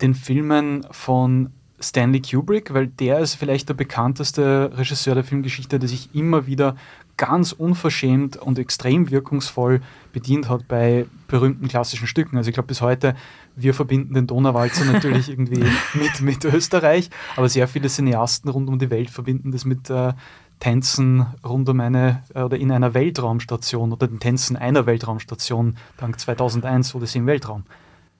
den 0.00 0.14
Filmen 0.14 0.86
von 0.90 1.50
Stanley 1.80 2.22
Kubrick? 2.22 2.72
Weil 2.72 2.86
der 2.88 3.20
ist 3.20 3.34
vielleicht 3.34 3.68
der 3.68 3.74
bekannteste 3.74 4.70
Regisseur 4.74 5.14
der 5.14 5.24
Filmgeschichte, 5.24 5.78
der 5.78 5.88
sich 5.88 6.14
immer 6.14 6.46
wieder 6.46 6.76
ganz 7.16 7.52
unverschämt 7.52 8.36
und 8.36 8.58
extrem 8.58 9.10
wirkungsvoll 9.10 9.80
bedient 10.12 10.48
hat 10.48 10.66
bei 10.66 11.06
berühmten 11.28 11.68
klassischen 11.68 12.06
Stücken. 12.06 12.36
Also 12.36 12.48
ich 12.48 12.54
glaube 12.54 12.66
bis 12.66 12.80
heute, 12.80 13.14
wir 13.56 13.74
verbinden 13.74 14.14
den 14.14 14.26
Donauwalzer 14.26 14.84
natürlich 14.84 15.28
irgendwie 15.28 15.64
mit, 15.94 16.20
mit 16.20 16.44
Österreich, 16.44 17.10
aber 17.36 17.48
sehr 17.48 17.68
viele 17.68 17.88
Cineasten 17.88 18.50
rund 18.50 18.68
um 18.68 18.78
die 18.78 18.90
Welt 18.90 19.10
verbinden 19.10 19.52
das 19.52 19.64
mit 19.64 19.90
äh, 19.90 20.12
Tänzen 20.60 21.26
rund 21.44 21.68
um 21.68 21.80
eine 21.80 22.22
oder 22.34 22.56
in 22.56 22.70
einer 22.70 22.94
Weltraumstation 22.94 23.92
oder 23.92 24.06
den 24.06 24.20
Tänzen 24.20 24.56
einer 24.56 24.86
Weltraumstation 24.86 25.76
dank 25.96 26.18
2001 26.18 26.94
oder 26.94 27.06
sie 27.06 27.18
im 27.18 27.26
Weltraum. 27.26 27.64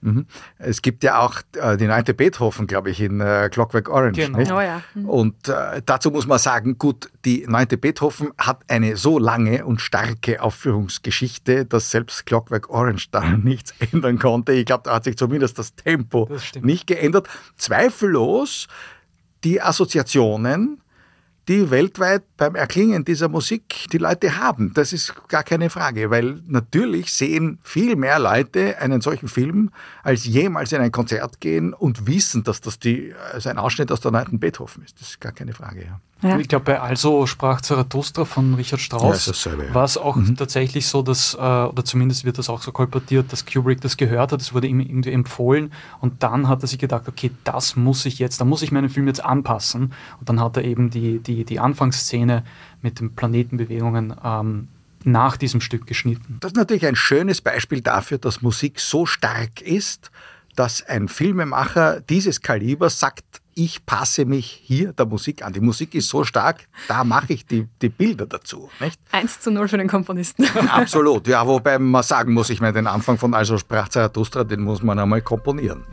Mhm. 0.05 0.27
Es 0.59 0.83
gibt 0.83 1.03
ja 1.03 1.19
auch 1.19 1.41
äh, 1.55 1.77
die 1.77 1.87
neunte 1.87 2.13
Beethoven, 2.13 2.67
glaube 2.67 2.91
ich, 2.91 3.01
in 3.01 3.19
äh, 3.19 3.49
Clockwork 3.51 3.89
Orange. 3.89 4.27
Genau. 4.27 4.57
Oh 4.57 4.61
ja. 4.61 4.81
mhm. 4.93 5.09
Und 5.09 5.49
äh, 5.49 5.81
dazu 5.83 6.11
muss 6.11 6.27
man 6.27 6.37
sagen, 6.37 6.77
gut, 6.77 7.09
die 7.25 7.45
neunte 7.47 7.77
Beethoven 7.77 8.29
hat 8.37 8.61
eine 8.67 8.97
so 8.97 9.17
lange 9.17 9.65
und 9.65 9.81
starke 9.81 10.41
Aufführungsgeschichte, 10.41 11.65
dass 11.65 11.89
selbst 11.89 12.27
Clockwork 12.27 12.69
Orange 12.69 13.07
da 13.09 13.21
nichts 13.43 13.73
ändern 13.91 14.19
konnte. 14.19 14.53
Ich 14.53 14.65
glaube, 14.65 14.83
da 14.85 14.93
hat 14.93 15.05
sich 15.05 15.17
zumindest 15.17 15.57
das 15.57 15.75
Tempo 15.75 16.27
Das 16.29 16.51
nicht 16.61 16.85
geändert. 16.85 17.27
Zweifellos 17.57 18.67
die 19.43 19.61
Assoziationen, 19.61 20.81
die 21.47 21.69
weltweit 21.69 22.23
beim 22.37 22.55
Erklingen 22.55 23.05
dieser 23.05 23.29
Musik 23.29 23.85
die 23.91 23.97
Leute 23.97 24.37
haben. 24.37 24.73
Das 24.73 24.93
ist 24.93 25.13
gar 25.27 25.43
keine 25.43 25.69
Frage, 25.69 26.09
weil 26.09 26.41
natürlich 26.47 27.13
sehen 27.13 27.59
viel 27.63 27.95
mehr 27.95 28.19
Leute 28.19 28.77
einen 28.79 29.01
solchen 29.01 29.27
Film, 29.27 29.71
als 30.03 30.25
jemals 30.25 30.71
in 30.71 30.81
ein 30.81 30.91
Konzert 30.91 31.39
gehen 31.39 31.73
und 31.73 32.07
wissen, 32.07 32.43
dass 32.43 32.61
das 32.61 32.79
die, 32.79 33.13
also 33.33 33.49
ein 33.49 33.57
Ausschnitt 33.57 33.91
aus 33.91 34.01
der 34.01 34.11
neunten 34.11 34.39
Beethoven 34.39 34.83
ist. 34.83 34.99
Das 34.99 35.09
ist 35.09 35.21
gar 35.21 35.31
keine 35.31 35.53
Frage. 35.53 35.85
Ja. 35.85 35.99
Ja. 36.25 36.39
Ich 36.39 36.47
glaube, 36.47 36.65
bei 36.65 36.81
Also 36.81 37.27
sprach 37.27 37.61
Zarathustra 37.61 38.25
von 38.25 38.55
Richard 38.55 38.81
Ja, 38.81 38.85
Strauss 38.85 39.17
ist 39.19 39.27
dasselbe, 39.27 39.65
ja. 39.67 39.73
war 39.73 39.83
es 39.83 39.97
auch 39.97 40.17
tatsächlich 40.37 40.87
so, 40.87 41.01
dass, 41.01 41.35
äh, 41.35 41.37
oder 41.37 41.85
zumindest 41.85 42.25
wird 42.25 42.37
das 42.37 42.49
auch 42.49 42.61
so 42.61 42.71
kolportiert, 42.71 43.31
dass 43.31 43.45
Kubrick 43.45 43.81
das 43.81 43.95
gehört 43.95 44.31
hat, 44.31 44.41
es 44.41 44.53
wurde 44.53 44.67
ihm 44.67 44.79
irgendwie 44.79 45.11
empfohlen 45.11 45.71
und 46.01 46.23
dann 46.23 46.47
hat 46.47 46.63
er 46.63 46.67
sich 46.67 46.79
gedacht, 46.79 47.07
okay, 47.07 47.31
das 47.43 47.75
muss 47.75 48.05
ich 48.05 48.17
jetzt, 48.19 48.41
da 48.41 48.45
muss 48.45 48.61
ich 48.63 48.71
meinen 48.71 48.89
Film 48.89 49.07
jetzt 49.07 49.23
anpassen 49.23 49.93
und 50.19 50.27
dann 50.29 50.39
hat 50.39 50.57
er 50.57 50.63
eben 50.63 50.89
die, 50.89 51.19
die, 51.19 51.45
die 51.45 51.59
Anfangsszene 51.59 52.43
mit 52.81 52.99
den 52.99 53.13
Planetenbewegungen 53.13 54.15
ähm, 54.23 54.67
nach 55.03 55.37
diesem 55.37 55.61
Stück 55.61 55.85
geschnitten. 55.85 56.37
Das 56.39 56.53
ist 56.53 56.57
natürlich 56.57 56.87
ein 56.87 56.95
schönes 56.95 57.41
Beispiel 57.41 57.81
dafür, 57.81 58.17
dass 58.17 58.41
Musik 58.41 58.79
so 58.79 59.05
stark 59.05 59.61
ist, 59.61 60.09
dass 60.55 60.85
ein 60.85 61.07
Filmemacher 61.07 62.01
dieses 62.01 62.41
Kalibers 62.41 62.99
sagt, 62.99 63.23
ich 63.55 63.85
passe 63.85 64.25
mich 64.25 64.61
hier 64.63 64.91
der 64.91 65.05
Musik 65.05 65.43
an. 65.43 65.53
Die 65.53 65.61
Musik 65.61 65.95
ist 65.95 66.09
so 66.09 66.23
stark, 66.23 66.67
da 66.87 67.03
mache 67.03 67.33
ich 67.33 67.45
die, 67.45 67.67
die 67.81 67.89
Bilder 67.89 68.25
dazu. 68.25 68.69
Nicht? 68.81 68.99
1 69.11 69.39
zu 69.39 69.51
0 69.51 69.69
für 69.69 69.77
den 69.77 69.87
Komponisten. 69.87 70.45
Absolut, 70.69 71.27
ja, 71.27 71.47
wobei 71.47 71.79
man 71.79 72.03
sagen 72.03 72.33
muss, 72.33 72.49
ich 72.49 72.59
meine, 72.59 72.73
den 72.73 72.87
Anfang 72.87 73.17
von 73.17 73.33
Also 73.33 73.57
sprach 73.57 73.87
Zarathustra, 73.87 74.43
den 74.43 74.61
muss 74.61 74.83
man 74.83 74.99
einmal 74.99 75.21
komponieren. 75.21 75.83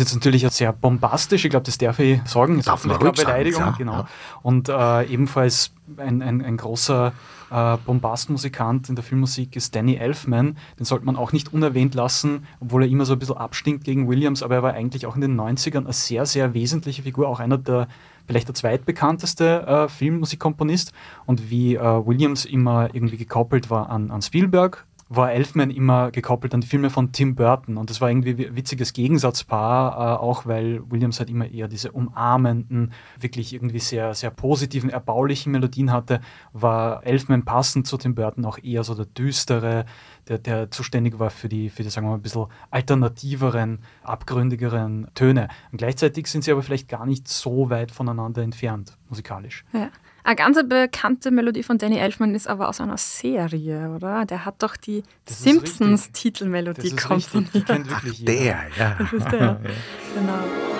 Jetzt 0.00 0.14
natürlich 0.14 0.46
auch 0.46 0.50
sehr 0.50 0.72
bombastisch. 0.72 1.44
Ich 1.44 1.50
glaube, 1.50 1.64
das 1.64 1.78
darf 1.78 1.98
ich 1.98 2.20
sagen. 2.24 2.56
Das 2.56 2.66
Darf 2.66 2.84
man 2.84 2.96
eine 2.96 3.04
ruhig 3.04 3.16
sagen, 3.16 3.28
Beleidigung, 3.28 3.62
ja, 3.62 3.74
genau. 3.78 3.92
ja. 3.92 4.08
Und 4.42 4.68
äh, 4.68 5.04
ebenfalls 5.04 5.72
ein, 5.96 6.22
ein, 6.22 6.42
ein 6.42 6.56
großer 6.56 7.12
äh, 7.50 7.76
Bombastmusikant 7.84 8.88
in 8.88 8.94
der 8.94 9.04
Filmmusik 9.04 9.56
ist 9.56 9.74
Danny 9.74 9.96
Elfman. 9.96 10.56
Den 10.78 10.84
sollte 10.84 11.04
man 11.04 11.16
auch 11.16 11.32
nicht 11.32 11.52
unerwähnt 11.52 11.94
lassen, 11.94 12.46
obwohl 12.60 12.84
er 12.84 12.88
immer 12.88 13.04
so 13.04 13.14
ein 13.14 13.18
bisschen 13.18 13.36
abstinkt 13.36 13.84
gegen 13.84 14.08
Williams, 14.08 14.42
aber 14.42 14.56
er 14.56 14.62
war 14.62 14.74
eigentlich 14.74 15.06
auch 15.06 15.14
in 15.14 15.20
den 15.20 15.38
90ern 15.38 15.84
eine 15.84 15.92
sehr, 15.92 16.26
sehr 16.26 16.54
wesentliche 16.54 17.02
Figur, 17.02 17.28
auch 17.28 17.40
einer 17.40 17.58
der 17.58 17.88
vielleicht 18.26 18.46
der 18.46 18.54
zweitbekannteste 18.54 19.66
äh, 19.66 19.88
Filmmusikkomponist. 19.88 20.92
Und 21.26 21.50
wie 21.50 21.74
äh, 21.74 21.80
Williams 21.80 22.44
immer 22.44 22.94
irgendwie 22.94 23.16
gekoppelt 23.16 23.70
war 23.70 23.90
an, 23.90 24.12
an 24.12 24.22
Spielberg, 24.22 24.86
war 25.12 25.32
Elfman 25.32 25.70
immer 25.70 26.12
gekoppelt 26.12 26.54
an 26.54 26.60
die 26.60 26.68
Filme 26.68 26.88
von 26.88 27.10
Tim 27.10 27.34
Burton. 27.34 27.76
Und 27.76 27.90
das 27.90 28.00
war 28.00 28.08
irgendwie 28.08 28.46
ein 28.46 28.54
witziges 28.54 28.92
Gegensatzpaar, 28.92 29.92
äh, 29.92 30.20
auch 30.20 30.46
weil 30.46 30.88
Williams 30.88 31.18
halt 31.18 31.28
immer 31.30 31.50
eher 31.50 31.66
diese 31.66 31.90
umarmenden, 31.90 32.92
wirklich 33.18 33.52
irgendwie 33.52 33.80
sehr, 33.80 34.14
sehr 34.14 34.30
positiven, 34.30 34.88
erbaulichen 34.88 35.50
Melodien 35.50 35.90
hatte, 35.90 36.20
war 36.52 37.04
Elfman 37.04 37.44
passend 37.44 37.88
zu 37.88 37.96
Tim 37.96 38.14
Burton 38.14 38.44
auch 38.44 38.58
eher 38.62 38.84
so 38.84 38.94
der 38.94 39.06
düstere, 39.06 39.84
der, 40.28 40.38
der 40.38 40.70
zuständig 40.70 41.18
war 41.18 41.30
für 41.30 41.48
die, 41.48 41.70
für 41.70 41.82
die, 41.82 41.90
sagen 41.90 42.06
wir 42.06 42.10
mal, 42.10 42.18
ein 42.18 42.22
bisschen 42.22 42.46
alternativeren, 42.70 43.80
abgründigeren 44.04 45.08
Töne. 45.14 45.48
Und 45.72 45.78
gleichzeitig 45.78 46.28
sind 46.28 46.44
sie 46.44 46.52
aber 46.52 46.62
vielleicht 46.62 46.88
gar 46.88 47.04
nicht 47.04 47.26
so 47.26 47.68
weit 47.68 47.90
voneinander 47.90 48.42
entfernt, 48.42 48.96
musikalisch. 49.08 49.64
Ja. 49.72 49.90
Eine 50.24 50.36
ganz 50.36 50.58
bekannte 50.68 51.30
Melodie 51.30 51.62
von 51.62 51.78
Danny 51.78 51.98
Elfman 51.98 52.34
ist 52.34 52.46
aber 52.48 52.68
aus 52.68 52.80
einer 52.80 52.96
Serie, 52.98 53.90
oder? 53.90 54.24
Der 54.26 54.44
hat 54.44 54.62
doch 54.62 54.76
die 54.76 55.02
Simpsons-Titelmelodie 55.28 56.90
Das 56.90 56.92
ist 56.92 57.10
richtig, 57.10 57.30
die 57.32 57.38
komponiert. 57.40 57.66
kennt 57.66 57.90
wirklich 57.90 58.18
jeder. 58.20 58.32
Der, 58.32 58.58
ja. 58.78 58.96
Das 58.98 59.12
ist 59.12 59.32
der. 59.32 59.60
Genau. 60.14 60.79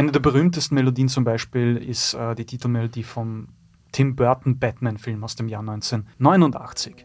Eine 0.00 0.12
der 0.12 0.20
berühmtesten 0.20 0.76
Melodien 0.76 1.08
zum 1.08 1.24
Beispiel 1.24 1.76
ist 1.76 2.14
äh, 2.14 2.34
die 2.34 2.46
Titelmelodie 2.46 3.02
vom 3.02 3.48
Tim 3.92 4.16
Burton 4.16 4.58
Batman-Film 4.58 5.22
aus 5.22 5.36
dem 5.36 5.46
Jahr 5.46 5.60
1989. 5.60 7.04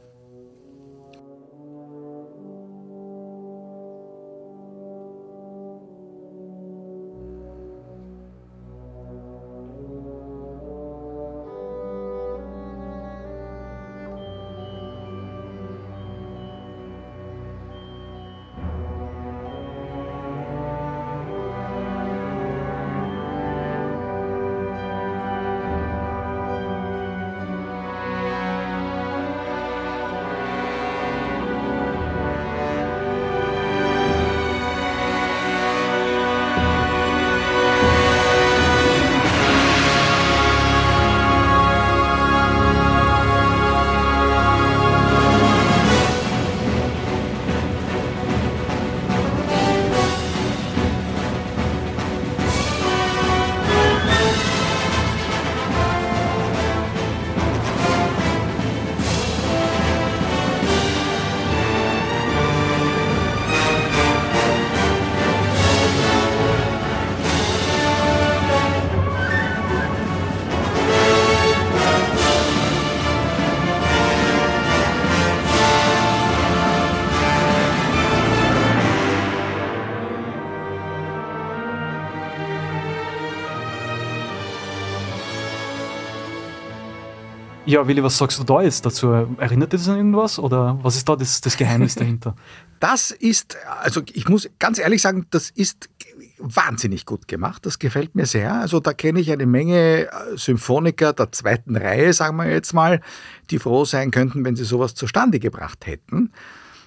Ja, 87.68 87.88
Willi, 87.88 88.04
was 88.04 88.18
sagst 88.18 88.38
du 88.38 88.44
da 88.44 88.62
jetzt 88.62 88.86
dazu? 88.86 89.08
Erinnert 89.40 89.74
dich 89.74 89.80
das 89.82 89.90
an 89.90 89.98
irgendwas 89.98 90.38
oder 90.38 90.78
was 90.84 90.98
ist 90.98 91.10
da 91.10 91.16
das, 91.16 91.42
das 91.42 91.58
Geheimnis 91.58 91.96
dahinter? 91.96 92.36
Das 92.80 93.10
ist, 93.10 93.58
also 93.82 94.04
ich 94.14 94.30
muss 94.30 94.48
ganz 94.60 94.78
ehrlich 94.78 95.02
sagen, 95.02 95.26
das 95.32 95.50
ist 95.50 95.90
wahnsinnig 96.38 97.08
gut 97.08 97.28
gemacht. 97.28 97.66
Das 97.66 97.80
gefällt 97.80 98.14
mir 98.14 98.28
sehr. 98.28 98.54
Also 98.54 98.80
da 98.80 98.94
kenne 98.94 99.20
ich 99.20 99.32
eine 99.32 99.48
Menge 99.48 100.08
äh, 100.08 100.38
Symphoniker 100.38 101.14
der 101.14 101.32
zweiten 101.32 101.76
Reihe, 101.76 102.14
sagen 102.14 102.38
wir 102.38 102.48
jetzt 102.48 102.74
mal, 102.74 103.02
die 103.50 103.58
froh 103.58 103.84
sein 103.84 104.12
könnten, 104.12 104.46
wenn 104.46 104.56
sie 104.56 104.66
sowas 104.66 104.94
zustande 104.94 105.40
gebracht 105.40 105.88
hätten. 105.88 106.32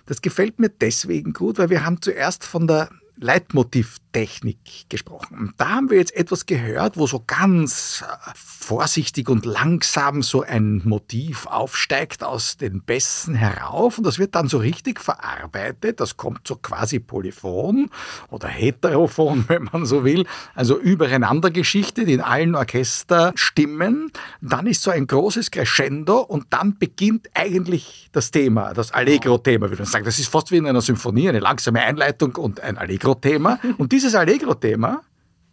Das 0.06 0.22
gefällt 0.22 0.60
mir 0.60 0.68
deswegen 0.68 1.32
gut, 1.32 1.58
weil 1.58 1.70
wir 1.70 1.84
haben 1.84 2.00
zuerst 2.00 2.44
von 2.44 2.68
der 2.68 2.88
Leitmotivtechnik 4.14 4.88
gesprochen. 4.88 5.38
Und 5.38 5.54
da 5.58 5.70
haben 5.70 5.90
wir 5.90 5.98
jetzt 5.98 6.14
etwas 6.14 6.46
gehört, 6.46 6.96
wo 6.96 7.06
so 7.06 7.22
ganz 7.26 8.02
äh, 8.06 8.30
vorsichtig 8.34 9.28
und 9.28 9.44
langsam 9.44 10.22
so 10.22 10.42
ein 10.42 10.82
Motiv 10.84 11.46
aufsteigt 11.46 12.22
aus 12.22 12.56
den 12.56 12.82
Bässen 12.82 13.34
herauf 13.34 13.98
und 13.98 14.04
das 14.04 14.18
wird 14.18 14.34
dann 14.34 14.48
so 14.48 14.58
richtig 14.58 15.00
verarbeitet. 15.00 16.00
Das 16.00 16.16
kommt 16.16 16.46
so 16.46 16.56
quasi 16.56 16.98
polyphon 16.98 17.90
oder 18.30 18.48
heterophon, 18.48 19.44
wenn 19.48 19.68
man 19.72 19.86
so 19.86 20.04
will. 20.04 20.26
Also 20.54 20.78
übereinander 20.78 21.50
geschichtet 21.50 22.08
in 22.08 22.20
allen 22.20 22.54
Orchesterstimmen. 22.54 24.12
Dann 24.40 24.66
ist 24.66 24.82
so 24.82 24.90
ein 24.90 25.06
großes 25.06 25.50
Crescendo 25.50 26.18
und 26.20 26.46
dann 26.50 26.78
beginnt 26.78 27.28
eigentlich 27.34 28.08
das 28.12 28.30
Thema, 28.30 28.74
das 28.74 28.92
Allegro-Thema, 28.92 29.70
würde 29.70 29.82
man 29.82 29.90
sagen. 29.90 30.04
Das 30.04 30.18
ist 30.18 30.28
fast 30.28 30.50
wie 30.50 30.56
in 30.56 30.66
einer 30.66 30.80
Symphonie, 30.80 31.28
eine 31.28 31.40
langsame 31.40 31.80
Einleitung 31.82 32.36
und 32.36 32.60
ein 32.60 32.78
Allegro-Thema. 32.78 33.58
Und 33.76 33.92
dieses 33.98 34.14
Allegro-Thema 34.14 35.02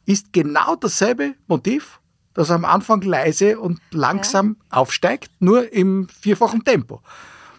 ist 0.05 0.31
genau 0.31 0.75
dasselbe 0.75 1.33
Motiv, 1.47 1.99
das 2.35 2.51
am 2.51 2.63
Anfang 2.63 3.01
leise 3.01 3.59
und 3.59 3.81
langsam 3.89 4.57
ja. 4.69 4.77
aufsteigt, 4.77 5.31
nur 5.39 5.73
im 5.73 6.07
vierfachen 6.09 6.63
Tempo. 6.63 7.01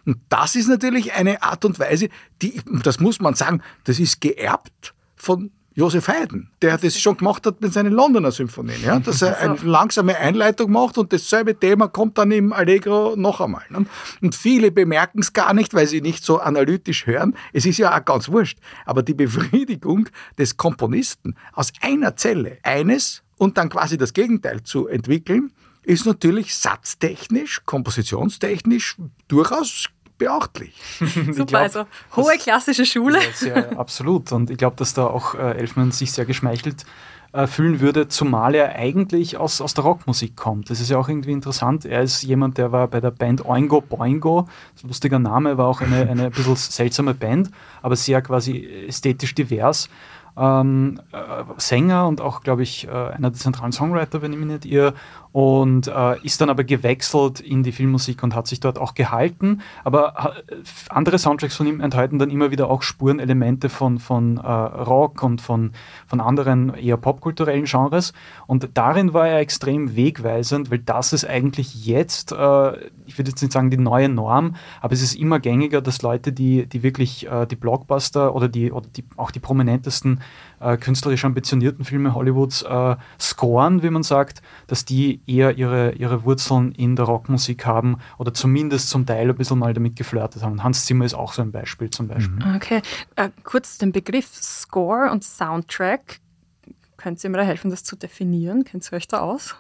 Und 0.04 0.18
das 0.28 0.54
ist 0.54 0.68
natürlich 0.68 1.12
eine 1.14 1.42
Art 1.42 1.64
und 1.64 1.80
Weise, 1.80 2.08
die, 2.40 2.60
das 2.84 3.00
muss 3.00 3.18
man 3.18 3.34
sagen, 3.34 3.62
das 3.82 3.98
ist 3.98 4.20
geerbt 4.20 4.94
von 5.16 5.50
Josef 5.76 6.08
Haydn, 6.08 6.48
der 6.62 6.78
das 6.78 6.98
schon 6.98 7.18
gemacht 7.18 7.44
hat 7.46 7.60
mit 7.60 7.70
seinen 7.70 7.92
Londoner 7.92 8.32
Symphonien, 8.32 8.82
ja? 8.82 8.98
dass 8.98 9.20
er 9.20 9.38
eine 9.38 9.56
langsame 9.62 10.16
Einleitung 10.16 10.72
macht 10.72 10.96
und 10.96 11.12
dasselbe 11.12 11.54
Thema 11.54 11.86
kommt 11.86 12.16
dann 12.16 12.30
im 12.30 12.54
Allegro 12.54 13.14
noch 13.14 13.42
einmal. 13.42 13.64
Ne? 13.68 13.84
Und 14.22 14.34
viele 14.34 14.70
bemerken 14.70 15.18
es 15.18 15.34
gar 15.34 15.52
nicht, 15.52 15.74
weil 15.74 15.86
sie 15.86 16.00
nicht 16.00 16.24
so 16.24 16.40
analytisch 16.40 17.06
hören. 17.06 17.36
Es 17.52 17.66
ist 17.66 17.76
ja 17.76 17.94
auch 17.94 18.02
ganz 18.06 18.30
wurscht. 18.30 18.58
Aber 18.86 19.02
die 19.02 19.12
Befriedigung 19.12 20.08
des 20.38 20.56
Komponisten 20.56 21.36
aus 21.52 21.72
einer 21.82 22.16
Zelle, 22.16 22.56
eines 22.62 23.22
und 23.36 23.58
dann 23.58 23.68
quasi 23.68 23.98
das 23.98 24.14
Gegenteil 24.14 24.62
zu 24.62 24.86
entwickeln, 24.88 25.52
ist 25.82 26.06
natürlich 26.06 26.54
satztechnisch, 26.56 27.60
kompositionstechnisch 27.66 28.96
durchaus 29.28 29.90
beachtlich. 30.18 30.74
Super, 30.98 31.44
glaub, 31.44 31.62
also 31.62 31.86
hohe 32.14 32.36
klassische 32.38 32.86
Schule. 32.86 33.18
Ja, 33.18 33.32
sehr, 33.34 33.78
absolut. 33.78 34.32
Und 34.32 34.50
ich 34.50 34.58
glaube, 34.58 34.76
dass 34.76 34.94
da 34.94 35.06
auch 35.06 35.34
äh, 35.34 35.58
Elfman 35.58 35.92
sich 35.92 36.12
sehr 36.12 36.24
geschmeichelt 36.24 36.84
äh, 37.32 37.46
fühlen 37.46 37.80
würde, 37.80 38.08
zumal 38.08 38.54
er 38.54 38.76
eigentlich 38.76 39.36
aus, 39.36 39.60
aus 39.60 39.74
der 39.74 39.84
Rockmusik 39.84 40.36
kommt. 40.36 40.70
Das 40.70 40.80
ist 40.80 40.90
ja 40.90 40.98
auch 40.98 41.08
irgendwie 41.08 41.32
interessant. 41.32 41.84
Er 41.84 42.02
ist 42.02 42.22
jemand, 42.22 42.56
der 42.58 42.72
war 42.72 42.88
bei 42.88 43.00
der 43.00 43.10
Band 43.10 43.44
Oingo 43.44 43.80
Boingo, 43.80 44.48
ein 44.82 44.88
lustiger 44.88 45.18
Name, 45.18 45.58
war 45.58 45.66
auch 45.66 45.80
eine, 45.80 46.08
eine 46.08 46.24
ein 46.26 46.30
bisschen 46.30 46.56
seltsame 46.56 47.14
Band, 47.14 47.50
aber 47.82 47.96
sehr 47.96 48.22
quasi 48.22 48.66
ästhetisch 48.88 49.34
divers 49.34 49.88
ähm, 50.36 51.00
äh, 51.12 51.18
Sänger 51.56 52.06
und 52.06 52.20
auch, 52.20 52.42
glaube 52.42 52.62
ich, 52.62 52.86
äh, 52.86 52.90
einer 52.90 53.30
der 53.30 53.38
zentralen 53.38 53.72
Songwriter, 53.72 54.20
wenn 54.22 54.32
ich 54.32 54.38
mich 54.38 54.48
nicht 54.48 54.64
irre, 54.66 54.94
und 55.36 55.86
äh, 55.86 56.18
ist 56.22 56.40
dann 56.40 56.48
aber 56.48 56.64
gewechselt 56.64 57.40
in 57.40 57.62
die 57.62 57.72
Filmmusik 57.72 58.22
und 58.22 58.34
hat 58.34 58.46
sich 58.46 58.58
dort 58.58 58.78
auch 58.78 58.94
gehalten. 58.94 59.60
Aber 59.84 60.32
andere 60.88 61.18
Soundtracks 61.18 61.56
von 61.56 61.66
ihm 61.66 61.82
enthalten 61.82 62.18
dann 62.18 62.30
immer 62.30 62.50
wieder 62.50 62.70
auch 62.70 62.80
Spurenelemente 62.80 63.68
von, 63.68 63.98
von 63.98 64.38
äh, 64.38 64.50
Rock 64.50 65.22
und 65.22 65.42
von, 65.42 65.72
von 66.06 66.22
anderen 66.22 66.72
eher 66.72 66.96
popkulturellen 66.96 67.66
Genres. 67.66 68.14
Und 68.46 68.70
darin 68.72 69.12
war 69.12 69.28
er 69.28 69.40
extrem 69.40 69.94
wegweisend, 69.94 70.70
weil 70.70 70.78
das 70.78 71.12
ist 71.12 71.26
eigentlich 71.26 71.84
jetzt, 71.84 72.32
äh, 72.32 72.72
ich 73.04 73.18
würde 73.18 73.28
jetzt 73.28 73.42
nicht 73.42 73.52
sagen 73.52 73.68
die 73.68 73.76
neue 73.76 74.08
Norm, 74.08 74.56
aber 74.80 74.94
es 74.94 75.02
ist 75.02 75.16
immer 75.16 75.38
gängiger, 75.38 75.82
dass 75.82 76.00
Leute, 76.00 76.32
die, 76.32 76.64
die 76.64 76.82
wirklich 76.82 77.30
äh, 77.30 77.44
die 77.44 77.56
Blockbuster 77.56 78.34
oder, 78.34 78.48
die, 78.48 78.72
oder 78.72 78.88
die, 78.88 79.04
auch 79.18 79.30
die 79.30 79.40
prominentesten 79.40 80.22
äh, 80.60 80.78
künstlerisch 80.78 81.26
ambitionierten 81.26 81.84
Filme 81.84 82.14
Hollywoods 82.14 82.62
äh, 82.62 82.96
scoren, 83.20 83.82
wie 83.82 83.90
man 83.90 84.02
sagt, 84.02 84.40
dass 84.66 84.86
die 84.86 85.20
eher 85.26 85.56
ihre, 85.58 85.92
ihre 85.92 86.24
Wurzeln 86.24 86.72
in 86.72 86.96
der 86.96 87.06
Rockmusik 87.06 87.66
haben 87.66 87.98
oder 88.18 88.32
zumindest 88.32 88.88
zum 88.90 89.06
Teil 89.06 89.28
ein 89.28 89.36
bisschen 89.36 89.58
mal 89.58 89.74
damit 89.74 89.96
geflirtet 89.96 90.42
haben. 90.42 90.62
Hans 90.62 90.86
Zimmer 90.86 91.04
ist 91.04 91.14
auch 91.14 91.32
so 91.32 91.42
ein 91.42 91.52
Beispiel 91.52 91.90
zum 91.90 92.08
Beispiel. 92.08 92.44
Mhm. 92.44 92.56
Okay, 92.56 92.82
äh, 93.16 93.30
kurz 93.42 93.78
den 93.78 93.92
Begriff 93.92 94.28
Score 94.34 95.10
und 95.10 95.24
Soundtrack. 95.24 96.20
Könnt 96.96 97.22
ihr 97.22 97.30
mir 97.30 97.38
da 97.38 97.44
helfen, 97.44 97.70
das 97.70 97.84
zu 97.84 97.96
definieren? 97.96 98.64
Kennt 98.64 98.90
ihr 98.90 98.96
euch 98.96 99.08
da 99.08 99.20
aus? 99.20 99.54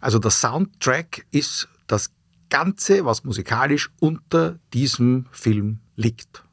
Also 0.00 0.18
der 0.18 0.30
Soundtrack 0.30 1.26
ist 1.30 1.68
das 1.86 2.10
Ganze, 2.48 3.04
was 3.04 3.24
musikalisch 3.24 3.90
unter 4.00 4.58
diesem 4.72 5.26
Film 5.32 5.80
liegt. 5.96 6.45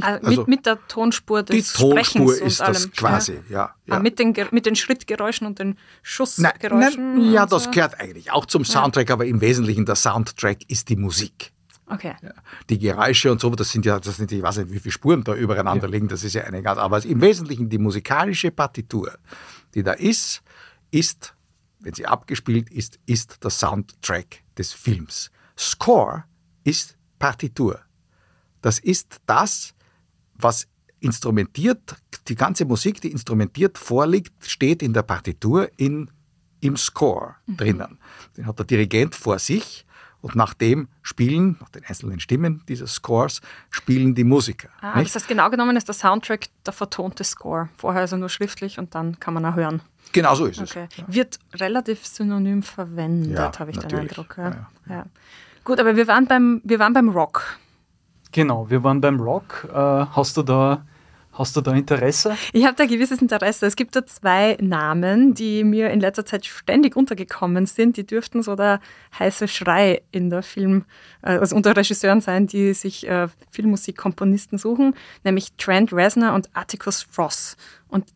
Also 0.00 0.42
mit, 0.42 0.48
mit, 0.48 0.66
der 0.66 0.86
Tonspur 0.86 1.42
des 1.42 1.56
Die 1.56 1.78
Tonspur 1.78 2.04
Sprechens 2.04 2.40
ist 2.40 2.60
das 2.60 2.82
allem. 2.82 2.92
quasi, 2.92 3.40
ja. 3.48 3.74
ja. 3.86 3.94
Ah, 3.94 3.98
mit, 4.00 4.18
den, 4.18 4.34
mit 4.50 4.66
den 4.66 4.76
Schrittgeräuschen 4.76 5.46
und 5.46 5.58
den 5.58 5.78
Schussgeräuschen? 6.02 6.78
Nein, 6.78 7.22
nein, 7.22 7.32
ja, 7.32 7.46
das 7.46 7.70
gehört 7.70 7.98
eigentlich 7.98 8.30
auch 8.30 8.44
zum 8.44 8.66
Soundtrack, 8.66 9.08
ja. 9.08 9.14
aber 9.14 9.24
im 9.24 9.40
Wesentlichen 9.40 9.86
der 9.86 9.96
Soundtrack 9.96 10.58
ist 10.68 10.90
die 10.90 10.96
Musik. 10.96 11.52
Okay. 11.86 12.14
Ja, 12.20 12.32
die 12.68 12.78
Geräusche 12.78 13.32
und 13.32 13.40
so, 13.40 13.48
das 13.50 13.70
sind 13.70 13.86
ja, 13.86 13.98
das 13.98 14.16
sind, 14.16 14.30
ich 14.30 14.42
weiß 14.42 14.58
nicht, 14.58 14.72
wie 14.72 14.78
viele 14.78 14.92
Spuren 14.92 15.24
da 15.24 15.34
übereinander 15.34 15.86
ja. 15.86 15.92
liegen, 15.92 16.08
das 16.08 16.22
ist 16.22 16.34
ja 16.34 16.44
eine 16.44 16.62
ganz, 16.62 16.78
aber 16.78 17.02
im 17.04 17.20
Wesentlichen 17.22 17.70
die 17.70 17.78
musikalische 17.78 18.50
Partitur, 18.50 19.16
die 19.74 19.82
da 19.82 19.92
ist, 19.92 20.42
ist, 20.90 21.34
wenn 21.80 21.94
sie 21.94 22.06
abgespielt 22.06 22.68
ist, 22.70 22.98
ist 23.06 23.42
der 23.42 23.50
Soundtrack 23.50 24.42
des 24.58 24.72
Films. 24.74 25.30
Score 25.56 26.24
ist 26.64 26.96
Partitur. 27.18 27.80
Das 28.60 28.78
ist 28.78 29.20
das, 29.26 29.74
was 30.38 30.66
instrumentiert, 31.00 31.96
die 32.26 32.34
ganze 32.34 32.64
Musik, 32.64 33.00
die 33.00 33.10
instrumentiert 33.10 33.78
vorliegt, 33.78 34.32
steht 34.46 34.82
in 34.82 34.92
der 34.92 35.02
Partitur 35.02 35.70
in, 35.76 36.10
im 36.60 36.76
Score 36.76 37.36
mhm. 37.46 37.56
drinnen. 37.56 37.98
Den 38.36 38.46
hat 38.46 38.58
der 38.58 38.66
Dirigent 38.66 39.14
vor 39.14 39.38
sich 39.38 39.86
und 40.20 40.34
nach 40.34 40.54
dem 40.54 40.88
spielen, 41.02 41.56
nach 41.60 41.68
den 41.68 41.84
einzelnen 41.84 42.18
Stimmen 42.18 42.62
dieses 42.68 42.94
Scores, 42.94 43.40
spielen 43.70 44.14
die 44.14 44.24
Musiker. 44.24 44.68
Ah, 44.80 45.00
das 45.00 45.14
heißt, 45.14 45.28
genau 45.28 45.48
genommen 45.50 45.76
ist 45.76 45.86
der 45.86 45.94
Soundtrack 45.94 46.48
der 46.66 46.72
vertonte 46.72 47.22
Score. 47.22 47.68
Vorher 47.76 48.02
er 48.10 48.18
nur 48.18 48.28
schriftlich 48.28 48.78
und 48.78 48.94
dann 48.94 49.20
kann 49.20 49.34
man 49.34 49.44
auch 49.44 49.54
hören. 49.54 49.80
Genau 50.12 50.34
so 50.34 50.46
ist 50.46 50.60
okay. 50.60 50.88
es. 50.90 50.96
Ja. 50.96 51.04
Wird 51.06 51.38
relativ 51.54 52.04
synonym 52.06 52.62
verwendet, 52.62 53.38
ja, 53.38 53.58
habe 53.58 53.70
ich 53.70 53.76
natürlich. 53.76 54.12
den 54.12 54.18
Eindruck. 54.18 54.36
Ja. 54.88 55.06
Gut, 55.64 55.78
aber 55.78 55.96
wir 55.96 56.08
waren 56.08 56.26
beim, 56.26 56.60
wir 56.64 56.78
waren 56.78 56.94
beim 56.94 57.10
Rock. 57.10 57.58
Genau, 58.32 58.68
wir 58.70 58.84
waren 58.84 59.00
beim 59.00 59.20
Rock. 59.20 59.68
Äh, 59.72 59.74
hast 59.74 60.36
du 60.36 60.42
da 60.42 60.84
Hast 61.38 61.56
du 61.56 61.60
da 61.60 61.72
Interesse? 61.72 62.36
Ich 62.52 62.64
habe 62.64 62.74
da 62.74 62.84
gewisses 62.84 63.22
Interesse. 63.22 63.64
Es 63.64 63.76
gibt 63.76 63.94
da 63.94 64.04
zwei 64.04 64.58
Namen, 64.60 65.34
die 65.34 65.62
mir 65.62 65.88
in 65.90 66.00
letzter 66.00 66.26
Zeit 66.26 66.44
ständig 66.44 66.96
untergekommen 66.96 67.64
sind. 67.66 67.96
Die 67.96 68.04
dürften 68.04 68.42
so 68.42 68.56
der 68.56 68.80
heiße 69.16 69.46
Schrei 69.46 70.02
in 70.10 70.30
der 70.30 70.42
Film, 70.42 70.84
äh, 71.22 71.38
also 71.38 71.54
unter 71.54 71.76
Regisseuren 71.76 72.20
sein, 72.20 72.48
die 72.48 72.74
sich 72.74 73.06
äh, 73.06 73.28
Filmmusikkomponisten 73.52 74.58
suchen, 74.58 74.96
nämlich 75.22 75.52
Trent 75.56 75.92
Reznor 75.92 76.34
und 76.34 76.48
Atticus 76.54 77.06
Ross. 77.16 77.56
Und 77.86 78.06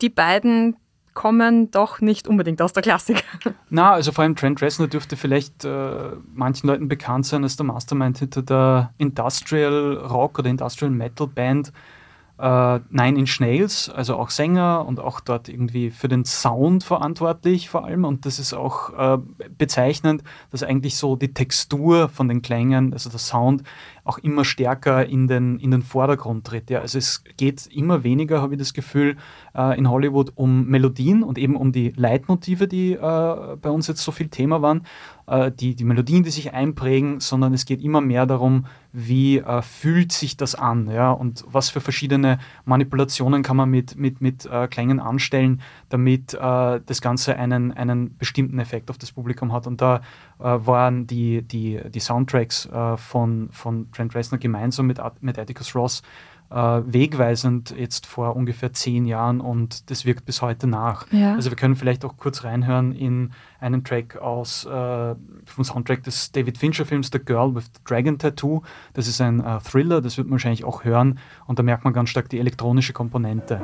die 0.00 0.10
beiden 0.10 0.74
kommen 1.14 1.70
doch 1.70 2.00
nicht 2.00 2.26
unbedingt 2.26 2.62
aus 2.62 2.72
der 2.72 2.82
Klassik. 2.82 3.24
Na, 3.70 3.92
also 3.92 4.12
vor 4.12 4.24
allem 4.24 4.36
Trent 4.36 4.60
Reznor 4.62 4.88
dürfte 4.88 5.16
vielleicht 5.16 5.64
äh, 5.64 6.10
manchen 6.34 6.66
Leuten 6.66 6.88
bekannt 6.88 7.26
sein 7.26 7.42
als 7.42 7.56
der 7.56 7.66
Mastermind 7.66 8.18
hinter 8.18 8.42
der 8.42 8.92
Industrial 8.98 9.94
Rock 9.96 10.38
oder 10.38 10.50
Industrial 10.50 10.90
Metal 10.90 11.26
Band 11.26 11.72
äh, 12.42 12.80
Nine 12.90 13.20
Inch 13.20 13.40
Nails, 13.40 13.88
also 13.88 14.16
auch 14.16 14.30
Sänger 14.30 14.84
und 14.86 14.98
auch 14.98 15.20
dort 15.20 15.48
irgendwie 15.48 15.90
für 15.90 16.08
den 16.08 16.24
Sound 16.24 16.82
verantwortlich 16.82 17.68
vor 17.68 17.84
allem. 17.84 18.04
Und 18.04 18.26
das 18.26 18.38
ist 18.38 18.52
auch 18.52 18.92
äh, 18.98 19.18
bezeichnend, 19.56 20.24
dass 20.50 20.62
eigentlich 20.62 20.96
so 20.96 21.14
die 21.14 21.34
Textur 21.34 22.08
von 22.08 22.28
den 22.28 22.42
Klängen, 22.42 22.92
also 22.92 23.10
der 23.10 23.20
Sound, 23.20 23.62
auch 24.04 24.18
immer 24.18 24.44
stärker 24.44 25.06
in 25.06 25.28
den, 25.28 25.58
in 25.58 25.70
den 25.70 25.82
Vordergrund 25.82 26.46
tritt. 26.46 26.70
Ja. 26.70 26.80
Also 26.80 26.98
es 26.98 27.22
geht 27.36 27.66
immer 27.68 28.02
weniger, 28.02 28.42
habe 28.42 28.54
ich 28.54 28.58
das 28.58 28.74
Gefühl, 28.74 29.16
äh, 29.54 29.78
in 29.78 29.88
Hollywood 29.88 30.32
um 30.34 30.66
Melodien 30.66 31.22
und 31.22 31.38
eben 31.38 31.56
um 31.56 31.72
die 31.72 31.92
Leitmotive, 31.96 32.66
die 32.66 32.94
äh, 32.94 32.98
bei 32.98 33.70
uns 33.70 33.86
jetzt 33.86 34.02
so 34.02 34.10
viel 34.10 34.28
Thema 34.28 34.60
waren, 34.60 34.84
äh, 35.26 35.52
die, 35.52 35.76
die 35.76 35.84
Melodien, 35.84 36.24
die 36.24 36.30
sich 36.30 36.52
einprägen, 36.52 37.20
sondern 37.20 37.54
es 37.54 37.64
geht 37.64 37.80
immer 37.80 38.00
mehr 38.00 38.26
darum, 38.26 38.66
wie 38.92 39.38
äh, 39.38 39.62
fühlt 39.62 40.12
sich 40.12 40.36
das 40.36 40.54
an 40.54 40.90
ja? 40.90 41.12
und 41.12 41.44
was 41.46 41.70
für 41.70 41.80
verschiedene 41.80 42.38
Manipulationen 42.64 43.42
kann 43.42 43.56
man 43.56 43.70
mit, 43.70 43.96
mit, 43.96 44.20
mit 44.20 44.46
äh, 44.46 44.66
Klängen 44.66 45.00
anstellen, 45.00 45.60
damit 45.92 46.34
äh, 46.34 46.80
das 46.84 47.00
Ganze 47.00 47.36
einen, 47.36 47.72
einen 47.72 48.16
bestimmten 48.16 48.58
Effekt 48.58 48.90
auf 48.90 48.98
das 48.98 49.12
Publikum 49.12 49.52
hat. 49.52 49.66
Und 49.66 49.80
da 49.80 49.96
äh, 50.38 50.44
waren 50.44 51.06
die, 51.06 51.42
die, 51.42 51.80
die 51.90 52.00
Soundtracks 52.00 52.66
äh, 52.66 52.96
von, 52.96 53.48
von 53.50 53.90
Trent 53.92 54.14
Reznor 54.14 54.38
gemeinsam 54.38 54.86
mit, 54.86 55.00
mit 55.20 55.38
Atticus 55.38 55.74
Ross 55.74 56.02
äh, 56.52 56.54
wegweisend 56.54 57.74
jetzt 57.76 58.06
vor 58.06 58.36
ungefähr 58.36 58.72
zehn 58.72 59.06
Jahren 59.06 59.40
und 59.40 59.90
das 59.90 60.04
wirkt 60.04 60.26
bis 60.26 60.42
heute 60.42 60.66
nach. 60.66 61.06
Ja. 61.10 61.34
Also 61.34 61.50
wir 61.50 61.56
können 61.56 61.76
vielleicht 61.76 62.04
auch 62.04 62.16
kurz 62.16 62.44
reinhören 62.44 62.92
in 62.92 63.32
einen 63.58 63.84
Track 63.84 64.16
aus 64.16 64.66
äh, 64.66 65.14
vom 65.46 65.64
Soundtrack 65.64 66.02
des 66.04 66.32
David 66.32 66.58
Fincher 66.58 66.84
Films 66.84 67.10
The 67.12 67.18
Girl 67.18 67.54
with 67.54 67.64
the 67.74 67.80
Dragon 67.84 68.18
Tattoo. 68.18 68.62
Das 68.92 69.08
ist 69.08 69.20
ein 69.20 69.40
äh, 69.40 69.60
Thriller, 69.60 70.00
das 70.00 70.18
wird 70.18 70.26
man 70.26 70.32
wahrscheinlich 70.32 70.64
auch 70.64 70.84
hören 70.84 71.18
und 71.46 71.58
da 71.58 71.62
merkt 71.62 71.84
man 71.84 71.92
ganz 71.92 72.10
stark 72.10 72.28
die 72.28 72.38
elektronische 72.38 72.92
Komponente. 72.92 73.62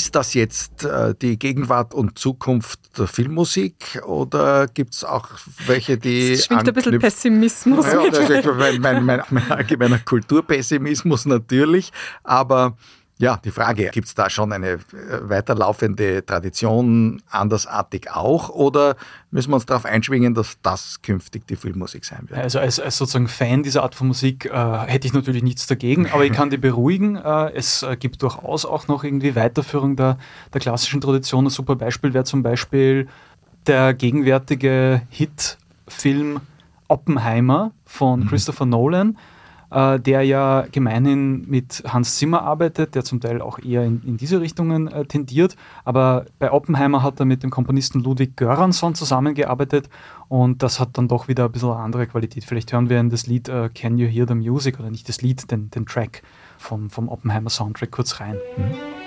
Ist 0.00 0.14
das 0.14 0.32
jetzt 0.32 0.82
äh, 0.82 1.14
die 1.20 1.38
Gegenwart 1.38 1.92
und 1.92 2.18
Zukunft 2.18 2.96
der 2.96 3.06
Filmmusik 3.06 4.00
oder 4.06 4.66
gibt 4.66 4.94
es 4.94 5.04
auch 5.04 5.28
welche, 5.66 5.98
die. 5.98 6.32
Es 6.32 6.46
schwingt 6.46 6.66
ein 6.66 6.72
bisschen 6.72 6.98
Pessimismus. 6.98 7.84
Ja, 7.84 8.08
das 8.08 8.30
ist 8.30 8.46
mein, 8.46 8.80
mein, 8.80 9.04
mein, 9.04 9.22
mein 9.28 9.52
allgemeiner 9.52 9.98
Kulturpessimismus 9.98 11.26
natürlich, 11.26 11.92
aber 12.24 12.78
ja, 13.20 13.36
die 13.44 13.50
Frage, 13.50 13.90
gibt 13.90 14.08
es 14.08 14.14
da 14.14 14.30
schon 14.30 14.50
eine 14.50 14.70
äh, 14.70 14.78
weiterlaufende 15.20 16.24
Tradition, 16.24 17.22
andersartig 17.28 18.10
auch, 18.10 18.48
oder 18.48 18.96
müssen 19.30 19.50
wir 19.50 19.56
uns 19.56 19.66
darauf 19.66 19.84
einschwingen, 19.84 20.34
dass 20.34 20.56
das 20.62 21.02
künftig 21.02 21.46
die 21.46 21.56
Filmmusik 21.56 22.06
sein 22.06 22.24
wird? 22.28 22.40
Also 22.40 22.58
als, 22.60 22.80
als 22.80 22.96
sozusagen 22.96 23.28
Fan 23.28 23.62
dieser 23.62 23.82
Art 23.82 23.94
von 23.94 24.06
Musik 24.06 24.46
äh, 24.46 24.78
hätte 24.86 25.06
ich 25.06 25.12
natürlich 25.12 25.42
nichts 25.42 25.66
dagegen, 25.66 26.10
aber 26.10 26.24
ich 26.24 26.32
kann 26.32 26.48
dich 26.48 26.62
beruhigen, 26.62 27.16
äh, 27.16 27.52
es 27.52 27.82
äh, 27.82 27.94
gibt 27.96 28.22
durchaus 28.22 28.64
auch 28.64 28.88
noch 28.88 29.04
irgendwie 29.04 29.36
Weiterführung 29.36 29.96
der, 29.96 30.16
der 30.54 30.60
klassischen 30.62 31.02
Tradition. 31.02 31.46
Ein 31.46 31.50
super 31.50 31.76
Beispiel 31.76 32.14
wäre 32.14 32.24
zum 32.24 32.42
Beispiel 32.42 33.06
der 33.66 33.92
gegenwärtige 33.92 35.02
Hitfilm 35.10 36.40
Oppenheimer 36.88 37.72
von 37.84 38.20
mhm. 38.20 38.28
Christopher 38.28 38.64
Nolan 38.64 39.18
äh, 39.70 39.98
der 40.00 40.22
ja 40.22 40.66
gemeinhin 40.70 41.48
mit 41.48 41.82
Hans 41.86 42.16
Zimmer 42.16 42.42
arbeitet, 42.42 42.94
der 42.94 43.04
zum 43.04 43.20
Teil 43.20 43.40
auch 43.40 43.58
eher 43.58 43.84
in, 43.84 44.02
in 44.04 44.16
diese 44.16 44.40
Richtungen 44.40 44.88
äh, 44.88 45.04
tendiert. 45.04 45.56
Aber 45.84 46.26
bei 46.38 46.52
Oppenheimer 46.52 47.02
hat 47.02 47.20
er 47.20 47.26
mit 47.26 47.42
dem 47.42 47.50
Komponisten 47.50 48.00
Ludwig 48.00 48.36
Göransson 48.36 48.94
zusammengearbeitet 48.94 49.88
und 50.28 50.62
das 50.62 50.80
hat 50.80 50.98
dann 50.98 51.08
doch 51.08 51.28
wieder 51.28 51.46
ein 51.46 51.52
bisschen 51.52 51.70
andere 51.70 52.06
Qualität. 52.06 52.44
Vielleicht 52.44 52.72
hören 52.72 52.88
wir 52.88 53.00
in 53.00 53.10
das 53.10 53.26
Lied 53.26 53.48
äh, 53.48 53.68
Can 53.74 53.98
You 53.98 54.06
Hear 54.06 54.26
the 54.26 54.34
Music 54.34 54.78
oder 54.78 54.90
nicht 54.90 55.08
das 55.08 55.22
Lied, 55.22 55.50
den, 55.50 55.70
den 55.70 55.86
Track 55.86 56.22
vom, 56.58 56.90
vom 56.90 57.08
Oppenheimer 57.08 57.50
Soundtrack 57.50 57.90
kurz 57.90 58.20
rein. 58.20 58.36
Mhm. 58.56 58.99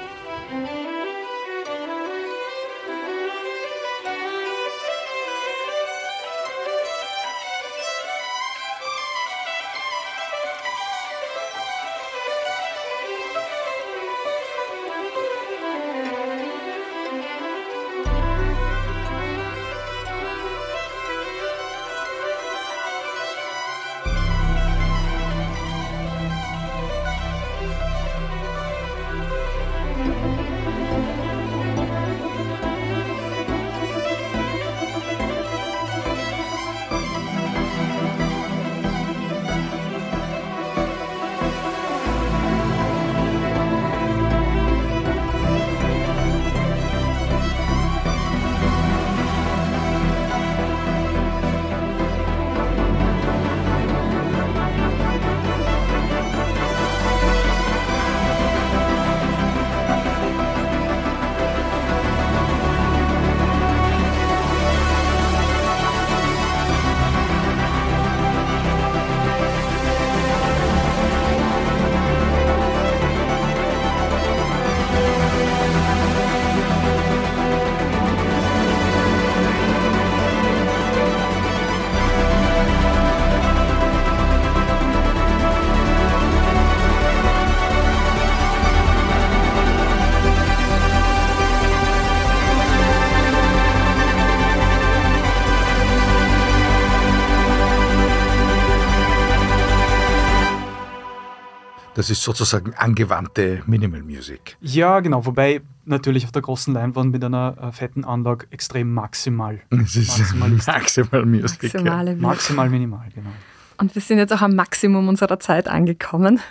Das 102.03 102.09
ist 102.09 102.23
sozusagen 102.23 102.73
angewandte 102.73 103.63
Minimal 103.65 104.03
Music. 104.03 104.57
Ja, 104.59 104.99
genau. 104.99 105.25
Wobei 105.25 105.61
natürlich 105.85 106.25
auf 106.25 106.33
der 106.33 106.41
großen 106.41 106.73
Leinwand 106.73 107.13
mit 107.13 107.23
einer 107.23 107.55
äh, 107.61 107.71
fetten 107.71 108.03
Anlage 108.03 108.45
extrem 108.49 108.93
maximal. 108.93 109.61
Es 109.71 109.95
ist. 109.95 110.35
Maximal 110.35 111.25
Music. 111.25 111.63
Ja. 111.63 111.69
Maximale. 111.79 112.15
Maximal 112.17 112.69
minimal, 112.69 113.07
genau. 113.15 113.29
Und 113.77 113.95
wir 113.95 114.01
sind 114.01 114.17
jetzt 114.17 114.33
auch 114.33 114.41
am 114.41 114.53
Maximum 114.53 115.07
unserer 115.07 115.39
Zeit 115.39 115.69
angekommen. 115.69 116.41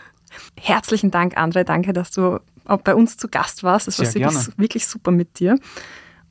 Herzlichen 0.56 1.10
Dank, 1.10 1.36
André. 1.36 1.64
Danke, 1.64 1.92
dass 1.92 2.12
du 2.12 2.40
auch 2.64 2.80
bei 2.80 2.94
uns 2.94 3.18
zu 3.18 3.28
Gast 3.28 3.62
warst. 3.62 3.88
Es 3.88 3.98
war 3.98 4.06
Sehr 4.06 4.22
wirklich, 4.22 4.44
gerne. 4.44 4.56
wirklich 4.56 4.86
super 4.86 5.10
mit 5.10 5.38
dir. 5.38 5.58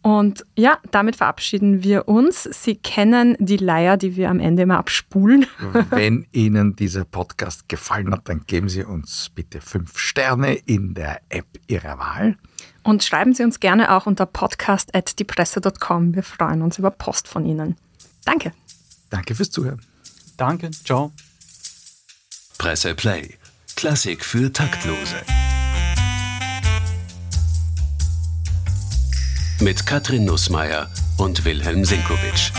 Und 0.02 0.46
ja, 0.58 0.80
damit 0.90 1.16
verabschieden 1.16 1.84
wir 1.84 2.08
uns. 2.08 2.44
Sie 2.44 2.76
kennen 2.76 3.36
die 3.40 3.58
Leier, 3.58 3.98
die 3.98 4.16
wir 4.16 4.30
am 4.30 4.40
Ende 4.40 4.64
immer 4.64 4.78
abspulen. 4.78 5.46
Wenn 5.92 6.26
Ihnen 6.32 6.76
dieser 6.76 7.06
Podcast 7.06 7.70
gefallen 7.70 8.12
hat, 8.12 8.28
dann 8.28 8.46
geben 8.48 8.68
Sie 8.68 8.84
uns 8.84 9.30
bitte 9.34 9.62
fünf 9.62 10.00
Sterne 10.00 10.54
in 10.54 10.96
der 10.96 11.22
App 11.30 11.46
Ihrer 11.68 12.00
Wahl. 12.00 12.38
Und 12.84 13.04
schreiben 13.04 13.34
Sie 13.34 13.44
uns 13.44 13.60
gerne 13.60 13.92
auch 13.96 14.08
unter 14.08 14.26
podcast.diepresse.com. 14.26 16.16
Wir 16.16 16.24
freuen 16.24 16.64
uns 16.64 16.80
über 16.80 16.90
Post 16.90 17.28
von 17.28 17.46
Ihnen. 17.46 17.76
Danke. 18.26 18.54
Danke 19.12 19.36
fürs 19.36 19.52
Zuhören. 19.52 19.82
Danke, 20.38 20.72
ciao. 20.72 21.12
Presse 22.58 22.96
Play. 22.96 23.38
Klassik 23.76 24.26
für 24.26 24.52
Taktlose. 24.52 25.51
Mit 29.62 29.86
Katrin 29.86 30.26
Nussmeier 30.26 30.90
und 31.18 31.46
Wilhelm 31.46 31.86
Sinkowitsch. 31.86 32.52